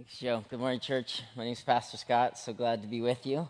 Thanks, 0.00 0.18
Joe. 0.18 0.42
Good 0.48 0.60
morning, 0.60 0.80
church. 0.80 1.20
My 1.36 1.44
name 1.44 1.52
is 1.52 1.60
Pastor 1.60 1.98
Scott. 1.98 2.38
So 2.38 2.54
glad 2.54 2.80
to 2.80 2.88
be 2.88 3.02
with 3.02 3.26
you. 3.26 3.46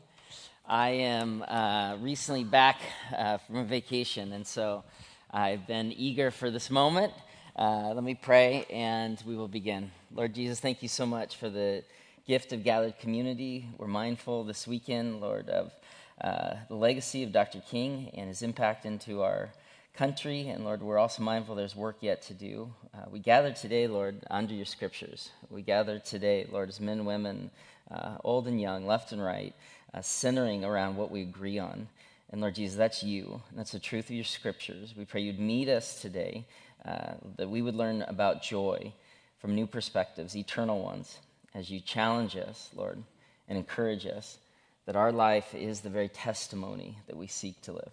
I 0.66 0.88
am 0.88 1.44
uh, 1.46 1.96
recently 2.00 2.42
back 2.42 2.80
uh, 3.16 3.38
from 3.38 3.58
a 3.58 3.64
vacation, 3.64 4.32
and 4.32 4.44
so 4.44 4.82
I've 5.30 5.68
been 5.68 5.92
eager 5.92 6.32
for 6.32 6.50
this 6.50 6.68
moment. 6.68 7.12
Uh, 7.54 7.92
let 7.94 8.02
me 8.02 8.16
pray, 8.16 8.66
and 8.68 9.22
we 9.24 9.36
will 9.36 9.46
begin. 9.46 9.92
Lord 10.12 10.34
Jesus, 10.34 10.58
thank 10.58 10.82
you 10.82 10.88
so 10.88 11.06
much 11.06 11.36
for 11.36 11.48
the 11.48 11.84
gift 12.26 12.52
of 12.52 12.64
gathered 12.64 12.98
community. 12.98 13.68
We're 13.78 13.86
mindful 13.86 14.42
this 14.42 14.66
weekend, 14.66 15.20
Lord, 15.20 15.48
of 15.50 15.72
uh, 16.20 16.54
the 16.66 16.74
legacy 16.74 17.22
of 17.22 17.30
Dr. 17.30 17.60
King 17.60 18.10
and 18.14 18.26
his 18.26 18.42
impact 18.42 18.86
into 18.86 19.22
our 19.22 19.50
country. 19.94 20.48
And 20.48 20.64
Lord, 20.64 20.82
we're 20.82 20.98
also 20.98 21.22
mindful 21.22 21.54
there's 21.54 21.76
work 21.76 21.96
yet 22.00 22.22
to 22.22 22.34
do. 22.34 22.72
Uh, 22.94 23.04
we 23.10 23.18
gather 23.18 23.52
today, 23.52 23.86
Lord, 23.86 24.16
under 24.30 24.54
your 24.54 24.66
scriptures. 24.66 25.30
We 25.50 25.62
gather 25.62 25.98
today, 25.98 26.46
Lord, 26.50 26.68
as 26.68 26.80
men, 26.80 27.04
women, 27.04 27.50
uh, 27.90 28.16
old 28.24 28.46
and 28.46 28.60
young, 28.60 28.86
left 28.86 29.12
and 29.12 29.22
right, 29.22 29.54
uh, 29.92 30.02
centering 30.02 30.64
around 30.64 30.96
what 30.96 31.10
we 31.10 31.22
agree 31.22 31.58
on. 31.58 31.88
And 32.30 32.40
Lord 32.40 32.54
Jesus, 32.54 32.76
that's 32.76 33.02
you. 33.02 33.42
That's 33.56 33.72
the 33.72 33.80
truth 33.80 34.06
of 34.06 34.14
your 34.14 34.24
scriptures. 34.24 34.94
We 34.96 35.04
pray 35.04 35.22
you'd 35.22 35.40
meet 35.40 35.68
us 35.68 36.00
today, 36.00 36.46
uh, 36.84 37.14
that 37.36 37.50
we 37.50 37.60
would 37.60 37.74
learn 37.74 38.02
about 38.02 38.42
joy 38.42 38.92
from 39.40 39.54
new 39.54 39.66
perspectives, 39.66 40.36
eternal 40.36 40.82
ones, 40.82 41.18
as 41.54 41.70
you 41.70 41.80
challenge 41.80 42.36
us, 42.36 42.70
Lord, 42.76 43.02
and 43.48 43.58
encourage 43.58 44.06
us 44.06 44.38
that 44.86 44.96
our 44.96 45.12
life 45.12 45.54
is 45.54 45.80
the 45.80 45.90
very 45.90 46.08
testimony 46.08 46.98
that 47.06 47.16
we 47.16 47.26
seek 47.26 47.60
to 47.62 47.72
live. 47.72 47.92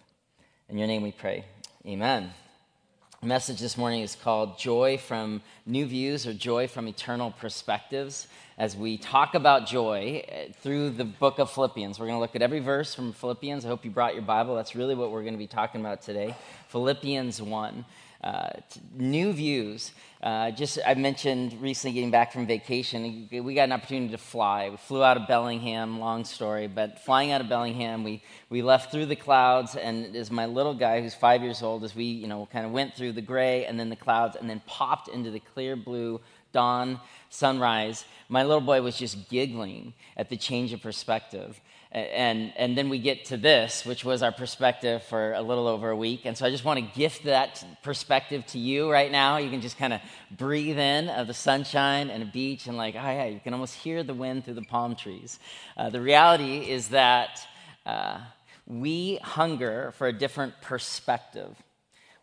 In 0.68 0.78
your 0.78 0.86
name 0.86 1.02
we 1.02 1.12
pray. 1.12 1.44
Amen. 1.88 2.32
The 3.22 3.26
message 3.26 3.60
this 3.60 3.78
morning 3.78 4.02
is 4.02 4.14
called 4.14 4.58
Joy 4.58 4.98
from 4.98 5.40
New 5.64 5.86
Views 5.86 6.26
or 6.26 6.34
Joy 6.34 6.68
from 6.68 6.86
Eternal 6.86 7.30
Perspectives. 7.30 8.28
As 8.58 8.76
we 8.76 8.96
talk 8.96 9.36
about 9.36 9.68
joy 9.68 10.24
eh, 10.26 10.48
through 10.62 10.90
the 10.90 11.04
book 11.04 11.38
of 11.38 11.48
Philippians, 11.48 12.00
we're 12.00 12.06
going 12.06 12.16
to 12.16 12.20
look 12.20 12.34
at 12.34 12.42
every 12.42 12.58
verse 12.58 12.92
from 12.92 13.12
Philippians. 13.12 13.64
I 13.64 13.68
hope 13.68 13.84
you 13.84 13.90
brought 13.92 14.14
your 14.14 14.24
Bible. 14.24 14.56
That's 14.56 14.74
really 14.74 14.96
what 14.96 15.12
we're 15.12 15.22
going 15.22 15.34
to 15.34 15.38
be 15.38 15.46
talking 15.46 15.80
about 15.80 16.02
today. 16.02 16.34
Philippians 16.66 17.40
1. 17.40 17.84
Uh, 18.20 18.48
new 18.96 19.32
views. 19.32 19.92
Uh, 20.20 20.50
just 20.50 20.80
I 20.84 20.94
mentioned 20.94 21.62
recently 21.62 21.94
getting 21.94 22.10
back 22.10 22.32
from 22.32 22.48
vacation. 22.48 23.28
We 23.30 23.54
got 23.54 23.62
an 23.62 23.72
opportunity 23.72 24.10
to 24.10 24.18
fly. 24.18 24.70
We 24.70 24.76
flew 24.76 25.04
out 25.04 25.16
of 25.16 25.28
Bellingham. 25.28 26.00
Long 26.00 26.24
story, 26.24 26.66
but 26.66 26.98
flying 26.98 27.30
out 27.30 27.40
of 27.40 27.48
Bellingham, 27.48 28.02
we 28.02 28.24
we 28.50 28.60
left 28.60 28.90
through 28.90 29.06
the 29.06 29.14
clouds. 29.14 29.76
And 29.76 30.16
as 30.16 30.32
my 30.32 30.46
little 30.46 30.74
guy, 30.74 31.00
who's 31.00 31.14
five 31.14 31.44
years 31.44 31.62
old, 31.62 31.84
as 31.84 31.94
we 31.94 32.06
you 32.06 32.26
know 32.26 32.48
kind 32.50 32.66
of 32.66 32.72
went 32.72 32.96
through 32.96 33.12
the 33.12 33.22
gray 33.22 33.66
and 33.66 33.78
then 33.78 33.88
the 33.88 33.94
clouds, 33.94 34.34
and 34.34 34.50
then 34.50 34.60
popped 34.66 35.06
into 35.06 35.30
the 35.30 35.38
clear 35.38 35.76
blue 35.76 36.20
dawn 36.58 37.00
sunrise. 37.30 37.98
My 38.28 38.42
little 38.48 38.66
boy 38.72 38.80
was 38.82 38.96
just 39.04 39.16
giggling 39.28 39.94
at 40.16 40.28
the 40.28 40.36
change 40.36 40.72
of 40.74 40.80
perspective. 40.82 41.50
And, 41.90 42.52
and 42.62 42.76
then 42.76 42.90
we 42.90 42.98
get 42.98 43.18
to 43.26 43.36
this, 43.38 43.86
which 43.86 44.04
was 44.04 44.22
our 44.22 44.32
perspective 44.32 45.02
for 45.04 45.32
a 45.32 45.40
little 45.40 45.66
over 45.66 45.88
a 45.88 45.96
week. 45.96 46.26
And 46.26 46.36
so 46.36 46.44
I 46.46 46.50
just 46.50 46.64
want 46.64 46.78
to 46.80 46.86
gift 46.98 47.24
that 47.24 47.64
perspective 47.82 48.44
to 48.52 48.58
you 48.58 48.92
right 48.98 49.10
now. 49.10 49.38
You 49.38 49.50
can 49.50 49.62
just 49.62 49.78
kind 49.78 49.94
of 49.94 50.00
breathe 50.30 50.78
in 50.78 51.08
of 51.08 51.26
the 51.26 51.34
sunshine 51.34 52.10
and 52.10 52.22
a 52.22 52.30
beach, 52.40 52.66
and 52.66 52.76
like, 52.76 52.94
oh, 52.94 53.10
yeah, 53.18 53.28
you 53.34 53.40
can 53.40 53.54
almost 53.54 53.74
hear 53.84 54.02
the 54.02 54.18
wind 54.24 54.44
through 54.44 54.58
the 54.62 54.68
palm 54.74 54.96
trees. 54.96 55.38
Uh, 55.76 55.88
the 55.88 56.00
reality 56.00 56.58
is 56.76 56.88
that 56.88 57.32
uh, 57.86 58.18
we 58.66 59.16
hunger 59.22 59.92
for 59.96 60.06
a 60.08 60.12
different 60.12 60.52
perspective. 60.60 61.52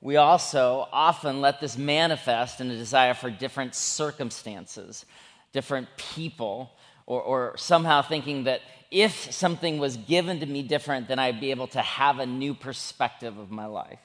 We 0.02 0.18
also 0.18 0.88
often 0.92 1.42
let 1.42 1.60
this 1.60 1.78
manifest 1.78 2.62
in 2.62 2.70
a 2.70 2.76
desire 2.76 3.14
for 3.14 3.30
different 3.30 3.76
circumstances, 3.76 5.06
different 5.52 5.88
people, 5.98 6.72
or, 7.06 7.22
or 7.22 7.58
somehow 7.58 8.02
thinking 8.02 8.44
that 8.44 8.62
if 8.92 9.32
something 9.32 9.80
was 9.80 9.98
given 9.98 10.40
to 10.40 10.46
me 10.46 10.64
different, 10.64 11.08
then 11.08 11.20
I'd 11.20 11.40
be 11.40 11.52
able 11.52 11.68
to 11.68 11.82
have 11.82 12.20
a 12.20 12.26
new 12.26 12.54
perspective 12.54 13.38
of 13.38 13.52
my 13.52 13.66
life. 13.66 14.00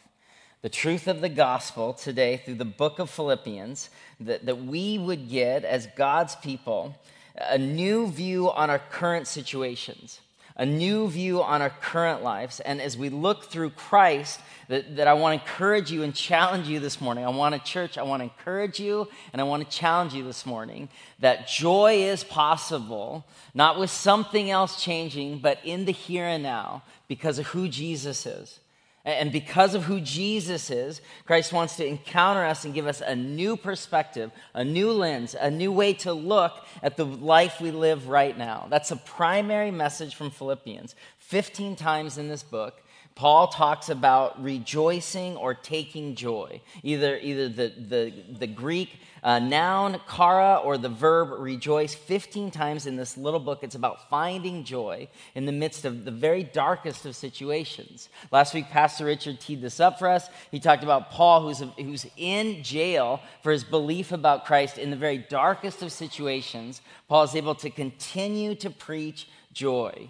The 0.63 0.69
truth 0.69 1.07
of 1.07 1.21
the 1.21 1.29
gospel 1.29 1.93
today 1.95 2.43
through 2.45 2.57
the 2.57 2.65
book 2.65 2.99
of 2.99 3.09
Philippians, 3.09 3.91
that, 4.21 4.47
that 4.47 4.65
we 4.65 4.99
would 4.99 5.29
get 5.29 5.65
as 5.65 5.87
God's 5.97 6.37
people 6.37 6.95
a 7.37 7.57
new 7.57 8.09
view 8.09 8.51
on 8.51 8.69
our 8.69 8.79
current 8.79 9.27
situations 9.27 10.21
a 10.61 10.67
new 10.67 11.09
view 11.09 11.43
on 11.43 11.63
our 11.63 11.71
current 11.71 12.23
lives. 12.23 12.61
And 12.61 12.83
as 12.83 12.95
we 12.95 13.09
look 13.09 13.45
through 13.45 13.71
Christ, 13.71 14.41
that, 14.69 14.97
that 14.97 15.09
I 15.09 15.15
want 15.15 15.41
to 15.41 15.43
encourage 15.43 15.91
you 15.91 16.03
and 16.03 16.15
challenge 16.15 16.69
you 16.69 16.79
this 16.81 17.01
morning. 17.01 17.25
I 17.25 17.31
want 17.31 17.55
a 17.55 17.59
church, 17.61 17.97
I 17.97 18.03
want 18.03 18.21
to 18.21 18.25
encourage 18.25 18.79
you 18.79 19.09
and 19.33 19.41
I 19.41 19.45
want 19.45 19.69
to 19.69 19.77
challenge 19.77 20.13
you 20.13 20.23
this 20.23 20.45
morning 20.45 20.91
that 21.19 21.49
joy 21.49 21.95
is 22.03 22.25
possible, 22.25 23.25
not 23.55 23.81
with 23.81 23.89
something 23.89 24.51
else 24.51 24.85
changing, 24.85 25.39
but 25.39 25.59
in 25.65 25.87
the 25.87 25.93
here 25.93 26.27
and 26.27 26.43
now 26.43 26.83
because 27.09 27.39
of 27.39 27.47
who 27.47 27.67
Jesus 27.67 28.27
is. 28.27 28.61
And 29.05 29.33
because 29.33 29.75
of 29.75 29.85
who 29.85 29.99
Jesus 30.01 30.71
is, 30.71 31.01
Christ 31.25 31.55
wants 31.55 31.77
to 31.77 31.87
encounter 31.87 32.45
us 32.45 32.67
and 32.67 32.75
give 32.75 32.87
us 32.87 33.01
a 33.01 33.17
new 33.17 33.57
perspective, 33.57 34.31
a 34.53 34.63
new 34.63 34.93
lens, 34.93 35.35
a 35.39 35.51
new 35.51 35.73
way 35.73 35.95
to 35.95 36.13
look 36.13 36.53
at 36.83 36.99
the 36.99 37.07
life 37.07 37.63
we 37.63 37.71
live 37.71 38.09
right 38.09 38.37
now. 38.37 38.67
That's 38.69 38.91
a 38.91 38.97
primary 38.97 39.71
message 39.71 40.15
from 40.15 40.31
Philippians. 40.31 40.95
15 41.19 41.77
times 41.77 42.19
in 42.19 42.29
this 42.29 42.43
book, 42.43 42.83
Paul 43.21 43.49
talks 43.49 43.91
about 43.91 44.43
rejoicing 44.43 45.37
or 45.37 45.53
taking 45.53 46.15
joy. 46.15 46.63
Either, 46.83 47.19
either 47.19 47.51
the, 47.51 47.69
the, 47.69 48.15
the 48.39 48.47
Greek 48.47 48.99
uh, 49.23 49.39
noun, 49.39 50.01
chara, 50.11 50.57
or 50.65 50.79
the 50.79 50.89
verb 50.89 51.39
rejoice 51.39 51.95
15 51.95 52.51
times 52.51 52.87
in 52.87 52.97
this 52.97 53.19
little 53.19 53.39
book. 53.39 53.59
It's 53.61 53.75
about 53.75 54.09
finding 54.09 54.65
joy 54.65 55.07
in 55.35 55.45
the 55.45 55.53
midst 55.53 55.85
of 55.85 56.07
the 56.07 56.11
very 56.11 56.43
darkest 56.43 57.05
of 57.05 57.15
situations. 57.15 58.09
Last 58.31 58.55
week, 58.55 58.71
Pastor 58.71 59.05
Richard 59.05 59.39
teed 59.39 59.61
this 59.61 59.81
up 59.81 59.99
for 59.99 60.09
us. 60.09 60.31
He 60.51 60.59
talked 60.59 60.83
about 60.83 61.11
Paul, 61.11 61.43
who's, 61.43 61.63
who's 61.77 62.07
in 62.17 62.63
jail 62.63 63.21
for 63.43 63.53
his 63.53 63.65
belief 63.65 64.13
about 64.13 64.47
Christ 64.47 64.79
in 64.79 64.91
the 64.91 64.97
very 64.97 65.19
darkest 65.19 65.83
of 65.83 65.93
situations. 65.93 66.81
Paul 67.07 67.25
is 67.25 67.37
able 67.37 67.57
to 67.57 67.69
continue 67.69 68.55
to 68.55 68.71
preach 68.71 69.29
joy. 69.53 70.09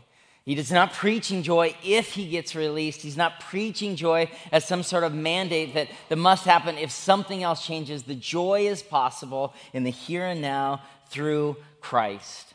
He 0.51 0.59
is 0.59 0.73
not 0.73 0.93
preaching 0.93 1.45
joy 1.45 1.77
if 1.85 2.15
he 2.15 2.27
gets 2.29 2.57
released. 2.57 3.03
He's 3.03 3.17
not 3.17 3.39
preaching 3.39 3.95
joy 3.95 4.29
as 4.51 4.65
some 4.65 4.83
sort 4.83 5.05
of 5.05 5.15
mandate 5.15 5.75
that, 5.75 5.87
that 6.09 6.17
must 6.17 6.45
happen 6.45 6.77
if 6.77 6.91
something 6.91 7.45
else 7.45 7.65
changes. 7.65 8.03
The 8.03 8.17
joy 8.17 8.67
is 8.67 8.83
possible 8.83 9.55
in 9.73 9.85
the 9.85 9.93
here 9.93 10.27
and 10.27 10.43
now 10.43 10.83
through 11.09 11.57
Christ. 11.81 12.53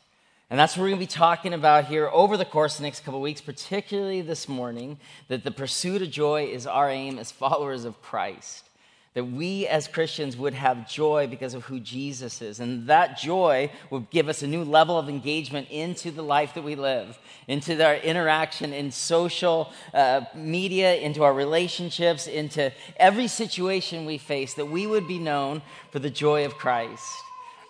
And 0.50 0.60
that's 0.60 0.76
what 0.76 0.82
we're 0.84 0.90
going 0.90 1.00
to 1.00 1.06
be 1.06 1.20
talking 1.20 1.54
about 1.54 1.86
here 1.86 2.10
over 2.12 2.36
the 2.36 2.44
course 2.44 2.74
of 2.74 2.80
the 2.80 2.84
next 2.88 3.06
couple 3.06 3.22
weeks, 3.22 3.40
particularly 3.40 4.20
this 4.20 4.50
morning, 4.50 5.00
that 5.30 5.46
the 5.46 5.52
pursuit 5.52 6.02
of 6.02 6.12
joy 6.12 6.48
is 6.48 6.68
our 6.68 6.90
aim 6.90 7.18
as 7.18 7.32
followers 7.32 7.86
of 7.86 8.02
Christ 8.02 8.66
that 9.16 9.24
we 9.24 9.66
as 9.66 9.88
Christians 9.88 10.36
would 10.36 10.54
have 10.54 10.90
joy 10.90 11.26
because 11.26 11.54
of 11.54 11.64
who 11.64 11.80
Jesus 11.80 12.42
is. 12.42 12.60
And 12.60 12.86
that 12.88 13.18
joy 13.18 13.72
would 13.90 14.10
give 14.10 14.28
us 14.28 14.44
a 14.44 14.48
new 14.48 14.64
level 14.64 15.00
of 15.00 15.08
engagement 15.08 15.70
into 15.72 16.12
the 16.12 16.22
life 16.22 16.54
that 16.54 16.64
we 16.66 16.76
live, 16.76 17.18
into 17.48 17.84
our 17.84 17.96
interaction 17.96 18.74
in 18.74 18.92
social 18.92 19.72
uh, 19.94 20.22
media, 20.36 20.96
into 20.96 21.24
our 21.24 21.34
relationships, 21.34 22.28
into 22.28 22.74
every 22.98 23.28
situation 23.28 24.06
we 24.06 24.18
face, 24.18 24.54
that 24.56 24.66
we 24.66 24.86
would 24.86 25.08
be 25.08 25.18
known 25.18 25.62
for 25.92 26.00
the 26.00 26.10
joy 26.10 26.46
of 26.46 26.56
Christ. 26.56 27.10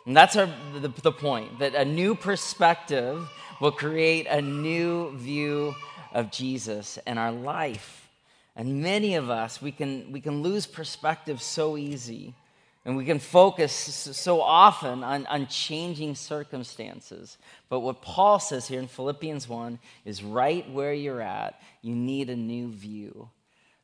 And 0.08 0.18
that's 0.18 0.36
our, 0.36 0.50
the, 0.74 0.92
the 1.04 1.12
point, 1.12 1.60
that 1.60 1.76
a 1.76 1.86
new 1.86 2.16
perspective 2.16 3.30
will 3.62 3.72
create 3.72 4.26
a 4.26 4.42
new 4.42 5.16
view 5.16 5.76
of 6.12 6.32
Jesus 6.32 6.98
and 7.06 7.20
our 7.20 7.32
life. 7.32 8.05
And 8.56 8.82
many 8.82 9.16
of 9.16 9.30
us, 9.30 9.62
we 9.62 9.72
can, 9.72 10.12
we 10.12 10.22
can 10.22 10.42
lose 10.42 10.66
perspective 10.66 11.42
so 11.42 11.78
easy. 11.78 12.34
And 12.86 12.96
we 12.96 13.04
can 13.04 13.18
focus 13.18 13.74
so 13.74 14.42
often 14.42 15.04
on, 15.04 15.26
on 15.26 15.48
changing 15.48 16.14
circumstances. 16.14 17.40
But 17.68 17.80
what 17.80 18.04
Paul 18.04 18.40
says 18.40 18.68
here 18.68 18.80
in 18.80 18.88
Philippians 18.88 19.50
1 19.50 19.80
is 20.06 20.24
right 20.24 20.70
where 20.70 20.94
you're 20.94 21.22
at, 21.22 21.60
you 21.82 21.96
need 21.96 22.30
a 22.30 22.36
new 22.36 22.72
view. 22.72 23.30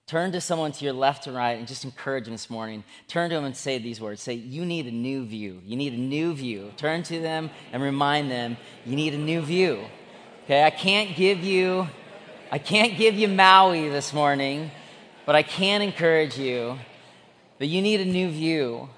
Turn 0.06 0.31
to 0.34 0.42
someone 0.42 0.72
to 0.74 0.86
your 0.86 0.94
left 0.94 1.25
and 1.25 1.36
right 1.36 1.57
and 1.57 1.68
just 1.68 1.84
encourage 1.84 2.25
them 2.25 2.34
this 2.34 2.50
morning. 2.50 2.84
Turn 3.07 3.30
to 3.30 3.36
them 3.36 3.46
and 3.46 3.56
say 3.56 3.80
these 3.80 4.00
words. 4.00 4.22
Say, 4.22 4.34
You 4.34 4.66
need 4.66 4.86
a 4.86 4.92
new 4.92 5.25
view. 5.25 5.62
You 5.66 5.78
need 5.78 5.94
a 5.94 5.98
new 5.98 6.34
view. 6.34 6.72
Turn 6.78 7.01
to 7.04 7.22
them 7.22 7.50
and 7.72 7.81
remind 7.81 8.30
them, 8.30 8.57
You 8.86 8.96
need 8.96 9.13
a 9.13 9.18
new 9.18 9.42
view. 9.42 9.86
Okay, 10.44 10.63
I 10.63 10.69
can't 10.69 11.16
give 11.16 11.44
you 11.44 11.88
I 12.53 12.59
can't 12.59 12.98
give 12.98 13.15
you 13.15 13.30
Maui 13.30 13.88
this 13.88 14.12
morning, 14.12 14.71
but 15.25 15.36
I 15.36 15.42
can 15.42 15.81
encourage 15.81 16.38
you 16.38 16.77
that 17.59 17.68
you 17.68 17.81
need 17.81 18.01
a 18.01 18.06
new 18.06 18.30
view 18.30 18.89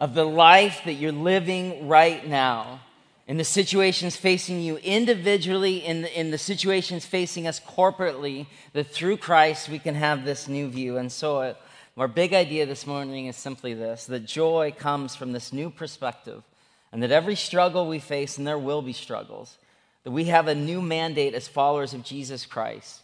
of 0.00 0.14
the 0.14 0.24
life 0.24 0.80
that 0.86 0.94
you're 0.94 1.12
living 1.12 1.86
right 1.86 2.26
now, 2.26 2.80
in 3.28 3.36
the 3.36 3.44
situations 3.44 4.16
facing 4.16 4.60
you 4.60 4.78
individually, 4.78 5.86
in 5.86 6.02
the, 6.02 6.18
in 6.18 6.32
the 6.32 6.38
situations 6.38 7.06
facing 7.06 7.46
us 7.46 7.60
corporately, 7.60 8.48
that 8.72 8.88
through 8.88 9.18
Christ 9.18 9.68
we 9.68 9.78
can 9.78 9.94
have 9.94 10.24
this 10.24 10.48
new 10.48 10.68
view. 10.68 10.96
And 10.96 11.12
so, 11.12 11.42
uh, 11.42 11.54
our 11.96 12.08
big 12.08 12.34
idea 12.34 12.66
this 12.66 12.88
morning 12.88 13.26
is 13.26 13.36
simply 13.36 13.72
this 13.72 14.06
that 14.06 14.26
joy 14.26 14.74
comes 14.76 15.14
from 15.14 15.30
this 15.30 15.52
new 15.52 15.70
perspective 15.70 16.42
and 16.90 17.04
that 17.04 17.12
every 17.12 17.36
struggle 17.36 17.86
we 17.86 18.00
face, 18.00 18.36
and 18.36 18.44
there 18.44 18.58
will 18.58 18.82
be 18.82 18.92
struggles, 18.92 19.58
that 20.06 20.12
we 20.12 20.26
have 20.26 20.46
a 20.46 20.54
new 20.54 20.80
mandate 20.80 21.34
as 21.34 21.48
followers 21.48 21.92
of 21.92 22.04
Jesus 22.04 22.46
Christ. 22.46 23.00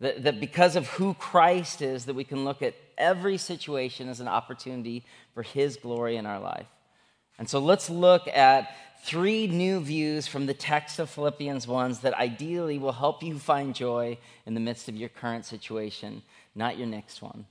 That, 0.00 0.24
that 0.24 0.40
because 0.40 0.74
of 0.74 0.88
who 0.88 1.14
Christ 1.14 1.80
is, 1.80 2.06
that 2.06 2.16
we 2.16 2.24
can 2.24 2.44
look 2.44 2.60
at 2.60 2.74
every 2.98 3.36
situation 3.36 4.08
as 4.08 4.18
an 4.18 4.26
opportunity 4.26 5.04
for 5.32 5.44
his 5.44 5.76
glory 5.76 6.16
in 6.16 6.26
our 6.26 6.40
life. 6.40 6.66
And 7.38 7.48
so 7.48 7.60
let's 7.60 7.88
look 7.88 8.26
at 8.26 8.74
three 9.04 9.46
new 9.46 9.78
views 9.78 10.26
from 10.26 10.46
the 10.46 10.52
text 10.52 10.98
of 10.98 11.08
Philippians 11.08 11.66
1s 11.66 12.00
that 12.00 12.14
ideally 12.14 12.78
will 12.78 12.90
help 12.90 13.22
you 13.22 13.38
find 13.38 13.72
joy 13.72 14.18
in 14.44 14.54
the 14.54 14.60
midst 14.60 14.88
of 14.88 14.96
your 14.96 15.08
current 15.08 15.44
situation, 15.44 16.20
not 16.56 16.76
your 16.76 16.88
next 16.88 17.22
one. 17.22 17.46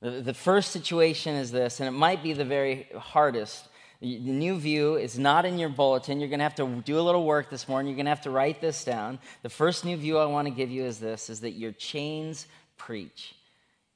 The, 0.00 0.10
the 0.10 0.32
first 0.32 0.70
situation 0.70 1.34
is 1.34 1.50
this, 1.50 1.80
and 1.80 1.88
it 1.88 1.98
might 1.98 2.22
be 2.22 2.32
the 2.32 2.44
very 2.44 2.86
hardest. 2.96 3.66
The 4.04 4.18
new 4.18 4.58
view 4.58 4.96
is 4.96 5.18
not 5.18 5.46
in 5.46 5.58
your 5.58 5.70
bulletin. 5.70 6.20
You're 6.20 6.28
going 6.28 6.40
to 6.40 6.44
have 6.44 6.54
to 6.56 6.82
do 6.84 6.98
a 6.98 7.00
little 7.00 7.24
work 7.24 7.48
this 7.48 7.66
morning. 7.66 7.88
You're 7.88 7.96
going 7.96 8.04
to 8.04 8.10
have 8.10 8.20
to 8.22 8.30
write 8.30 8.60
this 8.60 8.84
down. 8.84 9.18
The 9.40 9.48
first 9.48 9.82
new 9.82 9.96
view 9.96 10.18
I 10.18 10.26
want 10.26 10.46
to 10.46 10.52
give 10.52 10.70
you 10.70 10.84
is 10.84 10.98
this 10.98 11.30
is 11.30 11.40
that 11.40 11.52
your 11.52 11.72
chains 11.72 12.46
preach. 12.76 13.34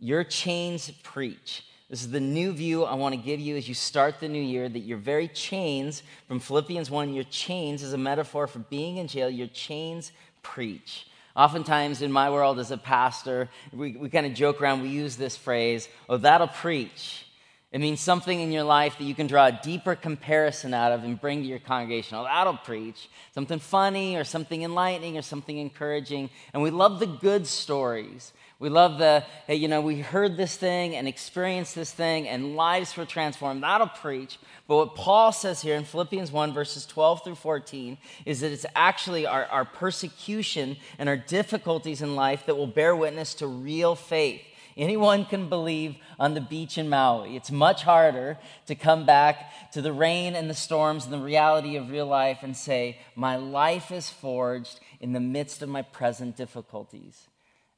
Your 0.01 0.25
chains 0.25 0.91
preach. 1.03 1.63
This 1.91 2.01
is 2.01 2.11
the 2.11 2.21
new 2.21 2.53
view 2.53 2.85
I 2.85 2.95
want 2.95 3.17
to 3.17 3.21
give 3.21 3.39
you 3.39 3.59
as 3.59 3.69
you 3.69 3.75
start 3.75 4.19
the 4.19 4.31
new 4.31 4.41
year 4.41 4.67
that 4.67 4.79
your 4.79 4.97
very 4.97 5.29
chains, 5.29 6.03
from 6.27 6.41
Philippians 6.41 6.91
1, 6.91 7.13
your 7.13 7.25
chains 7.25 7.83
is 7.83 7.93
a 7.93 7.99
metaphor 7.99 8.47
for 8.47 8.61
being 8.61 8.97
in 8.97 9.09
jail, 9.09 9.29
your 9.29 9.49
chains 9.49 10.13
preach. 10.43 11.07
Oftentimes 11.37 12.01
in 12.01 12.11
my 12.11 12.31
world 12.31 12.59
as 12.59 12.71
a 12.71 12.79
pastor, 12.79 13.51
we, 13.75 13.93
we 13.93 14.09
kind 14.09 14.25
of 14.25 14.33
joke 14.33 14.63
around, 14.63 14.81
we 14.81 14.89
use 14.89 15.17
this 15.17 15.37
phrase, 15.37 15.87
oh, 16.09 16.17
that'll 16.17 16.49
preach. 16.49 17.27
It 17.71 17.81
means 17.81 18.01
something 18.01 18.41
in 18.41 18.51
your 18.51 18.63
life 18.63 18.97
that 18.97 19.05
you 19.05 19.15
can 19.15 19.27
draw 19.27 19.47
a 19.47 19.61
deeper 19.63 19.95
comparison 19.95 20.73
out 20.73 20.93
of 20.93 21.05
and 21.05 21.21
bring 21.21 21.43
to 21.43 21.49
your 21.49 21.59
congregation. 21.59 22.17
Oh, 22.17 22.25
that'll 22.25 22.57
preach. 22.57 23.11
Something 23.35 23.59
funny 23.59 24.17
or 24.17 24.25
something 24.25 24.63
enlightening 24.63 25.19
or 25.19 25.23
something 25.23 25.59
encouraging. 25.59 26.31
And 26.55 26.63
we 26.63 26.71
love 26.71 26.99
the 26.99 27.07
good 27.07 27.47
stories. 27.47 28.33
We 28.59 28.71
love 28.71 28.99
the, 28.99 29.23
hey, 29.47 29.57
you 29.57 29.69
know, 29.69 29.83
we 29.83 30.01
heard 30.01 30.39
this 30.39 30.57
thing 30.57 30.97
and 30.97 31.07
experienced 31.07 31.75
this 31.75 31.93
thing 31.93 32.27
and 32.27 32.57
lives 32.57 32.97
were 32.97 33.05
transformed. 33.05 33.63
That'll 33.63 33.87
preach. 33.87 34.39
But 34.67 34.77
what 34.77 34.95
Paul 34.95 35.31
says 35.31 35.61
here 35.61 35.77
in 35.77 35.85
Philippians 35.85 36.33
1, 36.33 36.55
verses 36.55 36.87
12 36.87 37.23
through 37.23 37.35
14, 37.35 37.99
is 38.25 38.41
that 38.41 38.51
it's 38.51 38.67
actually 38.75 39.27
our, 39.27 39.45
our 39.45 39.65
persecution 39.67 40.79
and 40.99 41.09
our 41.09 41.19
difficulties 41.19 42.01
in 42.01 42.17
life 42.17 42.47
that 42.47 42.57
will 42.57 42.67
bear 42.67 42.97
witness 42.97 43.35
to 43.35 43.47
real 43.47 43.95
faith. 43.95 44.41
Anyone 44.79 45.25
can 45.25 45.49
believe 45.49 45.97
on 46.21 46.35
the 46.35 46.41
beach 46.41 46.79
in 46.79 46.89
Maui. 46.89 47.35
It's 47.35 47.51
much 47.51 47.83
harder 47.83 48.39
to 48.67 48.77
come 48.77 49.05
back 49.05 49.73
to 49.73 49.83
the 49.83 49.93
rain 49.93 50.37
and 50.37 50.49
the 50.49 50.55
storms 50.55 51.05
and 51.05 51.13
the 51.13 51.19
reality 51.19 51.75
of 51.75 51.91
real 51.91 52.07
life 52.07 52.39
and 52.43 52.57
say, 52.57 53.01
My 53.17 53.35
life 53.35 53.91
is 53.91 54.09
forged 54.09 54.79
in 55.01 55.13
the 55.13 55.21
midst 55.21 55.63
of 55.63 55.69
my 55.69 55.83
present 55.83 56.37
difficulties. 56.37 57.27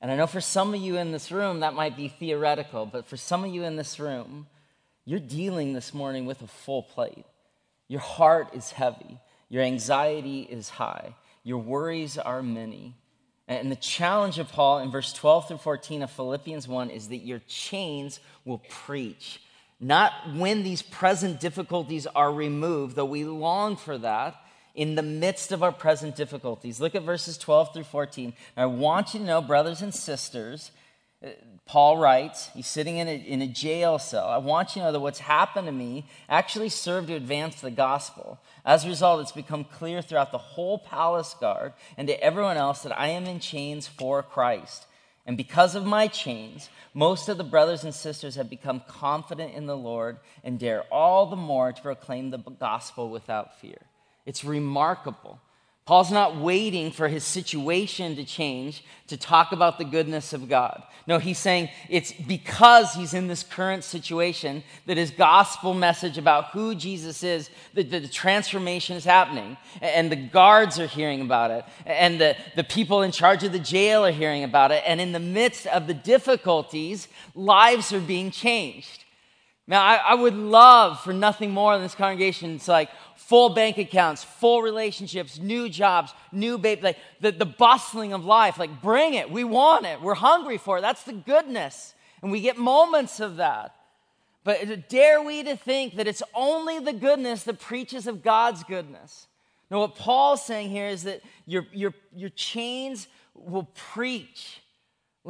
And 0.03 0.13
I 0.13 0.17
know 0.17 0.27
for 0.27 0.43
some 0.43 0.75
of 0.75 0.81
you 0.81 0.99
in 0.99 1.11
this 1.11 1.33
room, 1.33 1.61
that 1.61 1.73
might 1.73 1.97
be 1.97 2.09
theoretical, 2.09 2.85
but 2.85 3.07
for 3.07 3.17
some 3.17 3.45
of 3.45 3.55
you 3.55 3.65
in 3.65 3.77
this 3.77 3.99
room, 3.99 4.47
you're 5.07 5.21
dealing 5.21 5.73
this 5.73 5.95
morning 5.95 6.27
with 6.27 6.43
a 6.43 6.47
full 6.47 6.83
plate. 6.83 7.25
Your 7.89 8.01
heart 8.01 8.51
is 8.53 8.73
heavy, 8.73 9.19
your 9.49 9.63
anxiety 9.63 10.43
is 10.43 10.69
high, 10.69 11.15
your 11.45 11.59
worries 11.59 12.19
are 12.19 12.43
many. 12.43 12.95
And 13.51 13.69
the 13.69 13.77
challenge 13.77 14.39
of 14.39 14.53
Paul 14.53 14.79
in 14.79 14.93
verse 14.93 15.13
12 15.13 15.49
through 15.49 15.57
14 15.59 16.05
of 16.05 16.11
Philippians 16.13 16.69
1 16.69 16.91
is 16.91 17.09
that 17.09 17.17
your 17.17 17.41
chains 17.49 18.21
will 18.45 18.63
preach. 18.69 19.43
Not 19.81 20.13
when 20.37 20.63
these 20.63 20.83
present 20.83 21.41
difficulties 21.41 22.07
are 22.07 22.33
removed, 22.33 22.95
though 22.95 23.05
we 23.05 23.25
long 23.25 23.75
for 23.75 23.99
that, 23.99 24.37
in 24.77 24.95
the 24.95 25.03
midst 25.03 25.51
of 25.51 25.65
our 25.65 25.73
present 25.73 26.15
difficulties. 26.15 26.81
Look 26.81 26.95
at 26.95 27.03
verses 27.03 27.37
12 27.39 27.75
through 27.75 27.85
14. 27.85 28.35
I 28.57 28.67
want 28.67 29.15
you 29.15 29.21
to 29.21 29.27
know, 29.27 29.43
brothers 29.43 29.83
and 29.83 29.93
sisters, 29.93 30.71
Paul 31.67 31.99
writes, 31.99 32.49
he's 32.55 32.67
sitting 32.67 32.97
in 32.97 33.07
a, 33.07 33.15
in 33.15 33.43
a 33.43 33.47
jail 33.47 33.99
cell. 33.99 34.27
I 34.27 34.39
want 34.39 34.71
you 34.71 34.81
to 34.81 34.87
know 34.87 34.93
that 34.93 35.01
what's 35.01 35.19
happened 35.19 35.67
to 35.67 35.73
me 35.73 36.07
actually 36.29 36.71
served 36.71 37.09
to 37.09 37.15
advance 37.15 37.61
the 37.61 37.71
gospel. 37.71 38.41
As 38.65 38.85
a 38.85 38.89
result, 38.89 39.21
it's 39.21 39.33
become 39.33 39.65
clear 39.65 40.01
throughout 40.01 40.33
the 40.33 40.39
whole 40.39 40.79
palace 40.79 41.35
guard 41.39 41.75
and 41.97 42.09
to 42.09 42.21
everyone 42.25 42.57
else 42.57 42.83
that 42.83 42.99
I 42.99 43.09
am 43.09 43.27
in 43.27 43.39
chains 43.39 43.87
for 43.87 44.23
Christ. 44.23 44.87
And 45.27 45.37
because 45.37 45.75
of 45.75 45.85
my 45.85 46.09
chains, 46.09 46.71
most 46.95 47.29
of 47.29 47.37
the 47.37 47.45
brothers 47.45 47.85
and 47.85 47.95
sisters 47.95 48.35
have 48.37 48.49
become 48.49 48.83
confident 48.89 49.55
in 49.55 49.67
the 49.67 49.77
Lord 49.77 50.19
and 50.43 50.59
dare 50.59 50.83
all 50.85 51.27
the 51.27 51.37
more 51.37 51.73
to 51.73 51.83
proclaim 51.83 52.31
the 52.31 52.39
gospel 52.39 53.11
without 53.11 53.61
fear. 53.61 53.79
It's 54.25 54.43
remarkable. 54.43 55.39
Paul's 55.87 56.13
not 56.13 56.37
waiting 56.37 56.93
for 56.93 57.09
his 57.09 57.25
situation 57.25 58.15
to 58.17 58.25
change 58.25 58.85
to 59.09 59.17
talk 59.17 59.51
about 59.51 59.77
the 59.79 59.85
goodness 59.85 60.33
of 60.33 60.49
God. 60.49 60.85
No, 61.07 61.19
he's 61.19 61.39
saying 61.39 61.69
it's 61.89 62.13
because 62.13 62.95
he's 62.95 63.15
in 63.15 63.27
this 63.27 63.43
current 63.43 63.83
situation 63.83 64.63
that 64.87 64.97
his 64.97 65.11
gospel 65.11 65.75
message 65.75 66.17
about 66.19 66.51
who 66.51 66.77
Jesus 66.77 67.25
is, 67.25 67.51
that 67.75 67.91
the 67.91 68.07
transformation 68.07 68.97
is 68.97 69.05
happening. 69.05 69.57
And 69.81 70.13
the 70.13 70.17
guards 70.17 70.79
are 70.79 70.87
hearing 70.87 71.23
about 71.23 71.51
it. 71.51 71.65
And 71.87 72.21
the, 72.21 72.37
the 72.55 72.63
people 72.63 73.03
in 73.03 73.11
charge 73.11 73.43
of 73.43 73.51
the 73.51 73.59
jail 73.59 74.05
are 74.05 74.13
hearing 74.13 74.45
about 74.45 74.71
it. 74.71 74.85
And 74.87 75.01
in 75.01 75.11
the 75.11 75.19
midst 75.19 75.67
of 75.67 75.89
the 75.89 75.95
difficulties, 75.95 77.09
lives 77.35 77.93
are 77.93 78.01
being 78.01 78.31
changed. 78.31 79.05
Now, 79.71 79.85
I, 79.85 79.95
I 79.95 80.15
would 80.15 80.35
love 80.35 80.99
for 81.01 81.13
nothing 81.13 81.53
more 81.53 81.75
than 81.75 81.83
this 81.83 81.95
congregation. 81.95 82.57
It's 82.57 82.67
like, 82.67 82.91
full 83.15 83.51
bank 83.51 83.79
accounts, 83.79 84.25
full 84.25 84.63
relationships, 84.63 85.39
new 85.39 85.69
jobs, 85.69 86.13
new 86.33 86.59
baby, 86.59 86.83
like 86.83 86.99
the, 87.21 87.31
the 87.31 87.47
bustling 87.47 88.13
of 88.13 88.25
life. 88.25 88.59
Like, 88.59 88.83
bring 88.83 89.15
it. 89.15 89.31
We 89.31 89.45
want 89.45 89.87
it. 89.87 90.03
We're 90.03 90.15
hungry 90.15 90.59
for 90.59 90.79
it. 90.79 90.81
That's 90.81 91.05
the 91.05 91.13
goodness. 91.13 91.95
And 92.21 92.33
we 92.33 92.41
get 92.41 92.57
moments 92.57 93.21
of 93.21 93.37
that. 93.37 93.77
But 94.43 94.89
dare 94.89 95.23
we 95.23 95.45
to 95.45 95.57
think 95.57 95.95
that 95.95 96.09
it's 96.09 96.25
only 96.35 96.81
the 96.81 96.93
goodness 96.93 97.45
that 97.45 97.61
preaches 97.61 98.09
of 98.09 98.25
God's 98.25 98.65
goodness? 98.65 99.29
Now, 99.71 99.79
what 99.79 99.95
Paul's 99.95 100.45
saying 100.45 100.71
here 100.71 100.89
is 100.89 101.05
that 101.05 101.21
your, 101.47 101.69
your, 101.73 101.95
your 102.13 102.31
chains 102.31 103.07
will 103.37 103.69
preach. 103.93 104.60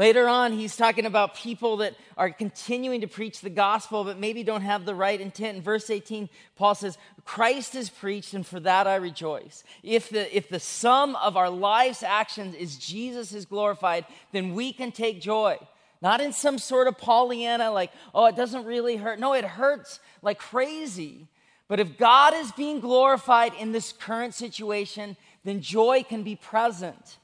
Later 0.00 0.28
on, 0.28 0.54
he's 0.54 0.78
talking 0.78 1.04
about 1.04 1.34
people 1.34 1.76
that 1.76 1.94
are 2.16 2.30
continuing 2.30 3.02
to 3.02 3.06
preach 3.06 3.42
the 3.42 3.50
gospel, 3.50 4.02
but 4.02 4.18
maybe 4.18 4.42
don't 4.42 4.62
have 4.62 4.86
the 4.86 4.94
right 4.94 5.20
intent. 5.20 5.58
In 5.58 5.62
verse 5.62 5.90
18, 5.90 6.30
Paul 6.56 6.74
says, 6.74 6.96
Christ 7.26 7.74
is 7.74 7.90
preached, 7.90 8.32
and 8.32 8.46
for 8.46 8.58
that 8.60 8.86
I 8.86 8.94
rejoice. 8.94 9.62
If 9.82 10.08
the, 10.08 10.34
if 10.34 10.48
the 10.48 10.58
sum 10.58 11.16
of 11.16 11.36
our 11.36 11.50
life's 11.50 12.02
actions 12.02 12.54
is 12.54 12.78
Jesus 12.78 13.34
is 13.34 13.44
glorified, 13.44 14.06
then 14.32 14.54
we 14.54 14.72
can 14.72 14.90
take 14.90 15.20
joy. 15.20 15.58
Not 16.00 16.22
in 16.22 16.32
some 16.32 16.56
sort 16.56 16.88
of 16.88 16.96
Pollyanna, 16.96 17.70
like, 17.70 17.92
oh, 18.14 18.24
it 18.24 18.36
doesn't 18.36 18.64
really 18.64 18.96
hurt. 18.96 19.18
No, 19.18 19.34
it 19.34 19.44
hurts 19.44 20.00
like 20.22 20.38
crazy. 20.38 21.28
But 21.68 21.78
if 21.78 21.98
God 21.98 22.32
is 22.32 22.50
being 22.52 22.80
glorified 22.80 23.52
in 23.52 23.72
this 23.72 23.92
current 23.92 24.32
situation, 24.32 25.18
then 25.44 25.60
joy 25.60 26.04
can 26.08 26.22
be 26.22 26.36
present. 26.36 27.18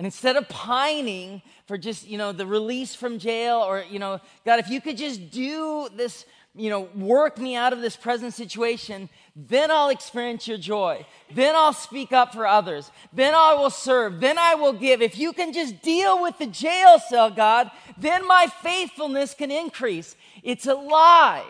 And 0.00 0.06
instead 0.06 0.36
of 0.36 0.48
pining 0.48 1.42
for 1.66 1.76
just, 1.76 2.08
you 2.08 2.16
know, 2.16 2.32
the 2.32 2.46
release 2.46 2.94
from 2.94 3.18
jail 3.18 3.58
or, 3.58 3.84
you 3.90 3.98
know, 3.98 4.18
God, 4.46 4.58
if 4.58 4.70
you 4.70 4.80
could 4.80 4.96
just 4.96 5.30
do 5.30 5.90
this, 5.94 6.24
you 6.54 6.70
know, 6.70 6.88
work 6.96 7.36
me 7.36 7.54
out 7.54 7.74
of 7.74 7.82
this 7.82 7.96
present 7.96 8.32
situation, 8.32 9.10
then 9.36 9.70
I'll 9.70 9.90
experience 9.90 10.48
your 10.48 10.56
joy. 10.56 11.04
Then 11.34 11.54
I'll 11.54 11.74
speak 11.74 12.12
up 12.12 12.32
for 12.32 12.46
others. 12.46 12.90
Then 13.12 13.34
I 13.34 13.52
will 13.52 13.68
serve. 13.68 14.20
Then 14.20 14.38
I 14.38 14.54
will 14.54 14.72
give. 14.72 15.02
If 15.02 15.18
you 15.18 15.34
can 15.34 15.52
just 15.52 15.82
deal 15.82 16.22
with 16.22 16.38
the 16.38 16.46
jail 16.46 16.98
cell, 16.98 17.30
God, 17.30 17.70
then 17.98 18.26
my 18.26 18.46
faithfulness 18.62 19.34
can 19.34 19.50
increase. 19.50 20.16
It's 20.42 20.64
a 20.64 20.72
lie. 20.72 21.44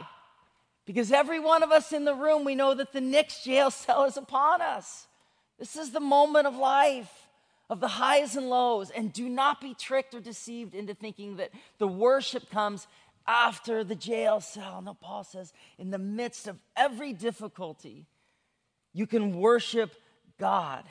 Because 0.87 1.13
every 1.13 1.39
one 1.39 1.63
of 1.63 1.71
us 1.71 1.93
in 1.93 2.05
the 2.05 2.17
room, 2.17 2.45
we 2.45 2.57
know 2.57 2.75
that 2.75 2.93
the 2.93 3.01
next 3.01 3.45
jail 3.45 3.71
cell 3.71 4.07
is 4.07 4.17
upon 4.17 4.61
us. 4.61 5.07
This 5.57 5.77
is 5.77 5.93
the 5.93 6.01
moment 6.01 6.49
of 6.49 6.57
life 6.57 7.29
of 7.71 7.81
the 7.81 7.89
highs 7.89 8.37
and 8.37 8.51
lows, 8.51 8.91
and 8.91 9.13
do 9.13 9.29
not 9.29 9.61
be 9.61 9.73
tricked 9.73 10.15
or 10.15 10.21
deceived 10.21 10.75
into 10.75 10.93
thinking 10.93 11.37
that 11.37 11.51
the 11.79 11.87
worship 11.87 12.51
comes 12.51 12.89
after 13.27 13.85
the 13.85 13.95
jail 13.95 14.41
cell. 14.41 14.83
No, 14.83 14.93
Paul 14.95 15.23
says, 15.23 15.53
in 15.79 15.91
the 15.91 15.99
midst 15.99 16.49
of 16.49 16.59
every 16.77 17.13
difficulty, 17.13 18.07
you 18.93 19.07
can 19.07 19.37
worship 19.37 19.95
God 20.37 20.85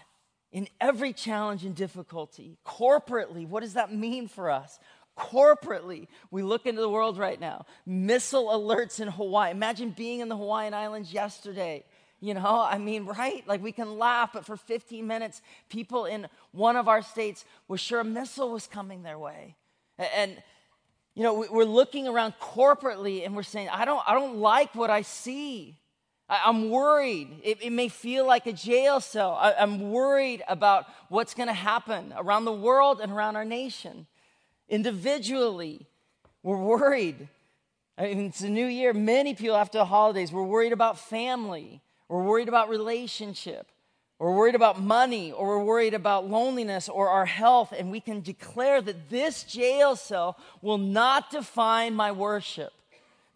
in 0.54 0.70
every 0.80 1.12
challenge 1.12 1.66
and 1.66 1.76
difficulty. 1.76 2.58
Corporately, 2.66 3.46
what 3.46 3.62
does 3.62 3.74
that 3.74 3.94
mean 3.94 4.30
for 4.30 4.50
us? 4.50 4.80
Corporately, 5.18 6.08
we 6.32 6.44
look 6.44 6.66
into 6.66 6.80
the 6.80 6.90
world 6.90 7.18
right 7.18 7.42
now. 7.42 7.66
Missile 7.86 8.46
alerts 8.46 9.02
in 9.02 9.10
Hawaii. 9.10 9.52
Imagine 9.52 9.90
being 9.90 10.22
in 10.22 10.30
the 10.30 10.38
Hawaiian 10.38 10.74
Islands 10.74 11.12
yesterday 11.12 11.84
you 12.22 12.34
know, 12.34 12.62
I 12.62 12.78
mean, 12.78 13.06
right? 13.06 13.48
Like 13.48 13.64
we 13.64 13.72
can 13.72 13.98
laugh, 13.98 14.32
but 14.34 14.46
for 14.46 14.58
15 14.58 15.06
minutes, 15.06 15.42
people 15.70 16.06
in 16.06 16.28
one 16.52 16.76
of 16.76 16.88
our 16.88 17.02
states 17.02 17.46
were 17.68 17.78
sure 17.78 18.02
a 18.02 18.04
missile 18.04 18.52
was 18.52 18.68
coming 18.68 19.04
their 19.04 19.18
way. 19.18 19.56
And, 19.98 20.42
you 21.16 21.24
know, 21.24 21.46
we're 21.50 21.64
looking 21.64 22.08
around 22.08 22.34
corporately 22.42 23.26
and 23.26 23.36
we're 23.36 23.44
saying, 23.44 23.70
I 23.70 23.86
don't, 23.86 24.02
I 24.08 24.14
don't 24.14 24.38
like 24.38 24.76
what 24.76 24.90
I 24.90 25.02
see. 25.02 25.78
I, 26.28 26.50
am 26.50 26.70
worried. 26.70 27.40
It, 27.44 27.58
it, 27.62 27.72
may 27.72 27.88
feel 27.88 28.26
like 28.26 28.46
a 28.46 28.54
jail 28.54 29.02
cell. 29.02 29.32
I, 29.34 29.54
I'm 29.54 29.92
worried 29.92 30.44
about 30.48 30.86
what's 31.10 31.34
going 31.34 31.48
to 31.48 31.54
happen 31.54 32.14
around 32.16 32.46
the 32.46 32.54
world 32.54 33.02
and 33.02 33.12
around 33.12 33.36
our 33.36 33.46
nation. 33.46 34.06
Individually, 34.68 35.88
we're 36.44 36.62
worried. 36.62 37.28
I 37.98 38.04
mean, 38.04 38.28
it's 38.28 38.42
a 38.42 38.50
new 38.50 38.68
year. 38.68 38.94
Many 38.94 39.34
people 39.34 39.56
after 39.56 39.80
the 39.80 39.86
holidays, 39.86 40.32
we're 40.32 40.44
worried 40.44 40.72
about 40.72 41.00
family. 41.00 41.82
We're 42.10 42.24
worried 42.24 42.50
about 42.50 42.70
relationship. 42.70 43.68
We're 44.18 44.36
worried 44.36 44.56
about 44.56 44.82
money, 44.82 45.32
or 45.32 45.48
we're 45.48 45.64
worried 45.64 45.94
about 45.94 46.30
loneliness 46.30 46.90
or 46.90 47.08
our 47.08 47.26
health, 47.26 47.74
and 47.78 47.90
we 47.90 48.02
can 48.02 48.20
declare 48.20 48.82
that 48.82 49.10
this 49.10 49.44
jail 49.44 49.96
cell 49.96 50.38
will 50.62 50.78
not 50.78 51.32
define 51.32 51.94
my 51.94 52.12
worship. 52.12 52.74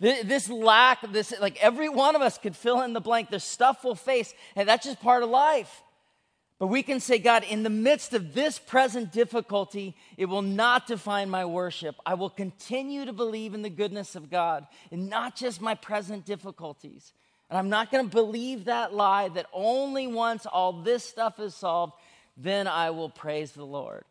This 0.02 0.50
lack, 0.50 1.00
this, 1.14 1.34
like 1.40 1.64
every 1.64 1.88
one 1.88 2.18
of 2.18 2.22
us 2.22 2.38
could 2.38 2.58
fill 2.58 2.82
in 2.82 2.92
the 2.92 3.00
blank. 3.00 3.30
There's 3.30 3.46
stuff 3.46 3.86
we'll 3.86 3.96
face, 3.96 4.34
and 4.58 4.68
that's 4.68 4.86
just 4.86 5.00
part 5.00 5.24
of 5.24 5.30
life. 5.30 5.84
But 6.60 6.68
we 6.68 6.84
can 6.84 7.00
say, 7.00 7.18
God, 7.18 7.46
in 7.46 7.64
the 7.64 7.70
midst 7.70 8.14
of 8.14 8.34
this 8.34 8.60
present 8.60 9.14
difficulty, 9.14 9.96
it 10.18 10.26
will 10.26 10.42
not 10.42 10.88
define 10.88 11.30
my 11.30 11.46
worship. 11.46 11.96
I 12.06 12.16
will 12.16 12.30
continue 12.30 13.06
to 13.06 13.14
believe 13.14 13.54
in 13.54 13.62
the 13.62 13.70
goodness 13.70 14.16
of 14.16 14.30
God 14.30 14.68
and 14.92 15.10
not 15.10 15.38
just 15.38 15.62
my 15.62 15.76
present 15.76 16.26
difficulties. 16.26 17.14
And 17.54 17.60
I'm 17.60 17.70
not 17.70 17.92
going 17.92 18.10
to 18.10 18.12
believe 18.12 18.66
that 18.66 18.96
lie 18.96 19.30
that 19.30 19.46
only 19.54 20.08
once 20.08 20.48
all 20.48 20.74
this 20.74 21.04
stuff 21.04 21.40
is 21.40 21.54
solved, 21.54 21.94
then 22.36 22.66
I 22.66 22.90
will 22.90 23.12
praise 23.12 23.52
the 23.52 23.64
Lord. 23.64 24.06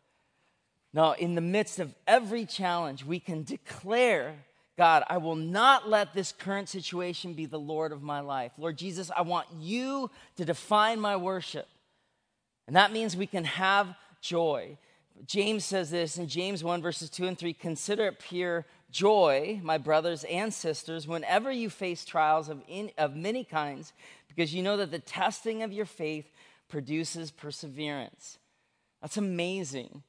No, 0.93 1.11
in 1.11 1.35
the 1.35 1.41
midst 1.41 1.77
of 1.79 1.93
every 2.07 2.45
challenge, 2.45 3.03
we 3.03 3.19
can 3.19 3.43
declare 3.43 4.37
God, 4.77 5.03
I 5.09 5.17
will 5.17 5.35
not 5.35 5.89
let 5.89 6.13
this 6.13 6.31
current 6.31 6.69
situation 6.69 7.33
be 7.33 7.45
the 7.45 7.59
Lord 7.59 7.91
of 7.91 8.01
my 8.01 8.21
life. 8.21 8.53
Lord 8.57 8.77
Jesus, 8.77 9.11
I 9.13 9.23
want 9.23 9.47
you 9.59 10.09
to 10.37 10.45
define 10.45 11.01
my 11.01 11.17
worship. 11.17 11.67
And 12.67 12.77
that 12.77 12.93
means 12.93 13.17
we 13.17 13.27
can 13.27 13.43
have 13.43 13.93
joy. 14.21 14.77
James 15.27 15.65
says 15.65 15.91
this 15.91 16.17
in 16.17 16.29
James 16.29 16.63
1, 16.63 16.81
verses 16.81 17.09
2 17.09 17.27
and 17.27 17.37
3 17.37 17.51
Consider 17.51 18.05
it 18.05 18.19
pure 18.19 18.65
joy, 18.93 19.59
my 19.63 19.77
brothers 19.77 20.23
and 20.25 20.53
sisters, 20.53 21.07
whenever 21.07 21.51
you 21.51 21.69
face 21.69 22.05
trials 22.05 22.47
of, 22.47 22.61
in, 22.69 22.91
of 22.97 23.15
many 23.15 23.43
kinds, 23.43 23.91
because 24.29 24.53
you 24.53 24.63
know 24.63 24.77
that 24.77 24.91
the 24.91 24.99
testing 24.99 25.63
of 25.63 25.73
your 25.73 25.85
faith 25.85 26.31
produces 26.69 27.31
perseverance. 27.31 28.37
That's 29.01 29.17
amazing. 29.17 30.03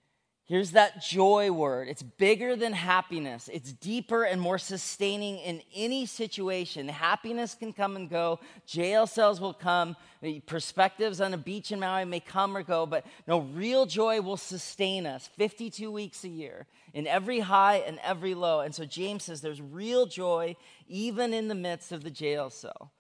Here's 0.47 0.73
that 0.73 1.03
joy 1.03 1.51
word. 1.51 1.89
It's 1.89 2.03
bigger 2.03 2.55
than 2.55 2.75
happiness. 2.75 3.49
It's 3.51 3.73
deeper 3.73 4.25
and 4.25 4.39
more 4.39 4.59
sustaining 4.59 5.39
in 5.39 5.63
any 5.75 6.05
situation. 6.05 6.87
Happiness 6.89 7.55
can 7.55 7.73
come 7.73 7.97
and 7.97 8.11
go. 8.11 8.41
Jail 8.67 9.07
cells 9.07 9.41
will 9.41 9.55
come. 9.55 9.97
Perspectives 10.45 11.23
on 11.23 11.33
a 11.33 11.39
beach 11.39 11.73
in 11.73 11.81
Maui 11.81 12.05
may 12.05 12.21
come 12.21 12.55
or 12.55 12.63
go, 12.63 12.85
but 12.85 13.07
no, 13.27 13.41
real 13.41 13.87
joy 13.87 14.21
will 14.21 14.37
sustain 14.37 15.07
us 15.07 15.31
52 15.39 15.91
weeks 15.91 16.25
a 16.25 16.29
year 16.29 16.67
in 16.93 17.07
every 17.07 17.41
high 17.41 17.77
and 17.77 17.99
every 18.05 18.35
low. 18.35 18.61
And 18.61 18.75
so 18.75 18.85
James 18.85 19.25
says 19.25 19.41
there's 19.41 19.63
real 19.63 20.05
joy 20.05 20.57
even 20.87 21.33
in 21.33 21.49
the 21.49 21.55
midst 21.55 21.91
of 21.91 22.05
the 22.05 22.11
jail 22.11 22.51
cell. 22.51 22.93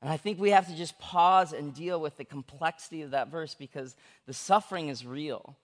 And 0.00 0.10
I 0.10 0.16
think 0.16 0.40
we 0.40 0.48
have 0.52 0.66
to 0.68 0.74
just 0.74 0.98
pause 0.98 1.52
and 1.52 1.74
deal 1.74 2.00
with 2.00 2.16
the 2.16 2.24
complexity 2.24 3.02
of 3.02 3.10
that 3.10 3.30
verse 3.30 3.54
because 3.54 3.96
the 4.26 4.32
suffering 4.32 4.88
is 4.88 5.04
real. 5.04 5.58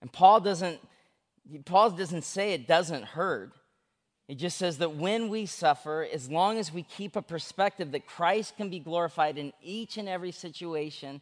And 0.00 0.12
Paul 0.12 0.40
doesn't, 0.40 0.80
Paul 1.64 1.90
doesn't 1.90 2.24
say 2.24 2.52
it 2.52 2.66
doesn't 2.66 3.04
hurt. 3.04 3.52
He 4.28 4.34
just 4.36 4.58
says 4.58 4.78
that 4.78 4.94
when 4.94 5.28
we 5.28 5.46
suffer, 5.46 6.06
as 6.12 6.30
long 6.30 6.58
as 6.58 6.72
we 6.72 6.84
keep 6.84 7.16
a 7.16 7.22
perspective 7.22 7.90
that 7.92 8.06
Christ 8.06 8.56
can 8.56 8.70
be 8.70 8.78
glorified 8.78 9.38
in 9.38 9.52
each 9.60 9.96
and 9.96 10.08
every 10.08 10.30
situation, 10.30 11.20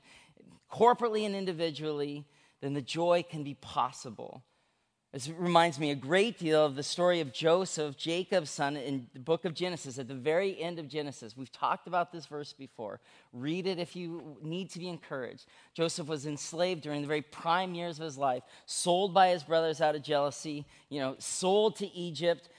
corporately 0.70 1.24
and 1.24 1.34
individually, 1.34 2.26
then 2.60 2.74
the 2.74 2.82
joy 2.82 3.24
can 3.28 3.44
be 3.44 3.54
possible. 3.54 4.42
This 5.12 5.30
reminds 5.30 5.80
me 5.80 5.90
a 5.90 5.94
great 5.94 6.38
deal 6.38 6.66
of 6.66 6.76
the 6.76 6.82
story 6.82 7.20
of 7.20 7.32
Joseph, 7.32 7.96
Jacob's 7.96 8.50
son, 8.50 8.76
in 8.76 9.06
the 9.14 9.18
book 9.18 9.46
of 9.46 9.54
Genesis, 9.54 9.98
at 9.98 10.06
the 10.06 10.14
very 10.14 10.60
end 10.60 10.78
of 10.78 10.86
Genesis. 10.86 11.34
We've 11.34 11.50
talked 11.50 11.86
about 11.86 12.12
this 12.12 12.26
verse 12.26 12.52
before. 12.52 13.00
Read 13.32 13.66
it 13.66 13.78
if 13.78 13.96
you 13.96 14.36
need 14.42 14.68
to 14.70 14.78
be 14.78 14.86
encouraged. 14.86 15.46
Joseph 15.72 16.08
was 16.08 16.26
enslaved 16.26 16.82
during 16.82 17.00
the 17.00 17.08
very 17.08 17.22
prime 17.22 17.74
years 17.74 17.98
of 17.98 18.04
his 18.04 18.18
life, 18.18 18.42
sold 18.66 19.14
by 19.14 19.30
his 19.30 19.42
brothers 19.42 19.80
out 19.80 19.94
of 19.94 20.02
jealousy, 20.02 20.66
you 20.90 21.00
know, 21.00 21.16
sold 21.18 21.76
to 21.76 21.86
Egypt, 21.96 22.50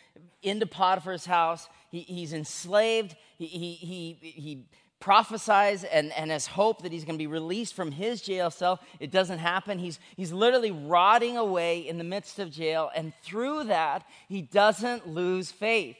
into 0.42 0.66
Potiphar's 0.66 1.26
house. 1.26 1.70
He, 1.92 2.00
he's 2.00 2.34
enslaved. 2.34 3.16
He, 3.38 3.46
he, 3.46 3.74
he, 3.74 4.18
he 4.22 4.66
prophesies 5.00 5.84
and, 5.84 6.12
and 6.14 6.32
has 6.32 6.48
hope 6.48 6.82
that 6.82 6.92
he's 6.92 7.06
going 7.06 7.16
to 7.16 7.24
be 7.24 7.28
released 7.28 7.74
from 7.74 7.92
his 7.92 8.22
jail 8.22 8.52
cell. 8.52 8.80
It 9.00 9.12
doesn't 9.12 9.40
happen. 9.40 9.80
He's, 9.80 10.00
he's 10.16 10.34
literally 10.34 10.72
rotting 10.72 11.38
away 11.38 11.88
in 11.88 11.98
the 11.98 12.04
midst 12.04 12.40
of 12.40 12.52
jail. 12.52 12.92
And 12.96 13.14
through 13.24 13.66
that, 13.66 14.06
he 14.28 14.42
doesn't 14.42 15.08
lose 15.08 15.52
faith. 15.52 15.98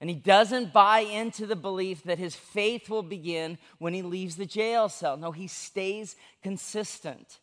And 0.00 0.10
he 0.10 0.16
doesn't 0.16 0.72
buy 0.72 1.00
into 1.00 1.46
the 1.46 1.54
belief 1.54 2.02
that 2.04 2.18
his 2.18 2.34
faith 2.34 2.90
will 2.90 3.04
begin 3.04 3.56
when 3.78 3.94
he 3.94 4.02
leaves 4.02 4.34
the 4.34 4.46
jail 4.46 4.88
cell. 4.88 5.16
No, 5.16 5.30
he 5.30 5.46
stays 5.46 6.16
consistent. 6.42 7.38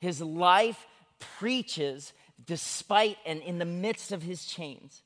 His 0.00 0.20
life 0.20 0.88
preaches 1.38 2.12
despite 2.44 3.16
and 3.24 3.40
in 3.40 3.58
the 3.58 3.64
midst 3.64 4.10
of 4.10 4.22
his 4.22 4.44
chains. 4.44 5.03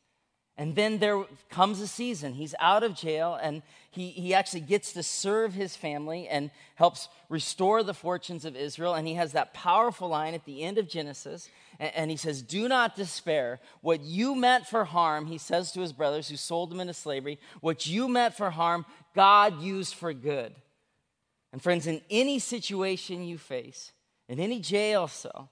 And 0.58 0.74
then 0.74 0.98
there 0.98 1.24
comes 1.50 1.80
a 1.80 1.86
season. 1.86 2.34
He's 2.34 2.54
out 2.58 2.82
of 2.82 2.94
jail 2.94 3.38
and 3.40 3.62
he, 3.92 4.10
he 4.10 4.34
actually 4.34 4.60
gets 4.60 4.92
to 4.94 5.04
serve 5.04 5.54
his 5.54 5.76
family 5.76 6.26
and 6.26 6.50
helps 6.74 7.08
restore 7.28 7.84
the 7.84 7.94
fortunes 7.94 8.44
of 8.44 8.56
Israel. 8.56 8.94
And 8.94 9.06
he 9.06 9.14
has 9.14 9.32
that 9.32 9.54
powerful 9.54 10.08
line 10.08 10.34
at 10.34 10.44
the 10.44 10.64
end 10.64 10.76
of 10.76 10.88
Genesis. 10.88 11.48
And, 11.78 11.92
and 11.94 12.10
he 12.10 12.16
says, 12.16 12.42
Do 12.42 12.68
not 12.68 12.96
despair. 12.96 13.60
What 13.82 14.00
you 14.00 14.34
meant 14.34 14.66
for 14.66 14.84
harm, 14.84 15.26
he 15.26 15.38
says 15.38 15.70
to 15.72 15.80
his 15.80 15.92
brothers 15.92 16.28
who 16.28 16.36
sold 16.36 16.72
him 16.72 16.80
into 16.80 16.92
slavery, 16.92 17.38
what 17.60 17.86
you 17.86 18.08
meant 18.08 18.34
for 18.34 18.50
harm, 18.50 18.84
God 19.14 19.62
used 19.62 19.94
for 19.94 20.12
good. 20.12 20.52
And 21.52 21.62
friends, 21.62 21.86
in 21.86 22.02
any 22.10 22.40
situation 22.40 23.22
you 23.22 23.38
face, 23.38 23.92
in 24.28 24.40
any 24.40 24.58
jail 24.58 25.06
cell, 25.06 25.50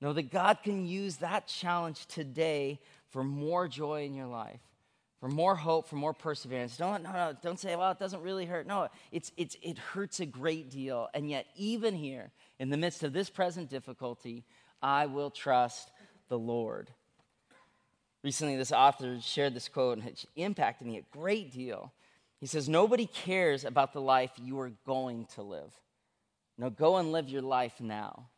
know 0.00 0.12
that 0.12 0.32
God 0.32 0.58
can 0.64 0.86
use 0.86 1.16
that 1.18 1.46
challenge 1.46 2.06
today 2.06 2.80
for 3.10 3.22
more 3.22 3.68
joy 3.68 4.04
in 4.04 4.14
your 4.14 4.26
life, 4.26 4.60
for 5.20 5.28
more 5.28 5.54
hope, 5.54 5.88
for 5.88 5.96
more 5.96 6.14
perseverance. 6.14 6.76
Don't, 6.76 7.02
no, 7.02 7.12
no, 7.12 7.36
don't 7.42 7.58
say, 7.58 7.76
well, 7.76 7.90
it 7.90 7.98
doesn't 7.98 8.22
really 8.22 8.46
hurt. 8.46 8.66
No, 8.66 8.88
it's, 9.12 9.32
it's, 9.36 9.56
it 9.62 9.78
hurts 9.78 10.20
a 10.20 10.26
great 10.26 10.70
deal. 10.70 11.08
And 11.12 11.28
yet, 11.28 11.46
even 11.56 11.94
here, 11.94 12.30
in 12.58 12.70
the 12.70 12.76
midst 12.76 13.02
of 13.02 13.12
this 13.12 13.28
present 13.28 13.68
difficulty, 13.68 14.44
I 14.82 15.06
will 15.06 15.30
trust 15.30 15.90
the 16.28 16.38
Lord. 16.38 16.90
Recently, 18.22 18.56
this 18.56 18.72
author 18.72 19.18
shared 19.20 19.54
this 19.54 19.68
quote, 19.68 19.98
and 19.98 20.06
it 20.06 20.24
impacted 20.36 20.86
me 20.86 20.98
a 20.98 21.16
great 21.16 21.52
deal. 21.52 21.92
He 22.38 22.46
says, 22.46 22.68
Nobody 22.68 23.06
cares 23.06 23.64
about 23.64 23.92
the 23.92 24.00
life 24.00 24.30
you 24.36 24.58
are 24.60 24.72
going 24.86 25.26
to 25.34 25.42
live. 25.42 25.72
Now 26.58 26.68
go 26.68 26.96
and 26.96 27.12
live 27.12 27.28
your 27.28 27.42
life 27.42 27.80
now. 27.80 28.28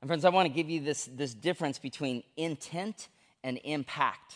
And 0.00 0.08
friends, 0.08 0.24
I 0.24 0.30
want 0.30 0.48
to 0.48 0.54
give 0.54 0.68
you 0.68 0.80
this, 0.80 1.06
this 1.06 1.34
difference 1.34 1.78
between 1.78 2.22
intent 2.36 3.08
and 3.44 3.60
impact. 3.62 4.34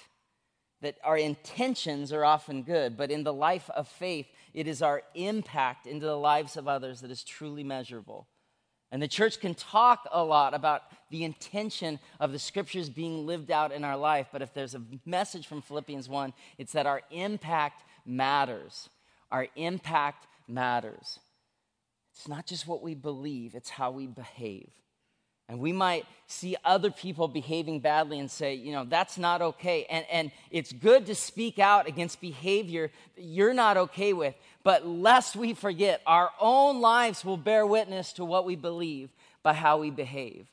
That 0.81 0.99
our 1.03 1.17
intentions 1.17 2.12
are 2.12 2.25
often 2.25 2.62
good, 2.62 2.97
but 2.97 3.11
in 3.11 3.25
the 3.25 3.33
life 3.33 3.69
of 3.71 3.88
faith, 3.88 4.29
it 4.55 4.69
is 4.69 4.81
our 4.81 5.03
impact 5.17 5.88
into 5.88 6.07
the 6.07 6.17
lives 6.17 6.57
of 6.57 6.69
others 6.69 7.00
that 7.00 7.11
is 7.11 7.25
truly 7.25 7.65
measurable. 7.65 8.29
And 8.93 9.03
the 9.03 9.09
church 9.09 9.41
can 9.41 9.55
talk 9.55 10.07
a 10.12 10.23
lot 10.23 10.55
about 10.55 10.83
the 11.11 11.25
intention 11.25 11.99
of 12.21 12.31
the 12.33 12.38
scriptures 12.38 12.88
being 12.88 13.27
lived 13.27 13.50
out 13.50 13.73
in 13.73 13.83
our 13.83 13.97
life, 13.97 14.29
but 14.33 14.41
if 14.41 14.55
there's 14.55 14.77
a 14.77 14.83
message 15.05 15.49
from 15.49 15.62
Philippians 15.62 16.09
1, 16.09 16.33
it's 16.59 16.73
that 16.73 16.87
our 16.87 17.03
impact 17.11 17.83
matters. 18.07 18.88
Our 19.33 19.49
impact 19.57 20.27
matters. 20.47 21.19
It's 22.15 22.29
not 22.29 22.47
just 22.47 22.67
what 22.67 22.83
we 22.83 22.95
believe, 22.95 23.55
it's 23.55 23.71
how 23.71 23.91
we 23.91 24.07
behave. 24.07 24.71
And 25.49 25.61
we 25.61 25.73
might 25.73 26.05
see 26.26 26.57
other 26.62 26.90
people 26.90 27.26
behaving 27.26 27.81
badly 27.81 28.19
and 28.19 28.31
say, 28.31 28.55
you 28.55 28.71
know, 28.71 28.85
that's 28.85 29.17
not 29.17 29.40
okay. 29.40 29.87
And, 29.88 30.05
and 30.12 30.31
it's 30.50 30.73
good 30.73 31.07
to 31.07 31.14
speak 31.14 31.59
out 31.59 31.88
against 31.88 32.21
behavior 32.21 32.90
that 33.17 33.23
you're 33.23 33.55
not 33.55 33.78
okay 33.78 34.12
with. 34.12 34.35
But 34.62 34.87
lest 34.87 35.37
we 35.37 35.55
forget, 35.55 36.02
our 36.07 36.31
own 36.38 36.83
lives 36.83 37.25
will 37.25 37.38
bear 37.38 37.67
witness 37.67 38.12
to 38.14 38.26
what 38.26 38.45
we 38.45 38.57
believe 38.57 39.09
by 39.43 39.55
how 39.55 39.78
we 39.78 39.90
behave. 39.90 40.47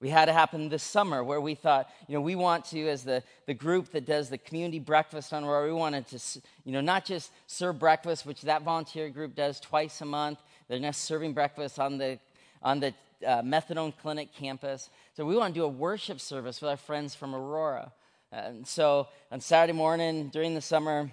We 0.00 0.08
had 0.08 0.28
it 0.28 0.32
happen 0.32 0.68
this 0.68 0.84
summer 0.84 1.22
where 1.22 1.40
we 1.40 1.54
thought, 1.56 1.90
you 2.06 2.14
know, 2.14 2.22
we 2.22 2.36
want 2.36 2.64
to, 2.66 2.88
as 2.88 3.02
the, 3.02 3.22
the 3.46 3.52
group 3.52 3.90
that 3.90 4.06
does 4.06 4.30
the 4.30 4.38
community 4.38 4.78
breakfast 4.78 5.32
on 5.32 5.44
where 5.44 5.64
we 5.64 5.72
wanted 5.72 6.06
to, 6.08 6.18
you 6.64 6.72
know, 6.72 6.80
not 6.80 7.04
just 7.04 7.32
serve 7.48 7.78
breakfast, 7.78 8.24
which 8.24 8.42
that 8.42 8.62
volunteer 8.62 9.10
group 9.10 9.34
does 9.34 9.60
twice 9.60 10.00
a 10.00 10.06
month. 10.06 10.38
They're 10.68 10.78
not 10.78 10.94
serving 10.94 11.34
breakfast 11.34 11.78
on 11.78 11.98
the, 11.98 12.18
on 12.62 12.80
the 12.80 12.94
uh, 13.26 13.42
methadone 13.42 13.92
clinic 14.00 14.32
campus. 14.34 14.90
So 15.14 15.24
we 15.24 15.36
want 15.36 15.54
to 15.54 15.60
do 15.60 15.64
a 15.64 15.68
worship 15.68 16.20
service 16.20 16.60
with 16.60 16.70
our 16.70 16.76
friends 16.76 17.14
from 17.14 17.34
Aurora. 17.34 17.92
And 18.32 18.66
so 18.66 19.08
on 19.30 19.40
Saturday 19.40 19.76
morning 19.76 20.28
during 20.28 20.54
the 20.54 20.60
summer, 20.60 21.10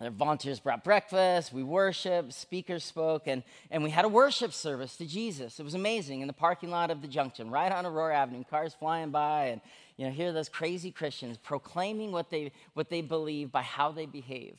the 0.00 0.10
volunteers 0.10 0.58
brought 0.58 0.82
breakfast, 0.82 1.52
we 1.52 1.62
worshiped, 1.62 2.32
speakers 2.32 2.82
spoke, 2.82 3.26
and, 3.26 3.44
and 3.70 3.84
we 3.84 3.90
had 3.90 4.04
a 4.04 4.08
worship 4.08 4.52
service 4.52 4.96
to 4.96 5.06
Jesus. 5.06 5.60
It 5.60 5.62
was 5.62 5.74
amazing 5.74 6.22
in 6.22 6.26
the 6.26 6.32
parking 6.32 6.70
lot 6.70 6.90
of 6.90 7.02
the 7.02 7.08
junction, 7.08 7.50
right 7.50 7.70
on 7.70 7.86
Aurora 7.86 8.16
Avenue, 8.16 8.42
cars 8.50 8.74
flying 8.74 9.10
by, 9.10 9.46
and 9.46 9.60
you 9.96 10.06
know, 10.06 10.10
here 10.10 10.32
those 10.32 10.48
crazy 10.48 10.90
Christians 10.90 11.36
proclaiming 11.36 12.10
what 12.10 12.30
they, 12.30 12.50
what 12.74 12.88
they 12.88 13.00
believe 13.00 13.52
by 13.52 13.62
how 13.62 13.92
they 13.92 14.06
behave. 14.06 14.56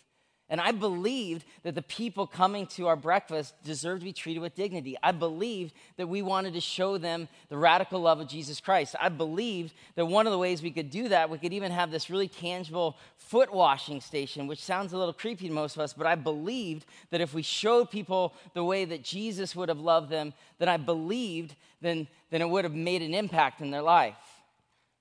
And 0.54 0.62
I 0.62 0.72
believed 0.72 1.46
that 1.64 1.74
the 1.74 1.82
people 1.82 2.28
coming 2.28 2.68
to 2.68 2.86
our 2.86 2.96
breakfast 2.96 3.56
deserved 3.64 4.02
to 4.02 4.06
be 4.06 4.14
treated 4.14 4.40
with 4.40 4.54
dignity. 4.54 4.96
I 5.02 5.12
believed 5.12 5.74
that 5.98 6.06
we 6.06 6.22
wanted 6.22 6.54
to 6.54 6.62
show 6.62 7.00
them 7.00 7.28
the 7.50 7.58
radical 7.58 8.00
love 8.00 8.20
of 8.20 8.28
Jesus 8.28 8.62
Christ. 8.62 8.96
I 9.02 9.10
believed 9.10 9.74
that 9.96 10.06
one 10.06 10.28
of 10.28 10.32
the 10.32 10.38
ways 10.38 10.62
we 10.62 10.70
could 10.70 10.92
do 10.92 11.10
that, 11.10 11.32
we 11.32 11.40
could 11.40 11.54
even 11.54 11.72
have 11.72 11.90
this 11.90 12.08
really 12.08 12.28
tangible 12.28 12.98
foot 13.18 13.52
washing 13.52 14.00
station, 14.00 14.46
which 14.46 14.62
sounds 14.62 14.94
a 14.94 14.98
little 15.00 15.12
creepy 15.12 15.48
to 15.48 15.54
most 15.56 15.76
of 15.76 15.82
us, 15.82 15.92
but 15.92 16.06
I 16.06 16.14
believed 16.14 16.86
that 17.10 17.20
if 17.20 17.34
we 17.34 17.42
showed 17.42 17.90
people 17.90 18.36
the 18.54 18.64
way 18.64 18.86
that 18.86 19.04
Jesus 19.04 19.56
would 19.56 19.70
have 19.70 19.80
loved 19.80 20.12
them, 20.12 20.36
then 20.60 20.70
I 20.70 20.78
believed 20.78 21.56
then, 21.82 22.08
then 22.30 22.44
it 22.44 22.50
would 22.50 22.64
have 22.64 22.76
made 22.76 23.02
an 23.02 23.16
impact 23.16 23.60
in 23.60 23.72
their 23.72 23.82
life. 23.82 24.18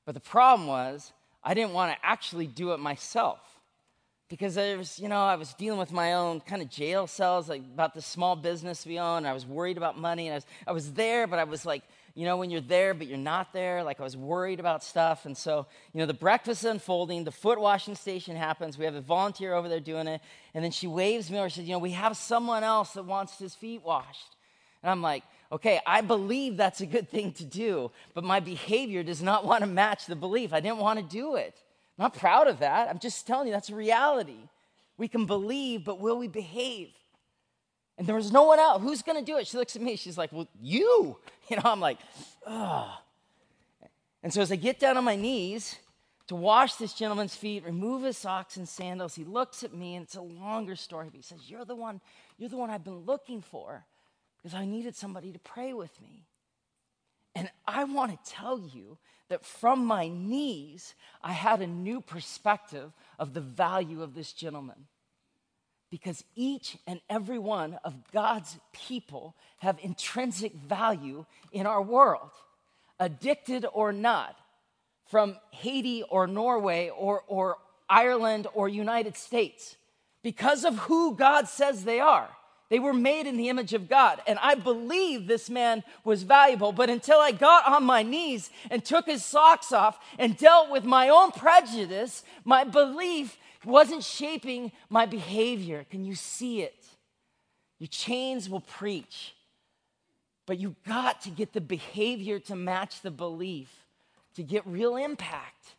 But 0.06 0.14
the 0.14 0.20
problem 0.20 0.66
was, 0.66 1.12
I 1.44 1.52
didn't 1.52 1.74
want 1.74 1.92
to 1.92 1.98
actually 2.02 2.46
do 2.46 2.72
it 2.72 2.80
myself 2.80 3.51
because 4.32 4.56
I 4.56 4.76
was, 4.76 4.98
you 4.98 5.10
know, 5.10 5.22
I 5.22 5.36
was 5.36 5.52
dealing 5.52 5.78
with 5.78 5.92
my 5.92 6.14
own 6.14 6.40
kind 6.40 6.62
of 6.62 6.70
jail 6.70 7.06
cells, 7.06 7.50
like 7.50 7.60
about 7.60 7.92
the 7.92 8.00
small 8.00 8.34
business 8.34 8.86
we 8.86 8.98
own. 8.98 9.26
I 9.26 9.34
was 9.34 9.44
worried 9.44 9.76
about 9.76 9.98
money, 9.98 10.26
and 10.26 10.32
I 10.32 10.36
was, 10.36 10.46
I 10.68 10.72
was 10.72 10.92
there, 10.94 11.26
but 11.26 11.38
I 11.38 11.44
was 11.44 11.66
like, 11.66 11.82
you 12.14 12.24
know, 12.24 12.38
when 12.38 12.48
you're 12.48 12.62
there, 12.62 12.94
but 12.94 13.08
you're 13.08 13.18
not 13.18 13.52
there, 13.52 13.84
like 13.84 14.00
I 14.00 14.02
was 14.02 14.16
worried 14.16 14.58
about 14.58 14.82
stuff. 14.82 15.26
And 15.26 15.36
so, 15.36 15.66
you 15.92 16.00
know, 16.00 16.06
the 16.06 16.14
breakfast 16.14 16.62
is 16.62 16.70
unfolding, 16.70 17.24
the 17.24 17.30
foot 17.30 17.60
washing 17.60 17.94
station 17.94 18.34
happens. 18.34 18.78
We 18.78 18.86
have 18.86 18.94
a 18.94 19.02
volunteer 19.02 19.52
over 19.52 19.68
there 19.68 19.80
doing 19.80 20.06
it, 20.06 20.22
and 20.54 20.64
then 20.64 20.70
she 20.70 20.86
waves 20.86 21.30
me 21.30 21.38
over. 21.38 21.50
She 21.50 21.56
says, 21.56 21.68
you 21.68 21.72
know, 21.72 21.78
we 21.78 21.90
have 21.90 22.16
someone 22.16 22.64
else 22.64 22.94
that 22.94 23.04
wants 23.04 23.38
his 23.38 23.54
feet 23.54 23.82
washed. 23.82 24.36
And 24.82 24.90
I'm 24.90 25.02
like, 25.02 25.24
okay, 25.52 25.78
I 25.86 26.00
believe 26.00 26.56
that's 26.56 26.80
a 26.80 26.86
good 26.86 27.10
thing 27.10 27.32
to 27.32 27.44
do, 27.44 27.90
but 28.14 28.24
my 28.24 28.40
behavior 28.40 29.02
does 29.02 29.20
not 29.20 29.44
want 29.44 29.60
to 29.60 29.66
match 29.66 30.06
the 30.06 30.16
belief. 30.16 30.54
I 30.54 30.60
didn't 30.60 30.78
want 30.78 31.00
to 31.00 31.04
do 31.04 31.36
it. 31.36 31.54
I'm 31.98 32.04
not 32.04 32.14
proud 32.14 32.48
of 32.48 32.60
that. 32.60 32.88
I'm 32.88 32.98
just 32.98 33.26
telling 33.26 33.46
you 33.46 33.52
that's 33.52 33.70
a 33.70 33.74
reality. 33.74 34.48
We 34.96 35.08
can 35.08 35.26
believe, 35.26 35.84
but 35.84 36.00
will 36.00 36.18
we 36.18 36.28
behave? 36.28 36.90
And 37.98 38.06
there 38.06 38.16
was 38.16 38.32
no 38.32 38.44
one 38.44 38.58
else. 38.58 38.82
Who's 38.82 39.02
going 39.02 39.18
to 39.18 39.24
do 39.24 39.38
it? 39.38 39.46
She 39.46 39.56
looks 39.56 39.76
at 39.76 39.82
me. 39.82 39.96
She's 39.96 40.18
like, 40.18 40.32
Well, 40.32 40.48
you. 40.60 41.18
You 41.50 41.56
know, 41.56 41.64
I'm 41.64 41.80
like, 41.80 41.98
Ugh. 42.46 42.88
And 44.22 44.32
so 44.32 44.40
as 44.40 44.52
I 44.52 44.56
get 44.56 44.78
down 44.78 44.96
on 44.96 45.04
my 45.04 45.16
knees 45.16 45.76
to 46.28 46.36
wash 46.36 46.76
this 46.76 46.94
gentleman's 46.94 47.34
feet, 47.34 47.64
remove 47.64 48.04
his 48.04 48.16
socks 48.16 48.56
and 48.56 48.66
sandals, 48.66 49.16
he 49.16 49.24
looks 49.24 49.64
at 49.64 49.74
me, 49.74 49.96
and 49.96 50.04
it's 50.04 50.14
a 50.14 50.22
longer 50.22 50.76
story. 50.76 51.06
But 51.06 51.16
he 51.16 51.22
says, 51.22 51.50
You're 51.50 51.64
the 51.64 51.74
one, 51.74 52.00
you're 52.38 52.48
the 52.48 52.56
one 52.56 52.70
I've 52.70 52.84
been 52.84 53.00
looking 53.00 53.42
for 53.42 53.84
because 54.38 54.54
I 54.54 54.64
needed 54.64 54.96
somebody 54.96 55.32
to 55.32 55.38
pray 55.38 55.72
with 55.72 56.00
me. 56.00 56.24
And 57.34 57.50
I 57.66 57.84
want 57.84 58.12
to 58.12 58.30
tell 58.30 58.58
you 58.58 58.98
that 59.32 59.46
from 59.46 59.86
my 59.86 60.08
knees, 60.08 60.94
I 61.22 61.32
had 61.32 61.62
a 61.62 61.66
new 61.66 62.02
perspective 62.02 62.92
of 63.18 63.32
the 63.32 63.40
value 63.40 64.02
of 64.02 64.14
this 64.14 64.34
gentleman. 64.34 64.86
Because 65.90 66.22
each 66.36 66.76
and 66.86 67.00
every 67.08 67.38
one 67.38 67.78
of 67.82 67.94
God's 68.12 68.58
people 68.74 69.34
have 69.60 69.78
intrinsic 69.82 70.52
value 70.54 71.24
in 71.50 71.66
our 71.66 71.80
world, 71.80 72.28
addicted 73.00 73.64
or 73.72 73.90
not, 73.90 74.36
from 75.06 75.38
Haiti 75.50 76.02
or 76.02 76.26
Norway 76.26 76.90
or, 76.90 77.22
or 77.26 77.56
Ireland 77.88 78.46
or 78.52 78.68
United 78.68 79.16
States, 79.16 79.76
because 80.22 80.64
of 80.64 80.76
who 80.76 81.16
God 81.16 81.48
says 81.48 81.84
they 81.84 82.00
are. 82.00 82.28
They 82.72 82.78
were 82.78 82.94
made 82.94 83.26
in 83.26 83.36
the 83.36 83.50
image 83.50 83.74
of 83.74 83.86
God. 83.86 84.22
And 84.26 84.38
I 84.40 84.54
believe 84.54 85.26
this 85.26 85.50
man 85.50 85.84
was 86.04 86.22
valuable. 86.22 86.72
But 86.72 86.88
until 86.88 87.18
I 87.18 87.30
got 87.30 87.68
on 87.68 87.84
my 87.84 88.02
knees 88.02 88.48
and 88.70 88.82
took 88.82 89.04
his 89.04 89.22
socks 89.22 89.72
off 89.72 89.98
and 90.18 90.38
dealt 90.38 90.70
with 90.70 90.82
my 90.82 91.10
own 91.10 91.32
prejudice, 91.32 92.24
my 92.46 92.64
belief 92.64 93.36
wasn't 93.66 94.02
shaping 94.02 94.72
my 94.88 95.04
behavior. 95.04 95.84
Can 95.90 96.06
you 96.06 96.14
see 96.14 96.62
it? 96.62 96.86
Your 97.78 97.88
chains 97.88 98.48
will 98.48 98.60
preach. 98.60 99.34
But 100.46 100.58
you 100.58 100.74
got 100.88 101.20
to 101.24 101.30
get 101.30 101.52
the 101.52 101.60
behavior 101.60 102.38
to 102.38 102.56
match 102.56 103.02
the 103.02 103.10
belief 103.10 103.68
to 104.36 104.42
get 104.42 104.66
real 104.66 104.96
impact. 104.96 105.74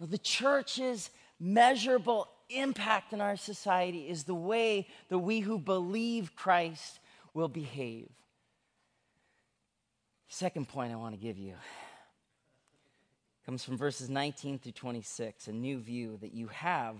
The 0.00 0.18
church's 0.18 1.10
measurable 1.40 2.28
impact 2.54 3.12
in 3.12 3.20
our 3.20 3.36
society 3.36 4.08
is 4.08 4.24
the 4.24 4.34
way 4.34 4.86
that 5.08 5.18
we 5.18 5.40
who 5.40 5.58
believe 5.58 6.34
Christ 6.36 7.00
will 7.34 7.48
behave. 7.48 8.08
Second 10.28 10.68
point 10.68 10.92
I 10.92 10.96
want 10.96 11.14
to 11.14 11.20
give 11.20 11.38
you 11.38 11.54
comes 13.44 13.64
from 13.64 13.76
verses 13.76 14.08
19 14.08 14.58
through 14.58 14.72
26, 14.72 15.48
a 15.48 15.52
new 15.52 15.78
view 15.78 16.16
that 16.20 16.32
you 16.32 16.46
have 16.48 16.96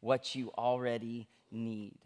what 0.00 0.34
you 0.34 0.50
already 0.58 1.28
need. 1.50 1.96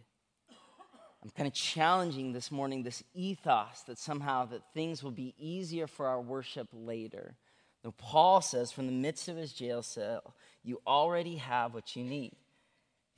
I'm 1.23 1.31
kind 1.31 1.49
of 1.49 1.55
challenging 1.55 2.33
this 2.33 2.53
morning 2.53 2.83
this 2.83 3.03
ethos 3.13 3.83
that 3.87 3.99
somehow 3.99 4.45
that 4.47 4.63
things 4.73 5.03
will 5.03 5.11
be 5.11 5.35
easier 5.39 5.87
for 5.87 6.07
our 6.07 6.21
worship 6.21 6.69
later. 6.73 7.35
Though 7.83 7.95
Paul 7.99 8.41
says 8.41 8.71
from 8.71 8.87
the 8.87 8.93
midst 8.93 9.29
of 9.29 9.37
his 9.37 9.53
jail 9.53 9.83
cell, 9.83 10.35
you 10.63 10.81
already 10.87 11.37
have 11.37 11.75
what 11.75 11.97
you 11.97 12.05
need. 12.05 12.37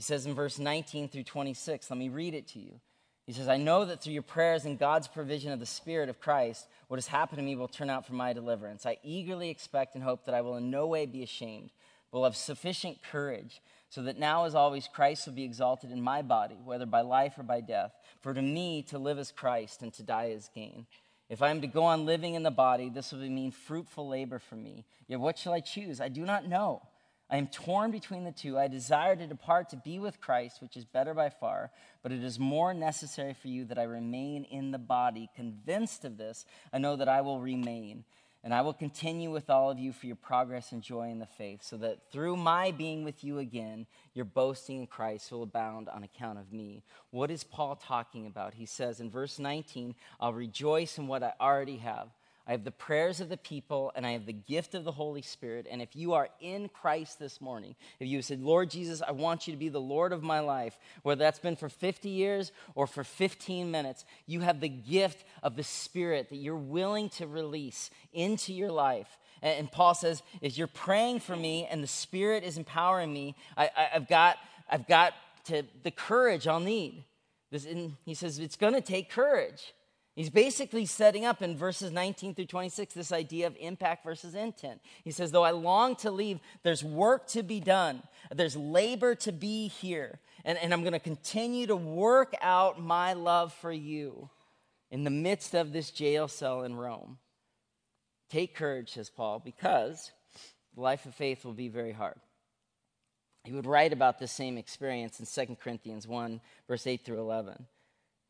He 0.00 0.02
says 0.02 0.24
in 0.24 0.32
verse 0.32 0.58
19 0.58 1.10
through 1.10 1.24
26, 1.24 1.90
let 1.90 1.98
me 1.98 2.08
read 2.08 2.32
it 2.32 2.48
to 2.48 2.58
you. 2.58 2.80
He 3.26 3.34
says, 3.34 3.48
I 3.48 3.58
know 3.58 3.84
that 3.84 4.00
through 4.00 4.14
your 4.14 4.22
prayers 4.22 4.64
and 4.64 4.78
God's 4.78 5.06
provision 5.06 5.52
of 5.52 5.60
the 5.60 5.66
Spirit 5.66 6.08
of 6.08 6.18
Christ, 6.18 6.66
what 6.88 6.96
has 6.96 7.06
happened 7.06 7.36
to 7.36 7.44
me 7.44 7.54
will 7.54 7.68
turn 7.68 7.90
out 7.90 8.06
for 8.06 8.14
my 8.14 8.32
deliverance. 8.32 8.86
I 8.86 8.96
eagerly 9.02 9.50
expect 9.50 9.94
and 9.94 10.02
hope 10.02 10.24
that 10.24 10.34
I 10.34 10.40
will 10.40 10.56
in 10.56 10.70
no 10.70 10.86
way 10.86 11.04
be 11.04 11.22
ashamed, 11.22 11.68
but 12.10 12.16
will 12.16 12.24
have 12.24 12.34
sufficient 12.34 13.02
courage, 13.12 13.60
so 13.90 14.00
that 14.04 14.18
now, 14.18 14.46
as 14.46 14.54
always, 14.54 14.88
Christ 14.88 15.26
will 15.26 15.34
be 15.34 15.44
exalted 15.44 15.92
in 15.92 16.00
my 16.00 16.22
body, 16.22 16.56
whether 16.64 16.86
by 16.86 17.02
life 17.02 17.34
or 17.36 17.42
by 17.42 17.60
death. 17.60 17.92
For 18.22 18.32
to 18.32 18.40
me, 18.40 18.80
to 18.84 18.98
live 18.98 19.18
is 19.18 19.30
Christ, 19.30 19.82
and 19.82 19.92
to 19.92 20.02
die 20.02 20.28
is 20.28 20.48
gain. 20.54 20.86
If 21.28 21.42
I 21.42 21.50
am 21.50 21.60
to 21.60 21.66
go 21.66 21.82
on 21.82 22.06
living 22.06 22.36
in 22.36 22.42
the 22.42 22.50
body, 22.50 22.88
this 22.88 23.12
will 23.12 23.18
mean 23.18 23.50
fruitful 23.50 24.08
labor 24.08 24.38
for 24.38 24.56
me. 24.56 24.86
Yet 25.08 25.20
what 25.20 25.36
shall 25.36 25.52
I 25.52 25.60
choose? 25.60 26.00
I 26.00 26.08
do 26.08 26.24
not 26.24 26.48
know. 26.48 26.80
I 27.30 27.36
am 27.36 27.46
torn 27.46 27.92
between 27.92 28.24
the 28.24 28.32
two. 28.32 28.58
I 28.58 28.66
desire 28.66 29.14
to 29.14 29.26
depart 29.26 29.68
to 29.70 29.76
be 29.76 29.98
with 29.98 30.20
Christ, 30.20 30.60
which 30.60 30.76
is 30.76 30.84
better 30.84 31.14
by 31.14 31.30
far, 31.30 31.70
but 32.02 32.10
it 32.10 32.24
is 32.24 32.38
more 32.40 32.74
necessary 32.74 33.34
for 33.34 33.46
you 33.48 33.64
that 33.66 33.78
I 33.78 33.84
remain 33.84 34.44
in 34.44 34.72
the 34.72 34.78
body. 34.78 35.30
Convinced 35.36 36.04
of 36.04 36.18
this, 36.18 36.44
I 36.72 36.78
know 36.78 36.96
that 36.96 37.08
I 37.08 37.20
will 37.20 37.40
remain. 37.40 38.04
And 38.42 38.54
I 38.54 38.62
will 38.62 38.72
continue 38.72 39.30
with 39.30 39.50
all 39.50 39.70
of 39.70 39.78
you 39.78 39.92
for 39.92 40.06
your 40.06 40.16
progress 40.16 40.72
and 40.72 40.82
joy 40.82 41.10
in 41.10 41.18
the 41.18 41.26
faith, 41.26 41.62
so 41.62 41.76
that 41.76 42.10
through 42.10 42.36
my 42.36 42.70
being 42.70 43.04
with 43.04 43.22
you 43.22 43.38
again, 43.38 43.86
your 44.14 44.24
boasting 44.24 44.78
in 44.78 44.86
Christ 44.86 45.30
will 45.30 45.42
abound 45.42 45.90
on 45.90 46.04
account 46.04 46.38
of 46.38 46.50
me. 46.50 46.82
What 47.10 47.30
is 47.30 47.44
Paul 47.44 47.76
talking 47.76 48.26
about? 48.26 48.54
He 48.54 48.64
says 48.64 48.98
in 48.98 49.10
verse 49.10 49.38
19, 49.38 49.94
I'll 50.18 50.32
rejoice 50.32 50.96
in 50.96 51.06
what 51.06 51.22
I 51.22 51.34
already 51.38 51.76
have 51.76 52.08
I 52.50 52.54
have 52.54 52.64
the 52.64 52.72
prayers 52.72 53.20
of 53.20 53.28
the 53.28 53.36
people, 53.36 53.92
and 53.94 54.04
I 54.04 54.10
have 54.10 54.26
the 54.26 54.32
gift 54.32 54.74
of 54.74 54.82
the 54.82 54.90
Holy 54.90 55.22
Spirit. 55.22 55.68
And 55.70 55.80
if 55.80 55.94
you 55.94 56.14
are 56.14 56.28
in 56.40 56.68
Christ 56.68 57.20
this 57.20 57.40
morning, 57.40 57.76
if 58.00 58.08
you 58.08 58.20
said, 58.22 58.42
Lord 58.42 58.70
Jesus, 58.70 59.00
I 59.06 59.12
want 59.12 59.46
you 59.46 59.52
to 59.52 59.56
be 59.56 59.68
the 59.68 59.80
Lord 59.80 60.12
of 60.12 60.24
my 60.24 60.40
life, 60.40 60.76
whether 61.04 61.20
that's 61.20 61.38
been 61.38 61.54
for 61.54 61.68
50 61.68 62.08
years 62.08 62.50
or 62.74 62.88
for 62.88 63.04
15 63.04 63.70
minutes, 63.70 64.04
you 64.26 64.40
have 64.40 64.58
the 64.58 64.68
gift 64.68 65.24
of 65.44 65.54
the 65.54 65.62
Spirit 65.62 66.28
that 66.30 66.38
you're 66.38 66.56
willing 66.56 67.08
to 67.10 67.28
release 67.28 67.88
into 68.12 68.52
your 68.52 68.72
life. 68.72 69.16
And, 69.42 69.70
Paul 69.70 69.94
says, 69.94 70.20
If 70.42 70.58
you're 70.58 70.66
praying 70.66 71.20
for 71.20 71.36
me 71.36 71.68
and 71.70 71.84
the 71.84 71.86
Spirit 71.86 72.42
is 72.42 72.58
empowering 72.58 73.12
me, 73.12 73.36
I, 73.56 73.70
have 73.92 74.08
got, 74.08 74.38
I've 74.68 74.88
got 74.88 75.14
to, 75.44 75.62
the 75.84 75.92
courage 75.92 76.48
I'll 76.48 76.58
need. 76.58 77.04
This, 77.52 77.64
he 78.04 78.14
says, 78.14 78.40
it's 78.40 78.56
going 78.56 78.74
to 78.74 78.80
take 78.80 79.08
courage. 79.08 79.72
He's 80.20 80.28
basically 80.28 80.84
setting 80.84 81.24
up 81.24 81.40
in 81.40 81.56
verses 81.56 81.92
19 81.92 82.34
through 82.34 82.44
26 82.44 82.92
this 82.92 83.10
idea 83.10 83.46
of 83.46 83.56
impact 83.58 84.04
versus 84.04 84.34
intent. 84.34 84.82
He 85.02 85.12
says, 85.12 85.30
Though 85.30 85.44
I 85.44 85.52
long 85.52 85.96
to 85.96 86.10
leave, 86.10 86.40
there's 86.62 86.84
work 86.84 87.26
to 87.28 87.42
be 87.42 87.58
done, 87.58 88.02
there's 88.30 88.54
labor 88.54 89.14
to 89.14 89.32
be 89.32 89.68
here, 89.68 90.18
and, 90.44 90.58
and 90.58 90.74
I'm 90.74 90.82
going 90.82 90.92
to 90.92 90.98
continue 90.98 91.66
to 91.68 91.74
work 91.74 92.34
out 92.42 92.78
my 92.78 93.14
love 93.14 93.54
for 93.62 93.72
you 93.72 94.28
in 94.90 95.04
the 95.04 95.10
midst 95.10 95.54
of 95.54 95.72
this 95.72 95.90
jail 95.90 96.28
cell 96.28 96.64
in 96.64 96.76
Rome. 96.76 97.16
Take 98.28 98.54
courage, 98.54 98.90
says 98.90 99.08
Paul, 99.08 99.40
because 99.42 100.12
the 100.74 100.82
life 100.82 101.06
of 101.06 101.14
faith 101.14 101.46
will 101.46 101.54
be 101.54 101.68
very 101.68 101.92
hard. 101.92 102.20
He 103.44 103.52
would 103.52 103.64
write 103.64 103.94
about 103.94 104.18
this 104.18 104.32
same 104.32 104.58
experience 104.58 105.18
in 105.18 105.46
2 105.46 105.56
Corinthians 105.56 106.06
1, 106.06 106.42
verse 106.68 106.86
8 106.86 107.06
through 107.06 107.20
11. 107.20 107.64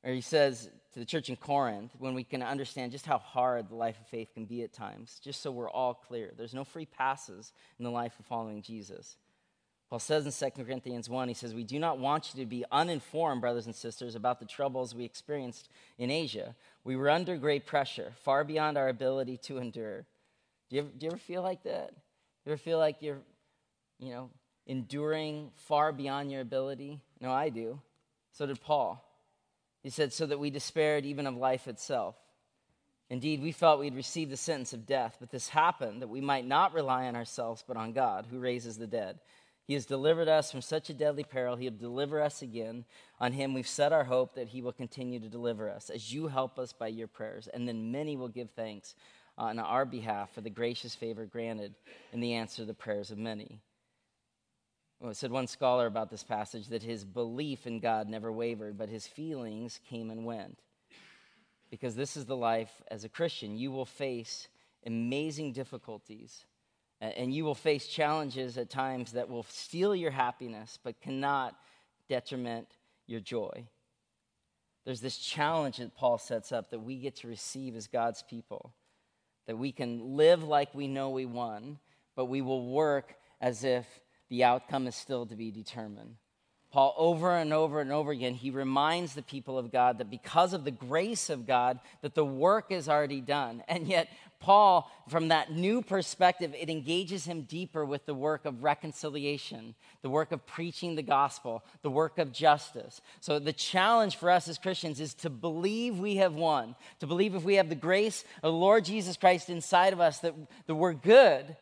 Or 0.02 0.12
he 0.12 0.20
says 0.20 0.70
to 0.92 0.98
the 0.98 1.04
church 1.04 1.28
in 1.28 1.36
Corinth, 1.36 1.92
when 1.98 2.14
we 2.14 2.24
can 2.24 2.42
understand 2.42 2.92
just 2.92 3.06
how 3.06 3.18
hard 3.18 3.68
the 3.68 3.74
life 3.74 4.00
of 4.00 4.06
faith 4.08 4.32
can 4.34 4.46
be 4.46 4.62
at 4.62 4.72
times, 4.72 5.20
just 5.22 5.42
so 5.42 5.50
we're 5.50 5.70
all 5.70 5.94
clear. 5.94 6.32
There's 6.36 6.54
no 6.54 6.64
free 6.64 6.86
passes 6.86 7.52
in 7.78 7.84
the 7.84 7.90
life 7.90 8.18
of 8.18 8.26
following 8.26 8.62
Jesus. 8.62 9.16
Paul 9.90 9.98
says 9.98 10.24
in 10.24 10.50
2 10.52 10.64
Corinthians 10.64 11.10
1, 11.10 11.28
he 11.28 11.34
says, 11.34 11.52
We 11.52 11.64
do 11.64 11.78
not 11.78 11.98
want 11.98 12.32
you 12.32 12.42
to 12.42 12.48
be 12.48 12.64
uninformed, 12.70 13.40
brothers 13.40 13.66
and 13.66 13.74
sisters, 13.74 14.14
about 14.14 14.38
the 14.38 14.46
troubles 14.46 14.94
we 14.94 15.04
experienced 15.04 15.68
in 15.98 16.12
Asia. 16.12 16.54
We 16.84 16.94
were 16.94 17.10
under 17.10 17.36
great 17.36 17.66
pressure, 17.66 18.12
far 18.22 18.44
beyond 18.44 18.78
our 18.78 18.88
ability 18.88 19.36
to 19.38 19.58
endure. 19.58 20.06
Do 20.70 20.76
you 20.76 20.82
ever, 20.82 20.90
do 20.96 21.06
you 21.06 21.10
ever 21.10 21.18
feel 21.18 21.42
like 21.42 21.64
that? 21.64 21.90
You 22.44 22.52
ever 22.52 22.56
feel 22.56 22.78
like 22.78 22.98
you're, 23.00 23.18
you 23.98 24.10
know, 24.10 24.30
enduring 24.66 25.50
far 25.56 25.90
beyond 25.92 26.30
your 26.30 26.40
ability? 26.40 27.00
No, 27.20 27.32
I 27.32 27.48
do. 27.48 27.80
So 28.32 28.46
did 28.46 28.60
Paul. 28.60 29.04
He 29.82 29.90
said, 29.90 30.12
So 30.12 30.26
that 30.26 30.38
we 30.38 30.50
despaired 30.50 31.04
even 31.04 31.26
of 31.26 31.36
life 31.36 31.68
itself. 31.68 32.16
Indeed, 33.08 33.42
we 33.42 33.50
felt 33.50 33.80
we'd 33.80 33.96
received 33.96 34.30
the 34.30 34.36
sentence 34.36 34.72
of 34.72 34.86
death, 34.86 35.16
but 35.18 35.30
this 35.30 35.48
happened 35.48 36.00
that 36.00 36.08
we 36.08 36.20
might 36.20 36.46
not 36.46 36.72
rely 36.72 37.06
on 37.06 37.16
ourselves, 37.16 37.64
but 37.66 37.76
on 37.76 37.92
God, 37.92 38.26
who 38.30 38.38
raises 38.38 38.78
the 38.78 38.86
dead. 38.86 39.18
He 39.64 39.74
has 39.74 39.86
delivered 39.86 40.28
us 40.28 40.50
from 40.50 40.62
such 40.62 40.90
a 40.90 40.94
deadly 40.94 41.24
peril. 41.24 41.56
He'll 41.56 41.72
deliver 41.72 42.20
us 42.20 42.42
again. 42.42 42.84
On 43.20 43.32
him 43.32 43.54
we've 43.54 43.68
set 43.68 43.92
our 43.92 44.04
hope 44.04 44.34
that 44.34 44.48
he 44.48 44.62
will 44.62 44.72
continue 44.72 45.20
to 45.20 45.28
deliver 45.28 45.68
us 45.70 45.90
as 45.90 46.12
you 46.12 46.28
help 46.28 46.58
us 46.58 46.72
by 46.72 46.88
your 46.88 47.06
prayers. 47.06 47.48
And 47.52 47.68
then 47.68 47.92
many 47.92 48.16
will 48.16 48.28
give 48.28 48.50
thanks 48.50 48.94
on 49.38 49.58
our 49.58 49.84
behalf 49.84 50.32
for 50.32 50.40
the 50.40 50.50
gracious 50.50 50.94
favor 50.94 51.24
granted 51.24 51.74
in 52.12 52.20
the 52.20 52.34
answer 52.34 52.56
to 52.56 52.64
the 52.64 52.74
prayers 52.74 53.10
of 53.10 53.18
many. 53.18 53.60
Well, 55.00 55.14
said 55.14 55.30
one 55.30 55.46
scholar 55.46 55.86
about 55.86 56.10
this 56.10 56.22
passage 56.22 56.68
that 56.68 56.82
his 56.82 57.06
belief 57.06 57.66
in 57.66 57.80
God 57.80 58.06
never 58.06 58.30
wavered, 58.30 58.76
but 58.76 58.90
his 58.90 59.06
feelings 59.06 59.80
came 59.88 60.10
and 60.10 60.26
went. 60.26 60.58
Because 61.70 61.96
this 61.96 62.18
is 62.18 62.26
the 62.26 62.36
life 62.36 62.82
as 62.90 63.04
a 63.04 63.08
Christian. 63.08 63.56
You 63.56 63.70
will 63.70 63.86
face 63.86 64.48
amazing 64.84 65.52
difficulties 65.52 66.44
and 67.00 67.32
you 67.32 67.44
will 67.44 67.54
face 67.54 67.86
challenges 67.86 68.58
at 68.58 68.68
times 68.68 69.12
that 69.12 69.30
will 69.30 69.44
steal 69.44 69.94
your 69.94 70.10
happiness 70.10 70.78
but 70.82 71.00
cannot 71.00 71.56
detriment 72.08 72.68
your 73.06 73.20
joy. 73.20 73.66
There's 74.84 75.00
this 75.00 75.16
challenge 75.16 75.78
that 75.78 75.94
Paul 75.94 76.18
sets 76.18 76.52
up 76.52 76.70
that 76.70 76.80
we 76.80 76.98
get 76.98 77.16
to 77.16 77.28
receive 77.28 77.74
as 77.74 77.86
God's 77.86 78.22
people. 78.22 78.74
That 79.46 79.56
we 79.56 79.72
can 79.72 80.16
live 80.16 80.42
like 80.42 80.74
we 80.74 80.88
know 80.88 81.10
we 81.10 81.24
won, 81.24 81.78
but 82.16 82.26
we 82.26 82.42
will 82.42 82.70
work 82.70 83.14
as 83.40 83.64
if 83.64 83.86
the 84.30 84.44
outcome 84.44 84.86
is 84.86 84.94
still 84.94 85.26
to 85.26 85.36
be 85.36 85.50
determined. 85.50 86.14
Paul, 86.70 86.94
over 86.96 87.36
and 87.36 87.52
over 87.52 87.80
and 87.80 87.90
over 87.90 88.12
again, 88.12 88.34
he 88.34 88.50
reminds 88.50 89.14
the 89.14 89.22
people 89.22 89.58
of 89.58 89.72
God 89.72 89.98
that 89.98 90.08
because 90.08 90.52
of 90.52 90.64
the 90.64 90.70
grace 90.70 91.28
of 91.28 91.44
God, 91.44 91.80
that 92.02 92.14
the 92.14 92.24
work 92.24 92.70
is 92.70 92.88
already 92.88 93.20
done. 93.20 93.64
And 93.66 93.88
yet, 93.88 94.08
Paul, 94.38 94.90
from 95.08 95.28
that 95.28 95.50
new 95.50 95.82
perspective, 95.82 96.54
it 96.56 96.70
engages 96.70 97.24
him 97.24 97.42
deeper 97.42 97.84
with 97.84 98.06
the 98.06 98.14
work 98.14 98.44
of 98.44 98.62
reconciliation, 98.62 99.74
the 100.02 100.08
work 100.08 100.30
of 100.30 100.46
preaching 100.46 100.94
the 100.94 101.02
gospel, 101.02 101.64
the 101.82 101.90
work 101.90 102.18
of 102.18 102.32
justice. 102.32 103.00
So, 103.20 103.40
the 103.40 103.52
challenge 103.52 104.16
for 104.16 104.30
us 104.30 104.46
as 104.46 104.56
Christians 104.56 105.00
is 105.00 105.12
to 105.14 105.30
believe 105.30 105.98
we 105.98 106.16
have 106.16 106.36
won, 106.36 106.76
to 107.00 107.06
believe 107.06 107.34
if 107.34 107.42
we 107.42 107.56
have 107.56 107.68
the 107.68 107.74
grace 107.74 108.24
of 108.44 108.52
the 108.52 108.58
Lord 108.58 108.84
Jesus 108.84 109.16
Christ 109.16 109.50
inside 109.50 109.92
of 109.92 110.00
us, 110.00 110.20
that, 110.20 110.34
that 110.66 110.74
we're 110.76 110.94
good, 110.94 111.56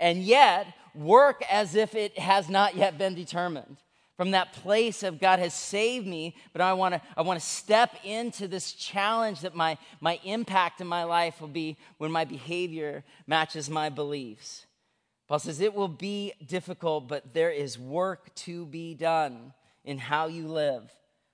and 0.00 0.22
yet 0.22 0.66
work 0.94 1.44
as 1.48 1.76
if 1.76 1.94
it 1.94 2.18
has 2.18 2.48
not 2.48 2.74
yet 2.74 2.98
been 2.98 3.14
determined 3.14 3.76
from 4.20 4.32
that 4.32 4.52
place 4.52 5.02
of 5.02 5.18
God 5.18 5.38
has 5.38 5.54
saved 5.54 6.06
me, 6.06 6.36
but 6.52 6.60
I 6.60 6.74
want 6.74 6.92
to 6.92 7.00
I 7.16 7.22
want 7.22 7.40
to 7.40 7.46
step 7.46 7.94
into 8.04 8.48
this 8.48 8.72
challenge 8.72 9.40
that 9.40 9.54
my 9.54 9.78
my 9.98 10.20
impact 10.24 10.82
in 10.82 10.86
my 10.86 11.04
life 11.04 11.40
will 11.40 11.48
be 11.48 11.78
when 11.96 12.12
my 12.12 12.26
behavior 12.26 13.02
matches 13.26 13.70
my 13.70 13.88
beliefs. 13.88 14.66
Paul 15.26 15.38
says 15.38 15.62
it 15.62 15.72
will 15.72 15.88
be 15.88 16.34
difficult, 16.46 17.08
but 17.08 17.32
there 17.32 17.50
is 17.50 17.78
work 17.78 18.34
to 18.34 18.66
be 18.66 18.92
done 18.92 19.54
in 19.86 19.96
how 19.96 20.26
you 20.26 20.48
live. 20.48 20.92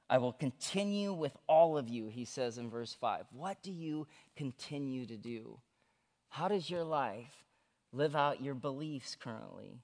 I 0.09 0.19
will 0.19 0.33
continue 0.33 1.13
with 1.13 1.37
all 1.49 1.77
of 1.77 1.89
you, 1.89 2.07
he 2.07 2.25
says 2.25 2.57
in 2.57 2.71
verse 2.71 2.95
5. 2.95 3.25
What 3.33 3.61
do 3.65 3.73
you 3.73 4.07
continue 4.37 5.07
to 5.07 5.17
do? 5.17 5.59
How 6.29 6.47
does 6.47 6.71
your 6.71 6.85
life 6.85 7.35
live 7.97 8.15
out 8.15 8.43
your 8.43 8.55
beliefs 8.55 9.17
currently? 9.19 9.81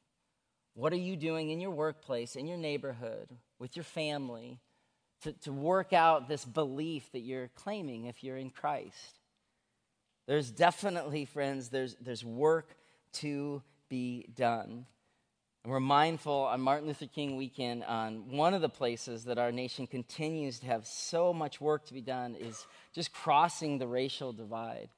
What 0.75 0.93
are 0.93 0.97
you 0.97 1.17
doing 1.17 1.51
in 1.51 1.61
your 1.61 1.71
workplace, 1.71 2.37
in 2.37 2.47
your 2.47 2.57
neighborhood, 2.57 3.29
with 3.59 3.77
your 3.77 3.85
family 3.85 4.61
to, 5.23 5.33
to 5.33 5.53
work 5.53 5.93
out 5.93 6.29
this 6.29 6.45
belief 6.45 7.11
that 7.13 7.21
you're 7.21 7.49
claiming 7.55 8.07
if 8.07 8.23
you're 8.23 8.37
in 8.37 8.51
Christ? 8.51 9.19
There's 10.27 10.51
definitely, 10.51 11.25
friends, 11.25 11.69
there's, 11.69 11.97
there's 12.01 12.25
work 12.25 12.77
to 13.15 13.63
be 13.89 14.27
done. 14.35 14.87
And 15.65 15.71
we're 15.71 15.81
mindful 15.81 16.45
on 16.45 16.61
Martin 16.61 16.89
Luther 16.89 17.07
King 17.07 17.37
weekend 17.37 17.85
on 17.85 18.31
one 18.31 18.55
of 18.55 18.63
the 18.63 18.69
places 18.69 19.25
that 19.25 19.39
our 19.39 19.53
nation 19.53 19.87
continues 19.87 20.59
to 20.61 20.67
have 20.67 20.87
so 20.87 21.33
much 21.33 21.61
work 21.61 21.87
to 21.87 21.95
be 21.95 22.01
done 22.01 22.35
is 22.35 22.67
just 22.95 23.13
crossing 23.13 23.79
the 23.79 23.87
racial 23.87 24.33
divide 24.33 24.89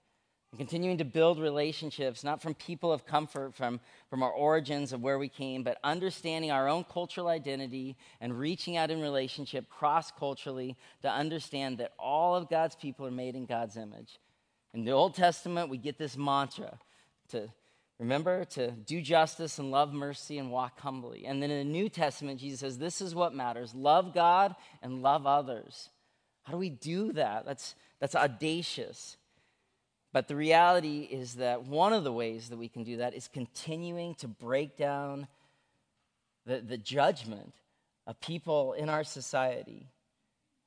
and 0.55 0.59
continuing 0.61 0.99
to 0.99 1.05
build 1.05 1.41
relationships, 1.41 2.23
not 2.23 2.41
from 2.41 2.55
people 2.55 2.93
of 2.93 3.05
comfort, 3.05 3.57
from, 3.57 3.81
from 4.09 4.23
our 4.23 4.31
origins 4.31 4.93
of 4.93 5.03
where 5.03 5.19
we 5.19 5.29
came, 5.29 5.65
but 5.65 5.79
understanding 5.83 6.53
our 6.53 6.69
own 6.69 6.85
cultural 6.85 7.27
identity 7.27 7.97
and 8.21 8.39
reaching 8.39 8.77
out 8.77 8.89
in 8.89 9.01
relationship 9.01 9.69
cross 9.69 10.13
culturally 10.13 10.77
to 11.03 11.11
understand 11.11 11.79
that 11.79 11.91
all 11.99 12.37
of 12.37 12.49
God's 12.49 12.77
people 12.77 13.05
are 13.05 13.11
made 13.11 13.35
in 13.35 13.47
God's 13.47 13.77
image. 13.77 14.21
In 14.73 14.85
the 14.85 14.93
Old 14.93 15.17
Testament, 15.17 15.71
we 15.71 15.77
get 15.77 15.99
this 15.99 16.17
mantra 16.17 16.79
to 17.31 17.49
remember 17.99 18.45
to 18.45 18.71
do 18.71 19.03
justice 19.03 19.59
and 19.59 19.73
love 19.73 19.93
mercy 19.93 20.39
and 20.39 20.53
walk 20.53 20.79
humbly. 20.79 21.27
And 21.27 21.43
then 21.43 21.51
in 21.51 21.67
the 21.67 21.73
New 21.73 21.89
Testament, 21.89 22.39
Jesus 22.39 22.61
says, 22.61 22.79
This 22.79 23.01
is 23.01 23.13
what 23.13 23.35
matters 23.35 23.75
love 23.75 24.15
God 24.15 24.55
and 24.83 25.03
love 25.03 25.27
others. 25.27 25.91
How 26.45 26.53
do 26.53 26.59
we 26.59 26.71
do 26.71 27.13
that? 27.15 27.45
That's, 27.45 27.75
that's 27.99 28.15
audacious. 28.15 29.17
But 30.15 30.29
the 30.29 30.37
reality 30.37 31.09
is 31.11 31.35
that 31.35 31.65
one 31.65 31.93
of 31.93 32.05
the 32.05 32.13
ways 32.13 32.49
that 32.51 32.57
we 32.57 32.69
can 32.69 32.85
do 32.85 32.99
that 32.99 33.15
is 33.15 33.27
continuing 33.27 34.15
to 34.17 34.29
break 34.29 34.77
down 34.77 35.27
the, 36.47 36.61
the 36.61 36.79
judgment 36.79 37.53
of 38.07 38.21
people 38.21 38.75
in 38.75 38.89
our 38.89 39.03
society. 39.03 39.89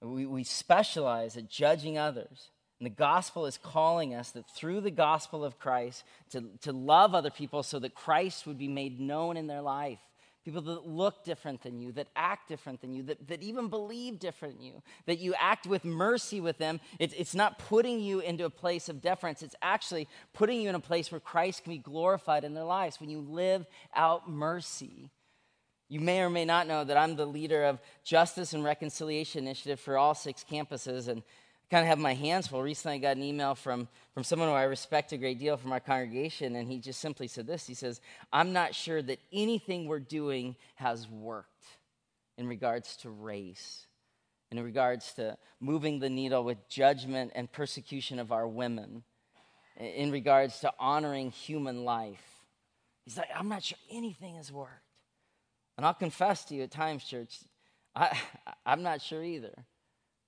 We, 0.01 0.25
we 0.25 0.43
specialize 0.43 1.37
at 1.37 1.49
judging 1.49 1.97
others. 1.97 2.49
And 2.81 2.87
the 2.87 2.93
gospel 2.93 3.45
is 3.45 3.57
calling 3.57 4.13
us 4.13 4.31
that 4.31 4.49
through 4.49 4.81
the 4.81 4.91
gospel 4.91 5.45
of 5.45 5.57
Christ 5.57 6.03
to, 6.31 6.43
to 6.63 6.73
love 6.73 7.15
other 7.15 7.31
people 7.31 7.63
so 7.63 7.79
that 7.79 7.95
Christ 7.95 8.47
would 8.47 8.57
be 8.57 8.67
made 8.67 8.99
known 8.99 9.37
in 9.37 9.47
their 9.47 9.61
life 9.61 9.99
people 10.47 10.61
that 10.61 10.87
look 10.87 11.25
different 11.25 11.61
than 11.61 11.77
you, 11.77 11.91
that 11.91 12.07
act 12.15 12.47
different 12.47 12.79
than 12.79 12.93
you, 12.93 13.03
that, 13.03 13.27
that 13.27 13.43
even 13.43 13.67
believe 13.67 14.17
different 14.17 14.55
than 14.55 14.65
you, 14.65 14.81
that 15.05 15.19
you 15.19 15.33
act 15.37 15.67
with 15.67 15.83
mercy 15.83 16.39
with 16.39 16.57
them. 16.57 16.79
It, 16.99 17.11
it's 17.17 17.35
not 17.35 17.59
putting 17.59 17.99
you 17.99 18.21
into 18.21 18.45
a 18.45 18.49
place 18.49 18.87
of 18.87 19.01
deference, 19.01 19.43
it's 19.43 19.57
actually 19.61 20.07
putting 20.31 20.61
you 20.61 20.69
in 20.69 20.75
a 20.75 20.79
place 20.79 21.11
where 21.11 21.19
Christ 21.19 21.65
can 21.65 21.73
be 21.73 21.79
glorified 21.79 22.45
in 22.45 22.53
their 22.53 22.63
lives 22.63 23.01
when 23.01 23.09
you 23.09 23.19
live 23.19 23.65
out 23.93 24.29
mercy. 24.29 25.09
You 25.89 25.99
may 25.99 26.21
or 26.21 26.29
may 26.29 26.45
not 26.45 26.65
know 26.65 26.85
that 26.85 26.95
I'm 26.95 27.17
the 27.17 27.25
leader 27.25 27.65
of 27.65 27.81
Justice 28.05 28.53
and 28.53 28.63
Reconciliation 28.63 29.43
Initiative 29.43 29.81
for 29.81 29.97
all 29.97 30.15
six 30.15 30.45
campuses, 30.49 31.09
and 31.09 31.23
kind 31.69 31.83
of 31.83 31.87
have 31.87 31.99
my 31.99 32.13
hands 32.13 32.47
full. 32.47 32.61
Recently, 32.61 32.95
I 32.95 32.99
got 32.99 33.17
an 33.17 33.23
email 33.23 33.55
from, 33.55 33.87
from 34.13 34.23
someone 34.23 34.49
who 34.49 34.55
I 34.55 34.63
respect 34.63 35.11
a 35.11 35.17
great 35.17 35.39
deal 35.39 35.57
from 35.57 35.71
our 35.71 35.79
congregation, 35.79 36.55
and 36.55 36.69
he 36.69 36.79
just 36.79 36.99
simply 36.99 37.27
said 37.27 37.47
this 37.47 37.67
He 37.67 37.73
says, 37.73 38.01
I'm 38.31 38.53
not 38.53 38.73
sure 38.73 39.01
that 39.01 39.19
anything 39.33 39.87
we're 39.87 39.99
doing 39.99 40.55
has 40.75 41.07
worked 41.07 41.65
in 42.37 42.47
regards 42.47 42.97
to 42.97 43.09
race, 43.09 43.87
in 44.51 44.63
regards 44.63 45.13
to 45.13 45.37
moving 45.59 45.99
the 45.99 46.09
needle 46.09 46.43
with 46.43 46.67
judgment 46.69 47.31
and 47.35 47.51
persecution 47.51 48.19
of 48.19 48.31
our 48.31 48.47
women, 48.47 49.03
in 49.77 50.11
regards 50.11 50.59
to 50.61 50.73
honoring 50.79 51.31
human 51.31 51.83
life. 51.83 52.23
He's 53.03 53.17
like, 53.17 53.29
I'm 53.35 53.49
not 53.49 53.63
sure 53.63 53.77
anything 53.91 54.35
has 54.35 54.51
worked. 54.51 54.71
And 55.77 55.85
I'll 55.85 55.93
confess 55.93 56.45
to 56.45 56.55
you 56.55 56.63
at 56.63 56.71
times, 56.71 57.03
church, 57.03 57.37
I, 57.95 58.17
I'm 58.65 58.83
not 58.83 59.01
sure 59.01 59.23
either. 59.23 59.53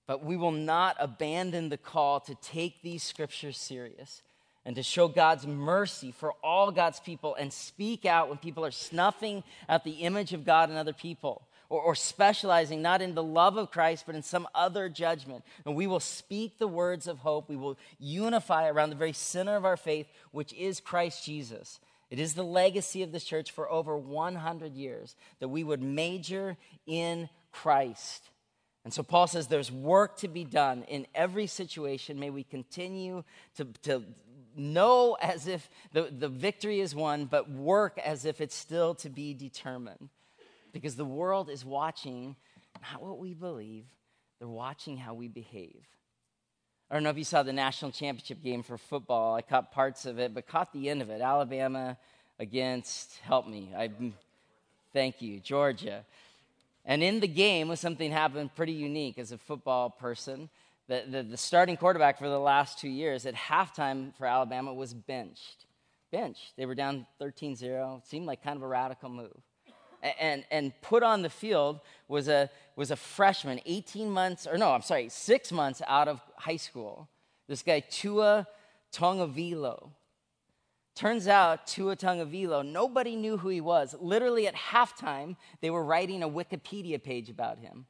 But 0.09 0.25
we 0.25 0.37
will 0.37 0.51
not 0.51 0.95
abandon 0.97 1.69
the 1.69 1.77
call 1.77 2.19
to 2.21 2.33
take 2.33 2.81
these 2.81 3.03
scriptures 3.03 3.59
serious 3.59 4.23
and 4.65 4.75
to 4.75 4.81
show 4.81 5.07
God's 5.07 5.45
mercy 5.45 6.11
for 6.11 6.33
all 6.43 6.71
God's 6.71 6.99
people 6.99 7.35
and 7.35 7.53
speak 7.53 8.07
out 8.07 8.27
when 8.27 8.39
people 8.39 8.65
are 8.65 8.71
snuffing 8.71 9.43
at 9.67 9.83
the 9.83 9.91
image 9.91 10.33
of 10.33 10.45
God 10.45 10.71
in 10.71 10.77
other 10.77 10.93
people 10.93 11.47
or, 11.69 11.79
or, 11.79 11.93
specializing 11.93 12.81
not 12.81 13.03
in 13.03 13.13
the 13.13 13.21
love 13.21 13.55
of 13.55 13.69
Christ 13.69 14.05
but 14.07 14.15
in 14.15 14.23
some 14.23 14.47
other 14.55 14.89
judgment. 14.89 15.43
And 15.63 15.75
we 15.75 15.85
will 15.85 15.99
speak 15.99 16.57
the 16.57 16.67
words 16.67 17.05
of 17.05 17.19
hope. 17.19 17.47
We 17.47 17.55
will 17.55 17.77
unify 17.99 18.67
around 18.67 18.89
the 18.89 18.95
very 18.95 19.13
center 19.13 19.55
of 19.55 19.63
our 19.63 19.77
faith, 19.77 20.07
which 20.31 20.53
is 20.53 20.79
Christ 20.79 21.23
Jesus. 21.23 21.79
It 22.09 22.17
is 22.17 22.33
the 22.33 22.41
legacy 22.41 23.03
of 23.03 23.11
this 23.11 23.25
church 23.25 23.51
for 23.51 23.69
over 23.69 23.95
100 23.95 24.73
years 24.73 25.15
that 25.39 25.49
we 25.49 25.63
would 25.63 25.83
major 25.83 26.57
in 26.87 27.29
Christ 27.51 28.23
and 28.83 28.93
so 28.93 29.03
Paul 29.03 29.27
says 29.27 29.47
there's 29.47 29.71
work 29.71 30.17
to 30.17 30.27
be 30.27 30.43
done 30.43 30.83
in 30.83 31.05
every 31.13 31.47
situation. 31.47 32.19
May 32.19 32.29
we 32.29 32.43
continue 32.43 33.23
to, 33.57 33.65
to 33.83 34.03
know 34.55 35.17
as 35.21 35.47
if 35.47 35.69
the, 35.91 36.09
the 36.17 36.29
victory 36.29 36.79
is 36.79 36.95
won, 36.95 37.25
but 37.25 37.49
work 37.49 37.97
as 37.97 38.25
if 38.25 38.41
it's 38.41 38.55
still 38.55 38.95
to 38.95 39.09
be 39.09 39.33
determined. 39.33 40.09
Because 40.71 40.95
the 40.95 41.05
world 41.05 41.49
is 41.49 41.65
watching 41.65 42.35
not 42.81 43.01
what 43.01 43.19
we 43.19 43.33
believe, 43.33 43.85
they're 44.39 44.47
watching 44.47 44.97
how 44.97 45.13
we 45.13 45.27
behave. 45.27 45.85
I 46.89 46.95
don't 46.95 47.03
know 47.03 47.09
if 47.09 47.17
you 47.17 47.23
saw 47.23 47.43
the 47.43 47.53
national 47.53 47.91
championship 47.91 48.41
game 48.41 48.63
for 48.63 48.77
football. 48.77 49.35
I 49.35 49.41
caught 49.41 49.71
parts 49.71 50.05
of 50.05 50.17
it, 50.17 50.33
but 50.33 50.47
caught 50.47 50.73
the 50.73 50.89
end 50.89 51.01
of 51.01 51.09
it. 51.09 51.21
Alabama 51.21 51.97
against, 52.39 53.19
help 53.19 53.47
me, 53.47 53.69
I 53.77 53.91
thank 54.93 55.21
you, 55.21 55.39
Georgia. 55.39 56.05
And 56.85 57.03
in 57.03 57.19
the 57.19 57.27
game 57.27 57.67
was 57.67 57.79
something 57.79 58.11
happened 58.11 58.55
pretty 58.55 58.73
unique 58.73 59.17
as 59.17 59.31
a 59.31 59.37
football 59.37 59.89
person. 59.89 60.49
The, 60.87 61.03
the, 61.07 61.23
the, 61.23 61.37
starting 61.37 61.77
quarterback 61.77 62.17
for 62.17 62.27
the 62.27 62.39
last 62.39 62.79
two 62.79 62.89
years 62.89 63.25
at 63.25 63.35
halftime 63.35 64.15
for 64.17 64.25
Alabama 64.25 64.73
was 64.73 64.93
benched. 64.93 65.65
Benched. 66.11 66.53
They 66.57 66.65
were 66.65 66.73
down 66.73 67.05
13 67.19 67.55
0. 67.55 68.01
Seemed 68.05 68.25
like 68.25 68.43
kind 68.43 68.57
of 68.57 68.63
a 68.63 68.67
radical 68.67 69.09
move. 69.09 69.37
And, 70.19 70.45
and, 70.49 70.73
put 70.81 71.03
on 71.03 71.21
the 71.21 71.29
field 71.29 71.81
was 72.07 72.29
a, 72.29 72.49
was 72.77 72.89
a 72.89 72.95
freshman, 72.95 73.59
18 73.65 74.09
months, 74.09 74.47
or 74.47 74.57
no, 74.57 74.71
I'm 74.71 74.81
sorry, 74.81 75.09
six 75.09 75.51
months 75.51 75.81
out 75.85 76.07
of 76.07 76.21
high 76.37 76.55
school. 76.55 77.09
This 77.49 77.61
guy, 77.61 77.81
Tua 77.81 78.47
Tagovailoa. 78.93 79.89
Turns 80.99 81.29
out, 81.29 81.65
Tua 81.65 81.95
Tagovailoa, 81.95 82.65
nobody 82.65 83.15
knew 83.15 83.37
who 83.37 83.47
he 83.47 83.61
was. 83.61 83.95
Literally 84.01 84.47
at 84.47 84.53
halftime, 84.53 85.37
they 85.61 85.69
were 85.69 85.81
writing 85.81 86.23
a 86.23 86.27
Wikipedia 86.27 87.01
page 87.01 87.29
about 87.29 87.57
him. 87.57 87.85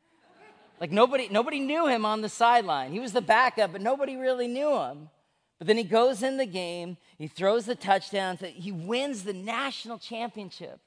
Like 0.80 0.92
nobody, 0.92 1.28
nobody 1.28 1.60
knew 1.60 1.88
him 1.88 2.06
on 2.06 2.22
the 2.22 2.30
sideline. 2.30 2.92
He 2.92 3.00
was 3.00 3.12
the 3.12 3.20
backup, 3.20 3.72
but 3.72 3.82
nobody 3.82 4.16
really 4.16 4.48
knew 4.48 4.78
him. 4.78 5.10
But 5.58 5.66
then 5.66 5.78
he 5.78 5.84
goes 5.84 6.22
in 6.22 6.38
the 6.38 6.46
game, 6.46 6.98
he 7.18 7.26
throws 7.26 7.66
the 7.66 7.74
touchdowns, 7.74 8.42
he 8.42 8.72
wins 8.72 9.24
the 9.24 9.34
national 9.34 9.98
championship. 9.98 10.80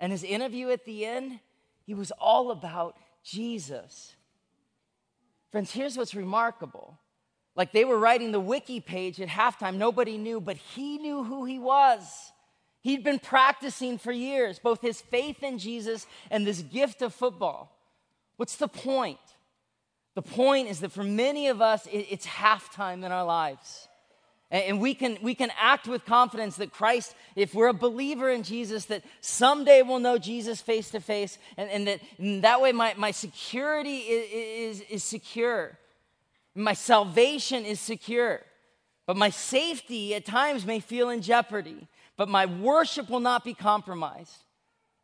And 0.00 0.10
his 0.10 0.24
interview 0.24 0.70
at 0.70 0.84
the 0.84 1.06
end, 1.06 1.38
he 1.86 1.94
was 1.94 2.10
all 2.18 2.50
about 2.50 2.96
Jesus. 3.22 4.16
Friends, 5.52 5.70
here's 5.70 5.96
what's 5.96 6.16
remarkable 6.16 6.98
like 7.60 7.72
they 7.72 7.84
were 7.84 7.98
writing 7.98 8.32
the 8.32 8.40
wiki 8.40 8.80
page 8.80 9.20
at 9.20 9.28
halftime, 9.28 9.76
nobody 9.76 10.16
knew, 10.16 10.40
but 10.40 10.56
he 10.56 10.96
knew 10.96 11.24
who 11.24 11.44
he 11.44 11.58
was. 11.58 12.32
He'd 12.80 13.04
been 13.04 13.18
practicing 13.18 13.98
for 13.98 14.12
years, 14.12 14.58
both 14.58 14.80
his 14.80 15.02
faith 15.02 15.42
in 15.42 15.58
Jesus 15.58 16.06
and 16.30 16.46
this 16.46 16.62
gift 16.62 17.02
of 17.02 17.12
football. 17.12 17.76
What's 18.38 18.56
the 18.56 18.66
point? 18.66 19.18
The 20.14 20.22
point 20.22 20.68
is 20.70 20.80
that 20.80 20.90
for 20.90 21.04
many 21.04 21.48
of 21.48 21.60
us, 21.60 21.86
it's 21.92 22.26
halftime 22.26 23.04
in 23.04 23.12
our 23.12 23.26
lives. 23.26 23.88
And 24.50 24.80
we 24.80 24.94
can, 24.94 25.18
we 25.20 25.34
can 25.34 25.52
act 25.60 25.86
with 25.86 26.06
confidence 26.06 26.56
that 26.56 26.72
Christ, 26.72 27.14
if 27.36 27.54
we're 27.54 27.68
a 27.68 27.74
believer 27.74 28.30
in 28.30 28.42
Jesus, 28.42 28.86
that 28.86 29.02
someday 29.20 29.82
we'll 29.82 29.98
know 29.98 30.16
Jesus 30.16 30.62
face 30.62 30.90
to 30.92 31.00
face, 31.00 31.36
and, 31.58 31.68
and 31.68 31.86
that 31.86 32.00
that 32.40 32.62
way 32.62 32.72
my, 32.72 32.94
my 32.96 33.10
security 33.10 33.98
is, 33.98 34.78
is, 34.78 34.86
is 34.88 35.04
secure. 35.04 35.76
My 36.54 36.72
salvation 36.72 37.64
is 37.64 37.78
secure, 37.80 38.40
but 39.06 39.16
my 39.16 39.30
safety 39.30 40.14
at 40.14 40.24
times 40.24 40.66
may 40.66 40.80
feel 40.80 41.10
in 41.10 41.22
jeopardy, 41.22 41.86
but 42.16 42.28
my 42.28 42.46
worship 42.46 43.08
will 43.08 43.20
not 43.20 43.44
be 43.44 43.54
compromised. 43.54 44.44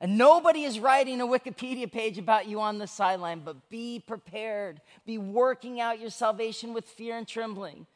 And 0.01 0.19
nobody 0.19 0.65
is 0.65 0.79
writing 0.79 1.21
a 1.21 1.27
Wikipedia 1.27 1.91
page 1.91 2.19
about 2.19 2.47
you 2.47 2.61
on 2.61 2.79
the 2.79 2.87
sideline, 2.87 3.41
but 3.45 3.71
be 3.71 4.03
prepared. 4.07 4.81
Be 5.07 5.17
working 5.17 5.81
out 5.81 6.01
your 6.01 6.11
salvation 6.11 6.75
with 6.75 6.85
fear 6.85 7.17
and 7.17 7.27
trembling. 7.27 7.87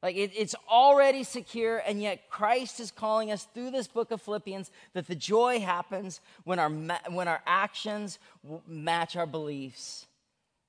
Like 0.00 0.14
it, 0.14 0.30
it's 0.36 0.54
already 0.70 1.24
secure, 1.24 1.78
and 1.78 2.00
yet 2.00 2.30
Christ 2.30 2.78
is 2.78 2.92
calling 2.92 3.32
us 3.32 3.48
through 3.52 3.72
this 3.72 3.88
book 3.88 4.12
of 4.12 4.22
Philippians 4.22 4.70
that 4.92 5.08
the 5.08 5.16
joy 5.16 5.58
happens 5.58 6.20
when 6.44 6.60
our, 6.60 6.70
when 7.10 7.26
our 7.26 7.42
actions 7.46 8.20
match 8.68 9.16
our 9.16 9.26
beliefs 9.26 10.06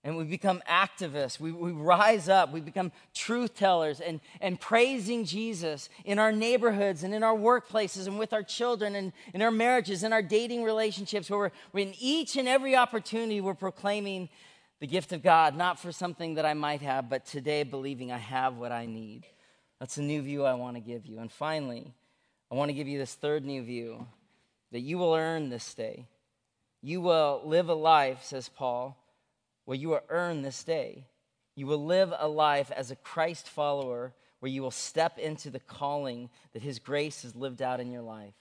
and 0.04 0.16
we 0.16 0.24
become 0.24 0.62
activists. 0.70 1.40
We, 1.40 1.52
we 1.52 1.72
rise 1.72 2.30
up. 2.30 2.54
We 2.54 2.62
become 2.62 2.92
truth 3.14 3.56
tellers 3.56 4.00
and, 4.00 4.22
and 4.40 4.60
praising 4.60 5.26
Jesus 5.26 5.90
in 6.06 6.20
our 6.20 6.32
neighborhoods 6.32 7.04
and 7.04 7.14
in 7.14 7.22
our 7.22 7.36
workplaces 7.36 8.08
and 8.08 8.18
with 8.18 8.32
our 8.32 8.44
children 8.44 8.96
and 8.96 9.12
in 9.34 9.42
our 9.42 9.52
marriages 9.52 10.04
and 10.04 10.14
our 10.14 10.22
dating 10.22 10.64
relationships, 10.64 11.30
where 11.30 11.52
we're, 11.74 11.82
in 11.82 11.94
each 12.00 12.38
and 12.38 12.48
every 12.48 12.76
opportunity, 12.76 13.42
we're 13.42 13.54
proclaiming 13.54 14.30
the 14.80 14.88
gift 14.88 15.12
of 15.12 15.22
God, 15.22 15.58
not 15.58 15.78
for 15.78 15.92
something 15.92 16.36
that 16.36 16.46
I 16.46 16.54
might 16.54 16.82
have, 16.82 17.10
but 17.10 17.26
today 17.26 17.64
believing 17.64 18.14
I 18.14 18.18
have 18.18 18.56
what 18.56 18.72
I 18.72 18.86
need. 18.86 19.26
That's 19.82 19.98
a 19.98 20.02
new 20.02 20.22
view 20.22 20.46
I 20.46 20.54
want 20.54 20.78
to 20.78 20.82
give 20.82 21.06
you. 21.06 21.20
And 21.20 21.30
finally, 21.30 21.94
I 22.50 22.56
want 22.56 22.70
to 22.70 22.74
give 22.74 22.88
you 22.88 22.98
this 22.98 23.16
third 23.16 23.44
new 23.44 23.64
view 23.64 24.08
that 24.72 24.80
you 24.80 24.98
will 24.98 25.14
earn 25.14 25.50
this 25.50 25.74
day. 25.74 26.06
You 26.82 27.02
will 27.02 27.42
live 27.44 27.68
a 27.68 27.74
life, 27.74 28.24
says 28.24 28.48
Paul 28.48 28.96
where 29.70 29.78
you 29.78 29.90
will 29.90 30.02
earn 30.10 30.42
this 30.42 30.64
day. 30.64 31.06
You 31.54 31.68
will 31.68 31.86
live 31.86 32.12
a 32.18 32.28
life 32.28 32.72
as 32.76 32.90
a 32.90 32.96
Christ 32.96 33.48
follower 33.48 34.16
where 34.40 34.52
you 34.52 34.64
will 34.64 34.72
step 34.72 35.20
into 35.20 35.52
the 35.52 35.60
calling 35.60 36.32
that 36.54 36.64
His 36.64 36.80
grace 36.80 37.22
has 37.22 37.36
lived 37.36 37.62
out 37.62 37.80
in 37.80 37.92
your 37.92 38.02
life. 38.02 38.34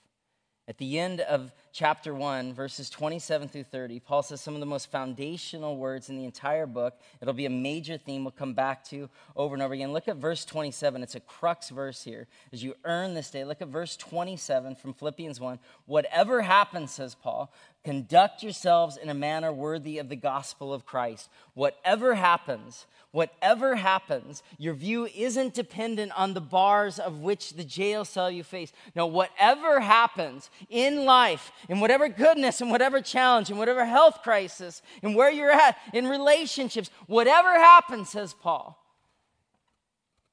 At 0.67 0.79
the 0.79 0.99
end 0.99 1.21
of 1.21 1.53
chapter 1.79 2.13
1, 2.13 2.55
verses 2.55 2.91
27 2.91 3.47
through 3.47 3.63
30, 3.63 4.01
Paul 4.01 4.25
says 4.25 4.41
some 4.41 4.55
of 4.55 4.59
the 4.59 4.67
most 4.67 4.91
foundational 4.91 5.77
words 5.77 6.09
in 6.09 6.17
the 6.17 6.25
entire 6.25 6.67
book. 6.67 6.99
It'll 7.23 7.33
be 7.33 7.47
a 7.47 7.51
major 7.51 7.97
theme 7.97 8.25
we'll 8.25 8.33
come 8.33 8.53
back 8.53 8.83
to 8.87 9.09
over 9.37 9.55
and 9.55 9.63
over 9.63 9.75
again. 9.75 9.93
Look 9.93 10.09
at 10.09 10.17
verse 10.17 10.45
27. 10.45 11.05
It's 11.05 11.15
a 11.15 11.21
crux 11.21 11.69
verse 11.69 12.03
here. 12.03 12.27
As 12.53 12.65
you 12.65 12.75
earn 12.83 13.15
this 13.15 13.31
day, 13.31 13.45
look 13.45 13.63
at 13.63 13.69
verse 13.69 13.97
27 13.97 14.75
from 14.75 14.93
Philippians 14.93 15.39
1. 15.39 15.61
Whatever 15.87 16.43
happens, 16.43 16.91
says 16.91 17.15
Paul, 17.15 17.53
conduct 17.85 18.43
yourselves 18.43 18.97
in 18.97 19.09
a 19.09 19.15
manner 19.15 19.53
worthy 19.53 19.99
of 19.99 20.09
the 20.09 20.17
gospel 20.17 20.75
of 20.75 20.85
Christ. 20.85 21.31
Whatever 21.55 22.17
happens, 22.17 22.87
whatever 23.13 23.77
happens, 23.77 24.43
your 24.59 24.75
view 24.75 25.07
isn't 25.07 25.55
dependent 25.55 26.13
on 26.15 26.35
the 26.35 26.41
bars 26.41 26.99
of 26.99 27.21
which 27.21 27.55
the 27.55 27.65
jail 27.65 28.05
cell 28.05 28.31
you 28.31 28.43
face. 28.43 28.73
No, 28.95 29.07
whatever 29.07 29.81
happens 29.81 30.51
in 30.69 31.05
life, 31.05 31.51
in 31.69 31.81
whatever 31.81 32.09
goodness 32.09 32.61
and 32.61 32.71
whatever 32.71 33.01
challenge, 33.01 33.51
in 33.51 33.59
whatever 33.59 33.85
health 33.85 34.23
crisis, 34.23 34.83
and 35.03 35.15
where 35.15 35.31
you're 35.31 35.51
at, 35.51 35.77
in 35.93 36.07
relationships, 36.07 36.91
whatever 37.07 37.53
happens, 37.53 38.09
says 38.09 38.35
Paul, 38.35 38.83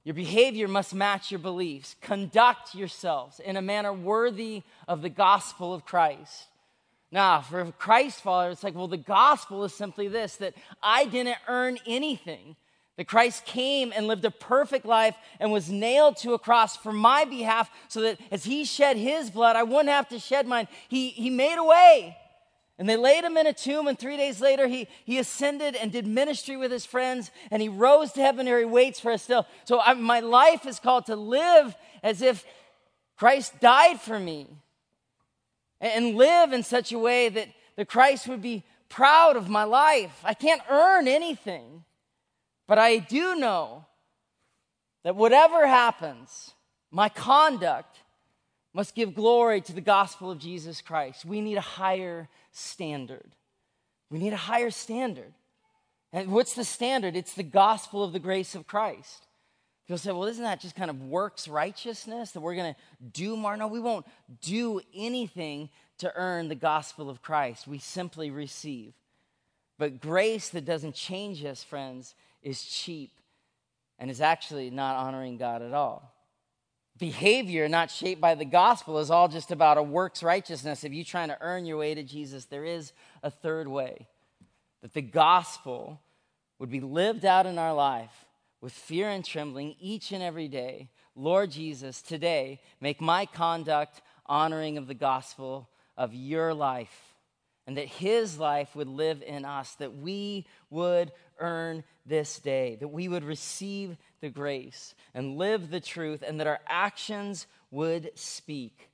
your 0.03 0.15
behavior 0.15 0.67
must 0.67 0.93
match 0.93 1.31
your 1.31 1.39
beliefs. 1.39 1.95
Conduct 2.01 2.75
yourselves 2.75 3.39
in 3.39 3.57
a 3.57 3.61
manner 3.61 3.91
worthy 3.91 4.63
of 4.87 5.01
the 5.01 5.09
gospel 5.09 5.73
of 5.73 5.83
Christ. 5.83 6.47
Now, 7.11 7.41
for 7.41 7.71
Christ 7.73 8.21
followers, 8.21 8.53
it's 8.53 8.63
like, 8.63 8.75
well, 8.75 8.87
the 8.87 8.97
gospel 8.97 9.63
is 9.63 9.73
simply 9.73 10.07
this 10.07 10.35
that 10.37 10.53
I 10.83 11.05
didn't 11.05 11.37
earn 11.47 11.79
anything. 11.87 12.55
That 12.97 13.07
Christ 13.07 13.45
came 13.45 13.91
and 13.93 14.07
lived 14.07 14.23
a 14.23 14.31
perfect 14.31 14.85
life 14.85 15.15
and 15.39 15.51
was 15.51 15.69
nailed 15.69 16.15
to 16.17 16.33
a 16.33 16.39
cross 16.39 16.77
for 16.77 16.93
my 16.93 17.25
behalf 17.25 17.69
so 17.89 18.01
that 18.01 18.19
as 18.31 18.45
he 18.45 18.63
shed 18.63 18.95
his 18.95 19.29
blood, 19.29 19.57
I 19.57 19.63
wouldn't 19.63 19.89
have 19.89 20.07
to 20.09 20.19
shed 20.19 20.47
mine. 20.47 20.69
He, 20.87 21.09
he 21.09 21.29
made 21.29 21.57
a 21.57 21.63
way. 21.63 22.17
And 22.77 22.89
they 22.89 22.97
laid 22.97 23.23
him 23.23 23.37
in 23.37 23.47
a 23.47 23.53
tomb, 23.53 23.87
and 23.87 23.97
three 23.97 24.17
days 24.17 24.41
later, 24.41 24.67
he, 24.67 24.87
he 25.05 25.17
ascended 25.17 25.75
and 25.75 25.93
did 25.93 26.05
ministry 26.05 26.57
with 26.57 26.71
his 26.71 26.85
friends, 26.85 27.31
and 27.49 27.61
he 27.61 27.69
rose 27.69 28.11
to 28.13 28.21
heaven, 28.21 28.47
and 28.47 28.59
he 28.59 28.65
waits 28.65 28.99
for 28.99 29.11
us 29.11 29.23
still. 29.23 29.47
So 29.63 29.79
I, 29.79 29.93
my 29.93 30.19
life 30.19 30.65
is 30.65 30.79
called 30.79 31.05
to 31.05 31.15
live 31.15 31.73
as 32.03 32.21
if 32.21 32.43
Christ 33.17 33.59
died 33.61 34.01
for 34.01 34.19
me, 34.19 34.47
and, 35.79 36.05
and 36.05 36.15
live 36.17 36.51
in 36.51 36.63
such 36.63 36.91
a 36.91 36.99
way 36.99 37.29
that, 37.29 37.47
that 37.77 37.87
Christ 37.87 38.27
would 38.27 38.41
be 38.41 38.63
proud 38.89 39.37
of 39.37 39.47
my 39.47 39.63
life. 39.63 40.19
I 40.25 40.33
can't 40.33 40.61
earn 40.69 41.07
anything. 41.07 41.85
But 42.67 42.79
I 42.79 42.97
do 42.97 43.35
know 43.35 43.85
that 45.03 45.15
whatever 45.15 45.67
happens, 45.67 46.51
my 46.91 47.09
conduct 47.09 47.99
must 48.73 48.95
give 48.95 49.15
glory 49.15 49.61
to 49.61 49.73
the 49.73 49.81
gospel 49.81 50.31
of 50.31 50.39
Jesus 50.39 50.81
Christ. 50.81 51.25
We 51.25 51.41
need 51.41 51.57
a 51.57 51.61
higher 51.61 52.27
standard. 52.51 53.35
We 54.09 54.19
need 54.19 54.33
a 54.33 54.37
higher 54.37 54.71
standard. 54.71 55.33
And 56.11 56.31
what's 56.31 56.53
the 56.53 56.63
standard? 56.63 57.15
It's 57.15 57.33
the 57.33 57.43
gospel 57.43 58.03
of 58.03 58.13
the 58.13 58.19
grace 58.19 58.55
of 58.55 58.67
Christ. 58.67 59.27
People 59.85 59.97
say, 59.99 60.11
well, 60.11 60.25
isn't 60.25 60.43
that 60.43 60.59
just 60.59 60.75
kind 60.75 60.89
of 60.89 61.01
works 61.03 61.47
righteousness 61.47 62.31
that 62.31 62.41
we're 62.41 62.55
going 62.55 62.73
to 62.73 62.79
do 63.13 63.37
more? 63.37 63.55
No, 63.55 63.67
we 63.67 63.79
won't 63.79 64.07
do 64.41 64.81
anything 64.95 65.69
to 65.99 66.11
earn 66.15 66.47
the 66.47 66.55
gospel 66.55 67.09
of 67.09 67.21
Christ. 67.21 67.67
We 67.67 67.77
simply 67.77 68.31
receive. 68.31 68.93
But 69.77 70.01
grace 70.01 70.49
that 70.49 70.65
doesn't 70.65 70.95
change 70.95 71.45
us, 71.45 71.63
friends, 71.63 72.15
is 72.45 72.63
cheap 72.63 73.11
and 73.99 74.09
is 74.09 74.21
actually 74.21 74.69
not 74.69 74.95
honoring 74.95 75.35
God 75.37 75.61
at 75.61 75.73
all. 75.73 76.13
Behavior 76.97 77.67
not 77.67 77.91
shaped 77.91 78.21
by 78.21 78.35
the 78.35 78.45
gospel 78.45 78.99
is 78.99 79.11
all 79.11 79.27
just 79.27 79.51
about 79.51 79.77
a 79.77 79.83
works 79.83 80.23
righteousness. 80.23 80.85
If 80.85 80.93
you're 80.93 81.03
trying 81.03 81.27
to 81.27 81.37
earn 81.41 81.65
your 81.65 81.77
way 81.77 81.93
to 81.93 82.03
Jesus, 82.03 82.45
there 82.45 82.63
is 82.63 82.93
a 83.21 83.29
third 83.29 83.67
way 83.67 84.07
that 84.81 84.93
the 84.93 85.01
gospel 85.01 85.99
would 86.59 86.69
be 86.69 86.79
lived 86.79 87.25
out 87.25 87.45
in 87.45 87.57
our 87.57 87.73
life 87.73 88.25
with 88.61 88.71
fear 88.71 89.09
and 89.09 89.25
trembling 89.25 89.75
each 89.79 90.13
and 90.13 90.23
every 90.23 90.47
day. 90.47 90.89
Lord 91.15 91.51
Jesus, 91.51 92.01
today, 92.01 92.61
make 92.79 93.01
my 93.01 93.25
conduct 93.25 94.01
honoring 94.25 94.77
of 94.77 94.87
the 94.87 94.93
gospel 94.93 95.69
of 95.97 96.13
your 96.13 96.53
life 96.53 97.15
and 97.67 97.77
that 97.77 97.87
his 97.87 98.37
life 98.37 98.75
would 98.75 98.87
live 98.87 99.23
in 99.25 99.43
us, 99.43 99.73
that 99.75 99.97
we 99.97 100.45
would 100.69 101.11
earn 101.39 101.83
this 102.05 102.39
day, 102.39 102.77
that 102.79 102.87
we 102.87 103.07
would 103.07 103.23
receive 103.23 103.97
the 104.21 104.29
grace 104.29 104.95
and 105.13 105.37
live 105.37 105.69
the 105.69 105.79
truth, 105.79 106.23
and 106.25 106.39
that 106.39 106.47
our 106.47 106.59
actions 106.67 107.47
would 107.71 108.11
speak. 108.15 108.89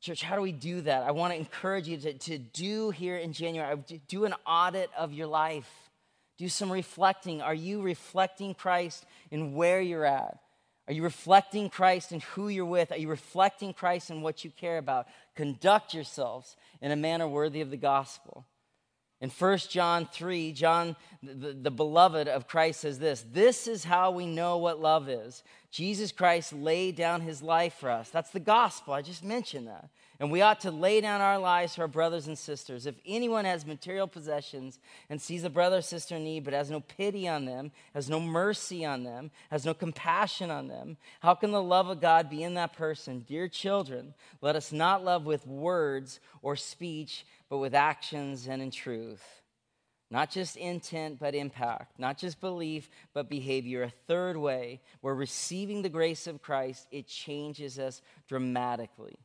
Church, 0.00 0.22
how 0.22 0.36
do 0.36 0.42
we 0.42 0.52
do 0.52 0.82
that? 0.82 1.02
I 1.02 1.10
want 1.10 1.32
to 1.32 1.38
encourage 1.38 1.88
you 1.88 1.96
to, 1.98 2.12
to 2.12 2.38
do 2.38 2.90
here 2.90 3.16
in 3.16 3.32
January, 3.32 3.76
do 4.06 4.24
an 4.24 4.34
audit 4.46 4.90
of 4.96 5.12
your 5.12 5.26
life. 5.26 5.68
Do 6.38 6.48
some 6.48 6.70
reflecting. 6.70 7.42
Are 7.42 7.54
you 7.54 7.82
reflecting 7.82 8.54
Christ 8.54 9.04
in 9.30 9.54
where 9.54 9.80
you're 9.80 10.04
at? 10.04 10.38
Are 10.86 10.94
you 10.94 11.02
reflecting 11.02 11.68
Christ 11.68 12.12
in 12.12 12.20
who 12.20 12.48
you're 12.48 12.64
with? 12.64 12.92
Are 12.92 12.96
you 12.96 13.08
reflecting 13.08 13.74
Christ 13.74 14.10
in 14.10 14.22
what 14.22 14.44
you 14.44 14.50
care 14.50 14.78
about? 14.78 15.06
Conduct 15.34 15.92
yourselves 15.92 16.56
in 16.80 16.92
a 16.92 16.96
manner 16.96 17.28
worthy 17.28 17.60
of 17.60 17.70
the 17.70 17.76
gospel. 17.76 18.46
In 19.20 19.30
1 19.30 19.58
John 19.68 20.06
3, 20.06 20.52
John, 20.52 20.94
the, 21.22 21.52
the, 21.52 21.72
beloved 21.72 22.28
of 22.28 22.46
Christ, 22.46 22.80
says 22.80 23.00
this 23.00 23.24
This 23.32 23.66
is 23.66 23.84
how 23.84 24.12
we 24.12 24.26
know 24.26 24.58
what 24.58 24.80
love 24.80 25.08
is. 25.08 25.42
Jesus 25.70 26.12
Christ 26.12 26.52
laid 26.52 26.94
down 26.94 27.20
his 27.20 27.42
life 27.42 27.74
for 27.74 27.90
us. 27.90 28.10
That's 28.10 28.30
the 28.30 28.40
gospel. 28.40 28.94
I 28.94 29.02
just 29.02 29.24
mentioned 29.24 29.66
that. 29.66 29.88
And 30.20 30.32
we 30.32 30.42
ought 30.42 30.60
to 30.60 30.72
lay 30.72 31.00
down 31.00 31.20
our 31.20 31.38
lives 31.38 31.76
for 31.76 31.82
our 31.82 31.88
brothers 31.88 32.26
and 32.26 32.36
sisters. 32.36 32.86
If 32.86 32.96
anyone 33.06 33.44
has 33.44 33.64
material 33.64 34.08
possessions 34.08 34.80
and 35.08 35.22
sees 35.22 35.44
a 35.44 35.50
brother 35.50 35.76
or 35.76 35.82
sister 35.82 36.16
in 36.16 36.24
need, 36.24 36.42
but 36.42 36.54
has 36.54 36.72
no 36.72 36.80
pity 36.80 37.28
on 37.28 37.44
them, 37.44 37.70
has 37.94 38.10
no 38.10 38.18
mercy 38.18 38.84
on 38.84 39.04
them, 39.04 39.30
has 39.52 39.64
no 39.64 39.74
compassion 39.74 40.50
on 40.50 40.66
them, 40.66 40.96
how 41.20 41.34
can 41.34 41.52
the 41.52 41.62
love 41.62 41.88
of 41.88 42.00
God 42.00 42.28
be 42.28 42.42
in 42.42 42.54
that 42.54 42.72
person? 42.72 43.24
Dear 43.28 43.46
children, 43.46 44.12
let 44.40 44.56
us 44.56 44.72
not 44.72 45.04
love 45.04 45.24
with 45.24 45.46
words 45.46 46.18
or 46.42 46.56
speech, 46.56 47.24
but 47.48 47.58
with 47.58 47.74
actions 47.74 48.48
and 48.48 48.60
in 48.60 48.72
truth. 48.72 49.22
Not 50.10 50.32
just 50.32 50.56
intent, 50.56 51.20
but 51.20 51.36
impact. 51.36 51.96
Not 52.00 52.18
just 52.18 52.40
belief, 52.40 52.90
but 53.12 53.28
behavior. 53.28 53.84
A 53.84 53.92
third 54.08 54.36
way, 54.36 54.80
where 55.00 55.14
receiving 55.14 55.82
the 55.82 55.88
grace 55.90 56.26
of 56.26 56.42
Christ, 56.42 56.88
it 56.90 57.06
changes 57.06 57.78
us 57.78 58.02
dramatically 58.26 59.18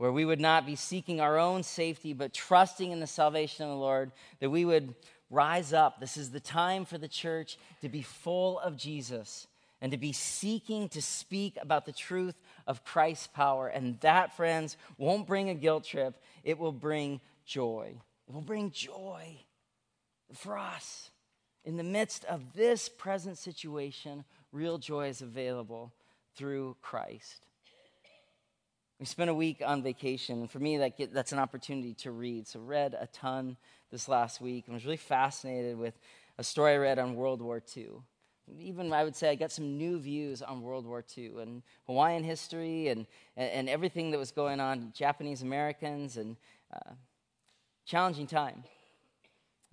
where 0.00 0.10
we 0.10 0.24
would 0.24 0.40
not 0.40 0.64
be 0.64 0.76
seeking 0.76 1.20
our 1.20 1.38
own 1.38 1.62
safety, 1.62 2.14
but 2.14 2.32
trusting 2.32 2.90
in 2.90 3.00
the 3.00 3.06
salvation 3.06 3.66
of 3.66 3.70
the 3.70 3.76
Lord, 3.76 4.12
that 4.38 4.48
we 4.48 4.64
would 4.64 4.94
rise 5.28 5.74
up. 5.74 6.00
This 6.00 6.16
is 6.16 6.30
the 6.30 6.40
time 6.40 6.86
for 6.86 6.96
the 6.96 7.06
church 7.06 7.58
to 7.82 7.90
be 7.90 8.00
full 8.00 8.58
of 8.60 8.78
Jesus 8.78 9.46
and 9.78 9.92
to 9.92 9.98
be 9.98 10.12
seeking 10.14 10.88
to 10.88 11.02
speak 11.02 11.58
about 11.60 11.84
the 11.84 11.92
truth 11.92 12.34
of 12.66 12.82
Christ's 12.82 13.26
power. 13.26 13.68
And 13.68 14.00
that, 14.00 14.34
friends, 14.34 14.78
won't 14.96 15.26
bring 15.26 15.50
a 15.50 15.54
guilt 15.54 15.84
trip, 15.84 16.14
it 16.44 16.58
will 16.58 16.72
bring 16.72 17.20
joy. 17.44 18.00
It 18.26 18.32
will 18.32 18.40
bring 18.40 18.70
joy 18.70 19.36
for 20.32 20.56
us. 20.56 21.10
In 21.62 21.76
the 21.76 21.84
midst 21.84 22.24
of 22.24 22.54
this 22.54 22.88
present 22.88 23.36
situation, 23.36 24.24
real 24.50 24.78
joy 24.78 25.08
is 25.08 25.20
available 25.20 25.92
through 26.36 26.78
Christ. 26.80 27.44
We 29.00 29.06
spent 29.06 29.30
a 29.30 29.34
week 29.34 29.62
on 29.64 29.82
vacation, 29.82 30.40
and 30.40 30.50
for 30.50 30.58
me, 30.58 30.76
that 30.76 30.98
get, 30.98 31.14
that's 31.14 31.32
an 31.32 31.38
opportunity 31.38 31.94
to 31.94 32.10
read. 32.10 32.46
So, 32.46 32.60
read 32.60 32.94
a 33.00 33.06
ton 33.06 33.56
this 33.90 34.08
last 34.08 34.42
week, 34.42 34.66
and 34.66 34.74
was 34.74 34.84
really 34.84 34.98
fascinated 34.98 35.78
with 35.78 35.98
a 36.36 36.44
story 36.44 36.74
I 36.74 36.76
read 36.76 36.98
on 36.98 37.14
World 37.14 37.40
War 37.40 37.62
II. 37.74 37.88
Even 38.58 38.92
I 38.92 39.04
would 39.04 39.16
say 39.16 39.30
I 39.30 39.36
got 39.36 39.52
some 39.52 39.78
new 39.78 39.98
views 39.98 40.42
on 40.42 40.60
World 40.60 40.84
War 40.84 41.02
II 41.16 41.40
and 41.40 41.62
Hawaiian 41.86 42.24
history 42.24 42.88
and, 42.88 43.06
and, 43.38 43.50
and 43.50 43.68
everything 43.70 44.10
that 44.10 44.18
was 44.18 44.32
going 44.32 44.60
on, 44.60 44.92
Japanese 44.94 45.40
Americans, 45.40 46.18
and 46.18 46.36
uh, 46.70 46.92
challenging 47.86 48.26
time. 48.26 48.64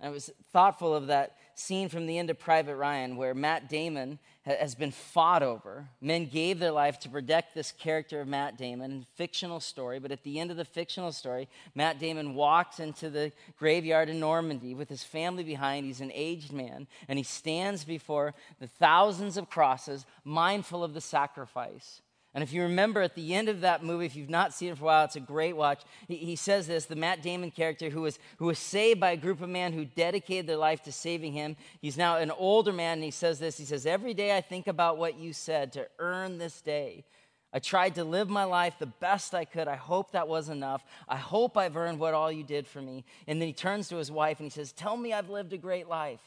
And 0.00 0.08
I 0.08 0.10
was 0.10 0.30
thoughtful 0.52 0.94
of 0.94 1.08
that 1.08 1.36
scene 1.58 1.88
from 1.88 2.06
the 2.06 2.18
end 2.18 2.30
of 2.30 2.38
Private 2.38 2.76
Ryan 2.76 3.16
where 3.16 3.34
Matt 3.34 3.68
Damon 3.68 4.18
has 4.44 4.74
been 4.74 4.92
fought 4.92 5.42
over. 5.42 5.88
Men 6.00 6.26
gave 6.26 6.58
their 6.58 6.70
life 6.70 6.98
to 7.00 7.08
protect 7.08 7.54
this 7.54 7.72
character 7.72 8.20
of 8.20 8.28
Matt 8.28 8.56
Damon, 8.56 9.06
fictional 9.14 9.60
story, 9.60 9.98
but 9.98 10.12
at 10.12 10.22
the 10.22 10.40
end 10.40 10.50
of 10.50 10.56
the 10.56 10.64
fictional 10.64 11.12
story, 11.12 11.48
Matt 11.74 11.98
Damon 11.98 12.34
walks 12.34 12.80
into 12.80 13.10
the 13.10 13.32
graveyard 13.58 14.08
in 14.08 14.20
Normandy 14.20 14.74
with 14.74 14.88
his 14.88 15.02
family 15.02 15.44
behind. 15.44 15.84
He's 15.84 16.00
an 16.00 16.12
aged 16.14 16.52
man, 16.52 16.86
and 17.08 17.18
he 17.18 17.24
stands 17.24 17.84
before 17.84 18.34
the 18.60 18.68
thousands 18.68 19.36
of 19.36 19.50
crosses, 19.50 20.06
mindful 20.24 20.82
of 20.82 20.94
the 20.94 21.00
sacrifice. 21.00 22.00
And 22.34 22.44
if 22.44 22.52
you 22.52 22.62
remember 22.62 23.00
at 23.00 23.14
the 23.14 23.34
end 23.34 23.48
of 23.48 23.62
that 23.62 23.82
movie, 23.82 24.04
if 24.06 24.14
you've 24.14 24.28
not 24.28 24.52
seen 24.52 24.70
it 24.70 24.78
for 24.78 24.84
a 24.84 24.86
while, 24.86 25.04
it's 25.06 25.16
a 25.16 25.20
great 25.20 25.56
watch. 25.56 25.82
He, 26.06 26.16
he, 26.16 26.36
says 26.36 26.66
this 26.66 26.84
the 26.84 26.94
Matt 26.94 27.22
Damon 27.22 27.50
character 27.50 27.88
who 27.88 28.02
was, 28.02 28.18
who 28.36 28.46
was 28.46 28.58
saved 28.58 29.00
by 29.00 29.12
a 29.12 29.16
group 29.16 29.40
of 29.40 29.48
men 29.48 29.72
who 29.72 29.86
dedicated 29.86 30.46
their 30.46 30.58
life 30.58 30.82
to 30.82 30.92
saving 30.92 31.32
him. 31.32 31.56
He's 31.80 31.96
now 31.96 32.18
an 32.18 32.30
older 32.30 32.72
man, 32.72 32.98
and 32.98 33.04
he 33.04 33.10
says 33.10 33.38
this 33.38 33.56
He 33.56 33.64
says, 33.64 33.86
Every 33.86 34.14
day 34.14 34.36
I 34.36 34.42
think 34.42 34.66
about 34.66 34.98
what 34.98 35.18
you 35.18 35.32
said 35.32 35.72
to 35.72 35.88
earn 35.98 36.38
this 36.38 36.60
day. 36.60 37.04
I 37.50 37.60
tried 37.60 37.94
to 37.94 38.04
live 38.04 38.28
my 38.28 38.44
life 38.44 38.74
the 38.78 38.86
best 38.86 39.34
I 39.34 39.46
could. 39.46 39.68
I 39.68 39.76
hope 39.76 40.12
that 40.12 40.28
was 40.28 40.50
enough. 40.50 40.84
I 41.08 41.16
hope 41.16 41.56
I've 41.56 41.78
earned 41.78 41.98
what 41.98 42.12
all 42.12 42.30
you 42.30 42.44
did 42.44 42.66
for 42.66 42.82
me. 42.82 43.06
And 43.26 43.40
then 43.40 43.48
he 43.48 43.54
turns 43.54 43.88
to 43.88 43.96
his 43.96 44.12
wife 44.12 44.38
and 44.38 44.46
he 44.46 44.50
says, 44.50 44.72
Tell 44.72 44.98
me 44.98 45.14
I've 45.14 45.30
lived 45.30 45.54
a 45.54 45.58
great 45.58 45.88
life. 45.88 46.20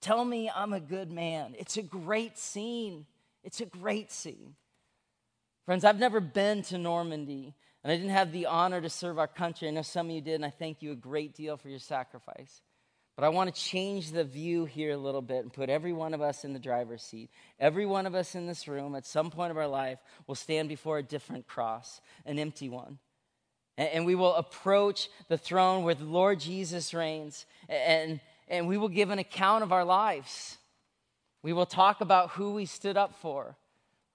Tell 0.00 0.24
me 0.24 0.48
I'm 0.54 0.72
a 0.72 0.80
good 0.80 1.10
man. 1.10 1.56
It's 1.58 1.76
a 1.76 1.82
great 1.82 2.38
scene. 2.38 3.06
It's 3.42 3.60
a 3.60 3.66
great 3.66 4.12
scene. 4.12 4.54
Friends, 5.68 5.84
I've 5.84 5.98
never 5.98 6.20
been 6.20 6.62
to 6.62 6.78
Normandy, 6.78 7.54
and 7.84 7.92
I 7.92 7.94
didn't 7.94 8.12
have 8.12 8.32
the 8.32 8.46
honor 8.46 8.80
to 8.80 8.88
serve 8.88 9.18
our 9.18 9.28
country. 9.28 9.68
I 9.68 9.70
know 9.70 9.82
some 9.82 10.06
of 10.06 10.12
you 10.12 10.22
did, 10.22 10.36
and 10.36 10.44
I 10.46 10.48
thank 10.48 10.80
you 10.80 10.92
a 10.92 10.96
great 10.96 11.34
deal 11.34 11.58
for 11.58 11.68
your 11.68 11.78
sacrifice. 11.78 12.62
But 13.16 13.26
I 13.26 13.28
want 13.28 13.54
to 13.54 13.60
change 13.60 14.12
the 14.12 14.24
view 14.24 14.64
here 14.64 14.92
a 14.92 14.96
little 14.96 15.20
bit 15.20 15.42
and 15.42 15.52
put 15.52 15.68
every 15.68 15.92
one 15.92 16.14
of 16.14 16.22
us 16.22 16.42
in 16.42 16.54
the 16.54 16.58
driver's 16.58 17.02
seat. 17.02 17.28
Every 17.60 17.84
one 17.84 18.06
of 18.06 18.14
us 18.14 18.34
in 18.34 18.46
this 18.46 18.66
room, 18.66 18.94
at 18.94 19.04
some 19.04 19.30
point 19.30 19.50
of 19.50 19.58
our 19.58 19.68
life, 19.68 19.98
will 20.26 20.36
stand 20.36 20.70
before 20.70 20.96
a 20.96 21.02
different 21.02 21.46
cross, 21.46 22.00
an 22.24 22.38
empty 22.38 22.70
one. 22.70 22.98
And, 23.76 24.06
we 24.06 24.14
will 24.14 24.36
approach 24.36 25.10
the 25.28 25.36
throne 25.36 25.84
where 25.84 25.94
the 25.94 26.04
Lord 26.04 26.40
Jesus 26.40 26.94
reigns, 26.94 27.44
and, 27.68 28.20
and 28.48 28.68
we 28.68 28.78
will 28.78 28.88
give 28.88 29.10
an 29.10 29.18
account 29.18 29.62
of 29.62 29.72
our 29.72 29.84
lives. 29.84 30.56
We 31.42 31.52
will 31.52 31.66
talk 31.66 32.00
about 32.00 32.30
who 32.30 32.54
we 32.54 32.64
stood 32.64 32.96
up 32.96 33.16
for. 33.20 33.58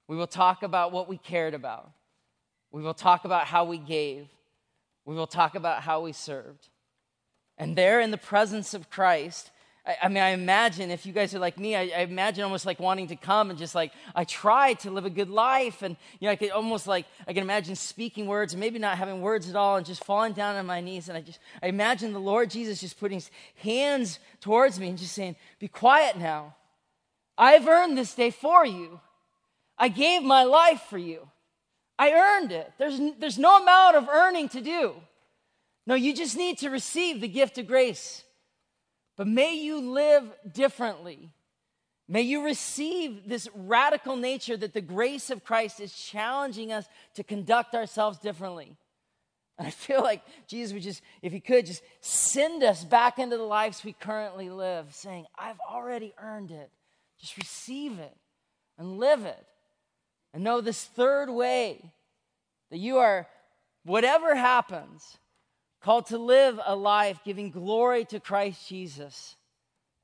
We 0.08 0.16
will 0.16 0.28
talk 0.28 0.64
about 0.64 0.92
what 0.92 1.08
we 1.08 1.18
cared 1.18 1.54
about. 1.54 1.92
We 2.72 2.82
will 2.82 2.94
talk 2.94 3.26
about 3.26 3.46
how 3.46 3.66
we 3.66 3.78
gave. 3.78 4.28
We 5.06 5.16
will 5.16 5.28
talk 5.28 5.56
about 5.56 5.84
how 5.84 6.02
we 6.02 6.12
served. 6.12 6.70
And 7.58 7.76
there 7.76 8.02
in 8.02 8.12
the 8.12 8.18
presence 8.18 8.74
of 8.74 8.90
Christ, 8.90 9.52
I, 9.86 9.98
I 10.04 10.08
mean, 10.08 10.24
I 10.24 10.30
imagine 10.30 10.90
if 10.90 11.06
you 11.06 11.14
guys 11.14 11.36
are 11.36 11.40
like 11.40 11.60
me, 11.60 11.76
I, 11.76 11.82
I, 11.82 12.00
imagine 12.02 12.44
almost 12.44 12.66
like 12.66 12.80
wanting 12.80 13.08
to 13.08 13.16
come 13.16 13.50
and 13.50 13.60
just 13.60 13.76
like, 13.76 13.92
I 14.16 14.24
tried 14.24 14.80
to 14.80 14.92
live 14.92 15.06
a 15.06 15.10
good 15.10 15.30
life. 15.30 15.82
And, 15.82 15.96
you 16.20 16.28
know, 16.28 16.32
I 16.32 16.36
could 16.36 16.52
almost 16.52 16.88
like, 16.88 17.06
I 17.28 17.34
can 17.34 17.44
imagine 17.44 17.76
speaking 17.76 18.26
words 18.26 18.54
and 18.54 18.60
maybe 18.60 18.80
not 18.80 18.98
having 18.98 19.22
words 19.22 19.50
at 19.50 19.56
all 19.56 19.76
and 19.76 19.86
just 19.86 20.04
falling 20.04 20.34
down 20.34 20.56
on 20.56 20.66
my 20.66 20.82
knees. 20.82 21.10
And 21.10 21.18
I 21.18 21.22
just, 21.22 21.40
I 21.62 21.68
imagine 21.68 22.14
the 22.14 22.20
Lord 22.20 22.50
Jesus 22.50 22.82
just 22.82 23.00
putting 23.00 23.18
his 23.18 23.30
hands 23.58 24.20
towards 24.42 24.80
me 24.80 24.90
and 24.90 24.98
just 24.98 25.14
saying, 25.14 25.36
Be 25.60 25.68
quiet 25.68 26.18
now. 26.18 26.56
I've 27.38 27.68
earned 27.68 27.98
this 27.98 28.14
day 28.16 28.32
for 28.32 28.66
you. 28.66 29.00
I 29.78 29.88
gave 29.88 30.24
my 30.24 30.44
life 30.44 30.82
for 30.90 30.98
you. 30.98 31.28
I 31.98 32.12
earned 32.12 32.52
it. 32.52 32.72
There's, 32.78 33.00
there's 33.20 33.40
no 33.40 33.62
amount 33.62 33.96
of 33.96 34.10
earning 34.10 34.50
to 34.50 34.62
do. 34.62 34.94
No, 35.86 35.96
you 35.96 36.16
just 36.16 36.38
need 36.38 36.60
to 36.60 36.70
receive 36.70 37.22
the 37.22 37.28
gift 37.28 37.58
of 37.58 37.68
grace. 37.68 38.24
But 39.16 39.28
may 39.28 39.56
you 39.56 39.80
live 39.80 40.32
differently. 40.52 41.30
May 42.08 42.22
you 42.22 42.44
receive 42.44 43.28
this 43.28 43.48
radical 43.54 44.16
nature 44.16 44.58
that 44.58 44.74
the 44.74 44.82
grace 44.82 45.30
of 45.30 45.44
Christ 45.44 45.80
is 45.80 45.94
challenging 45.94 46.72
us 46.72 46.86
to 47.16 47.24
conduct 47.24 47.76
ourselves 47.76 48.18
differently. 48.18 48.76
And 49.58 49.68
I 49.68 49.72
feel 49.72 50.02
like 50.02 50.24
Jesus 50.48 50.74
would 50.74 50.82
just, 50.82 51.02
if 51.22 51.32
he 51.32 51.40
could, 51.40 51.66
just 51.66 51.84
send 52.02 52.64
us 52.64 52.84
back 52.84 53.20
into 53.20 53.38
the 53.38 53.44
lives 53.44 53.84
we 53.84 53.94
currently 53.94 54.50
live, 54.50 54.94
saying, 54.96 55.26
I've 55.38 55.60
already 55.70 56.14
earned 56.18 56.52
it. 56.52 56.72
Just 57.20 57.38
receive 57.38 58.00
it 58.00 58.16
and 58.78 58.98
live 58.98 59.26
it. 59.26 59.46
And 60.34 60.44
know 60.44 60.62
this 60.62 60.84
third 60.84 61.30
way 61.30 61.92
that 62.72 62.80
you 62.80 62.98
are, 62.98 63.28
whatever 63.84 64.36
happens, 64.36 65.18
called 65.82 66.08
to 66.08 66.18
live 66.18 66.60
a 66.66 66.76
life 66.76 67.20
giving 67.24 67.52
glory 67.52 68.06
to 68.06 68.20
Christ 68.20 68.68
Jesus. 68.68 69.36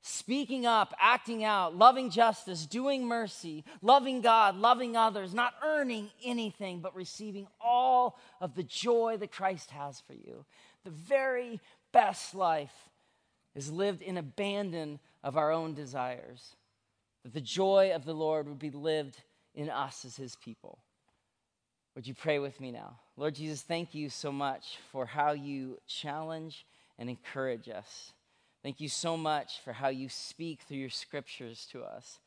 Speaking 0.02 0.64
up, 0.64 0.94
acting 0.98 1.44
out, 1.44 1.76
loving 1.76 2.10
justice, 2.10 2.64
doing 2.64 3.06
mercy, 3.06 3.64
loving 3.82 4.22
God, 4.22 4.56
loving 4.56 4.96
others, 4.96 5.34
not 5.34 5.54
earning 5.62 6.10
anything, 6.24 6.80
but 6.80 6.96
receiving 6.96 7.46
all 7.60 8.18
of 8.40 8.54
the 8.54 8.62
joy 8.62 9.16
that 9.18 9.32
Christ 9.32 9.70
has 9.72 10.00
for 10.00 10.14
you. 10.14 10.46
The 10.84 10.90
very 10.90 11.60
best 11.92 12.34
life 12.34 12.88
is 13.54 13.70
lived 13.70 14.00
in 14.00 14.16
abandon 14.16 15.00
of 15.22 15.36
our 15.36 15.50
own 15.50 15.74
desires. 15.74 16.56
That 17.24 17.34
the 17.34 17.40
joy 17.42 17.92
of 17.94 18.06
the 18.06 18.14
Lord 18.14 18.48
would 18.48 18.58
be 18.58 18.70
lived 18.70 19.18
in 19.54 19.70
us 19.70 20.04
as 20.04 20.16
his 20.16 20.36
people. 20.36 20.78
Would 21.94 22.06
you 22.06 22.14
pray 22.14 22.38
with 22.38 22.60
me 22.60 22.70
now? 22.70 22.98
Lord 23.16 23.34
Jesus, 23.34 23.62
thank 23.62 23.94
you 23.94 24.08
so 24.08 24.30
much 24.30 24.78
for 24.92 25.06
how 25.06 25.32
you 25.32 25.78
challenge 25.86 26.66
and 26.98 27.10
encourage 27.10 27.68
us. 27.68 28.12
Thank 28.62 28.80
you 28.80 28.88
so 28.88 29.16
much 29.16 29.60
for 29.64 29.72
how 29.72 29.88
you 29.88 30.08
speak 30.08 30.60
through 30.62 30.76
your 30.76 30.90
scriptures 30.90 31.66
to 31.72 31.82
us. 31.82 32.20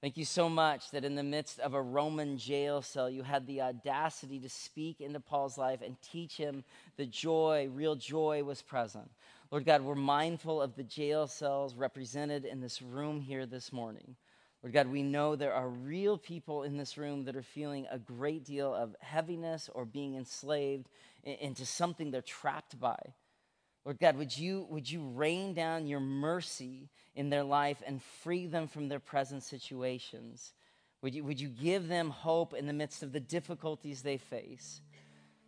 Thank 0.00 0.16
you 0.16 0.24
so 0.24 0.48
much 0.48 0.90
that 0.90 1.04
in 1.04 1.14
the 1.14 1.22
midst 1.22 1.60
of 1.60 1.74
a 1.74 1.82
Roman 1.82 2.36
jail 2.36 2.82
cell, 2.82 3.08
you 3.08 3.22
had 3.22 3.46
the 3.46 3.60
audacity 3.60 4.40
to 4.40 4.48
speak 4.48 5.00
into 5.00 5.20
Paul's 5.20 5.56
life 5.56 5.80
and 5.80 5.96
teach 6.02 6.36
him 6.36 6.64
the 6.96 7.06
joy, 7.06 7.68
real 7.72 7.94
joy 7.94 8.42
was 8.42 8.62
present. 8.62 9.08
Lord 9.52 9.64
God, 9.64 9.82
we're 9.82 9.94
mindful 9.94 10.60
of 10.60 10.74
the 10.74 10.82
jail 10.82 11.28
cells 11.28 11.76
represented 11.76 12.44
in 12.44 12.60
this 12.60 12.82
room 12.82 13.20
here 13.20 13.46
this 13.46 13.72
morning. 13.72 14.16
Lord 14.62 14.74
God, 14.74 14.86
we 14.88 15.02
know 15.02 15.34
there 15.34 15.54
are 15.54 15.68
real 15.68 16.16
people 16.16 16.62
in 16.62 16.76
this 16.76 16.96
room 16.96 17.24
that 17.24 17.34
are 17.34 17.42
feeling 17.42 17.86
a 17.90 17.98
great 17.98 18.44
deal 18.44 18.72
of 18.72 18.94
heaviness 19.00 19.68
or 19.74 19.84
being 19.84 20.14
enslaved 20.14 20.88
into 21.24 21.66
something 21.66 22.10
they're 22.10 22.22
trapped 22.22 22.78
by. 22.78 22.98
Lord 23.84 23.98
God, 23.98 24.16
would 24.16 24.36
you, 24.36 24.66
would 24.70 24.88
you 24.88 25.02
rain 25.02 25.54
down 25.54 25.88
your 25.88 25.98
mercy 25.98 26.88
in 27.16 27.30
their 27.30 27.42
life 27.42 27.82
and 27.84 28.00
free 28.22 28.46
them 28.46 28.68
from 28.68 28.88
their 28.88 29.00
present 29.00 29.42
situations? 29.42 30.52
Would 31.02 31.16
you, 31.16 31.24
would 31.24 31.40
you 31.40 31.48
give 31.48 31.88
them 31.88 32.10
hope 32.10 32.54
in 32.54 32.68
the 32.68 32.72
midst 32.72 33.02
of 33.02 33.12
the 33.12 33.18
difficulties 33.18 34.02
they 34.02 34.18
face? 34.18 34.80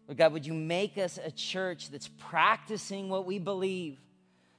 Lord 0.08 0.18
God, 0.18 0.32
would 0.32 0.44
you 0.44 0.52
make 0.52 0.98
us 0.98 1.20
a 1.22 1.30
church 1.30 1.90
that's 1.90 2.10
practicing 2.18 3.08
what 3.08 3.24
we 3.24 3.38
believe, 3.38 4.00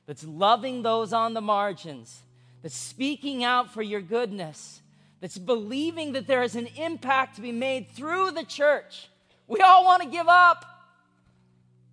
that's 0.06 0.24
loving 0.24 0.82
those 0.82 1.12
on 1.12 1.34
the 1.34 1.42
margins, 1.42 2.24
that's 2.66 2.76
speaking 2.76 3.44
out 3.44 3.72
for 3.72 3.84
your 3.84 4.02
goodness, 4.02 4.82
that's 5.22 5.38
believing 5.38 6.14
that 6.14 6.26
there 6.26 6.42
is 6.42 6.56
an 6.56 6.66
impact 6.78 7.36
to 7.36 7.42
be 7.44 7.52
made 7.52 7.88
through 7.90 8.32
the 8.32 8.44
church? 8.44 9.08
We 9.48 9.60
all 9.60 9.86
want 9.86 10.02
to 10.02 10.10
give 10.10 10.28
up. 10.28 10.66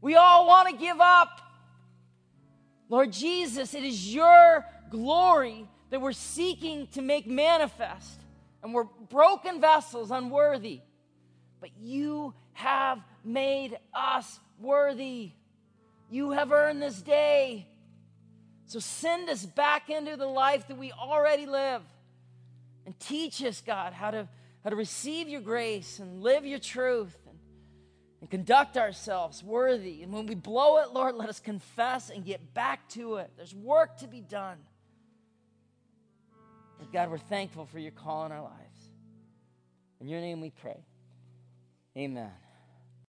We 0.01 0.15
all 0.15 0.47
want 0.47 0.71
to 0.71 0.75
give 0.75 0.99
up. 0.99 1.43
Lord 2.89 3.13
Jesus, 3.13 3.75
it 3.75 3.85
is 3.85 4.15
your 4.15 4.65
glory 4.89 5.69
that 5.91 6.01
we're 6.01 6.13
seeking 6.13 6.87
to 6.93 7.03
make 7.03 7.27
manifest. 7.27 8.19
And 8.63 8.73
we're 8.73 8.89
broken 9.11 9.61
vessels, 9.61 10.11
unworthy. 10.11 10.81
But 11.61 11.69
you 11.79 12.33
have 12.55 12.99
made 13.23 13.77
us 13.93 14.41
worthy. 14.59 15.33
You 16.11 16.31
have 16.31 16.51
earned 16.51 16.81
this 16.81 17.03
day. 17.03 17.67
So 18.73 18.79
send 18.79 19.29
us 19.29 19.45
back 19.45 19.91
into 19.91 20.17
the 20.17 20.27
life 20.27 20.69
that 20.69 20.79
we 20.79 20.93
already 20.93 21.47
live. 21.47 21.83
And 22.87 22.99
teach 22.99 23.43
us, 23.45 23.61
God, 23.61 23.93
how 23.93 24.11
to, 24.11 24.29
how 24.65 24.71
to 24.71 24.77
receive 24.77 25.29
your 25.29 25.41
grace 25.41 25.99
and 25.99 26.23
live 26.23 26.45
your 26.45 26.59
truth 26.59 27.17
and 27.29 27.33
and 28.23 28.31
conduct 28.31 28.77
ourselves 28.77 29.43
worthy. 29.43 30.05
And 30.05 30.13
when 30.13 30.27
we 30.27 30.37
blow 30.37 30.79
it, 30.79 30.93
Lord, 30.93 31.17
let 31.17 31.29
us 31.29 31.41
confess 31.41 32.09
and 32.09 32.25
get 32.25 32.55
back 32.55 32.89
to 32.91 33.17
it. 33.17 33.33
There's 33.37 33.53
work 33.53 33.99
to 33.99 34.07
be 34.07 34.21
done. 34.21 34.59
But 36.79 36.93
God, 36.93 37.11
we're 37.11 37.19
thankful 37.19 37.67
for 37.67 37.81
your 37.81 37.91
call 37.91 38.25
in 38.25 38.31
our 38.31 38.43
lives. 38.43 38.91
In 40.01 40.07
your 40.07 40.21
name 40.21 40.41
we 40.41 40.51
pray. 40.51 40.85
Amen. 41.97 42.31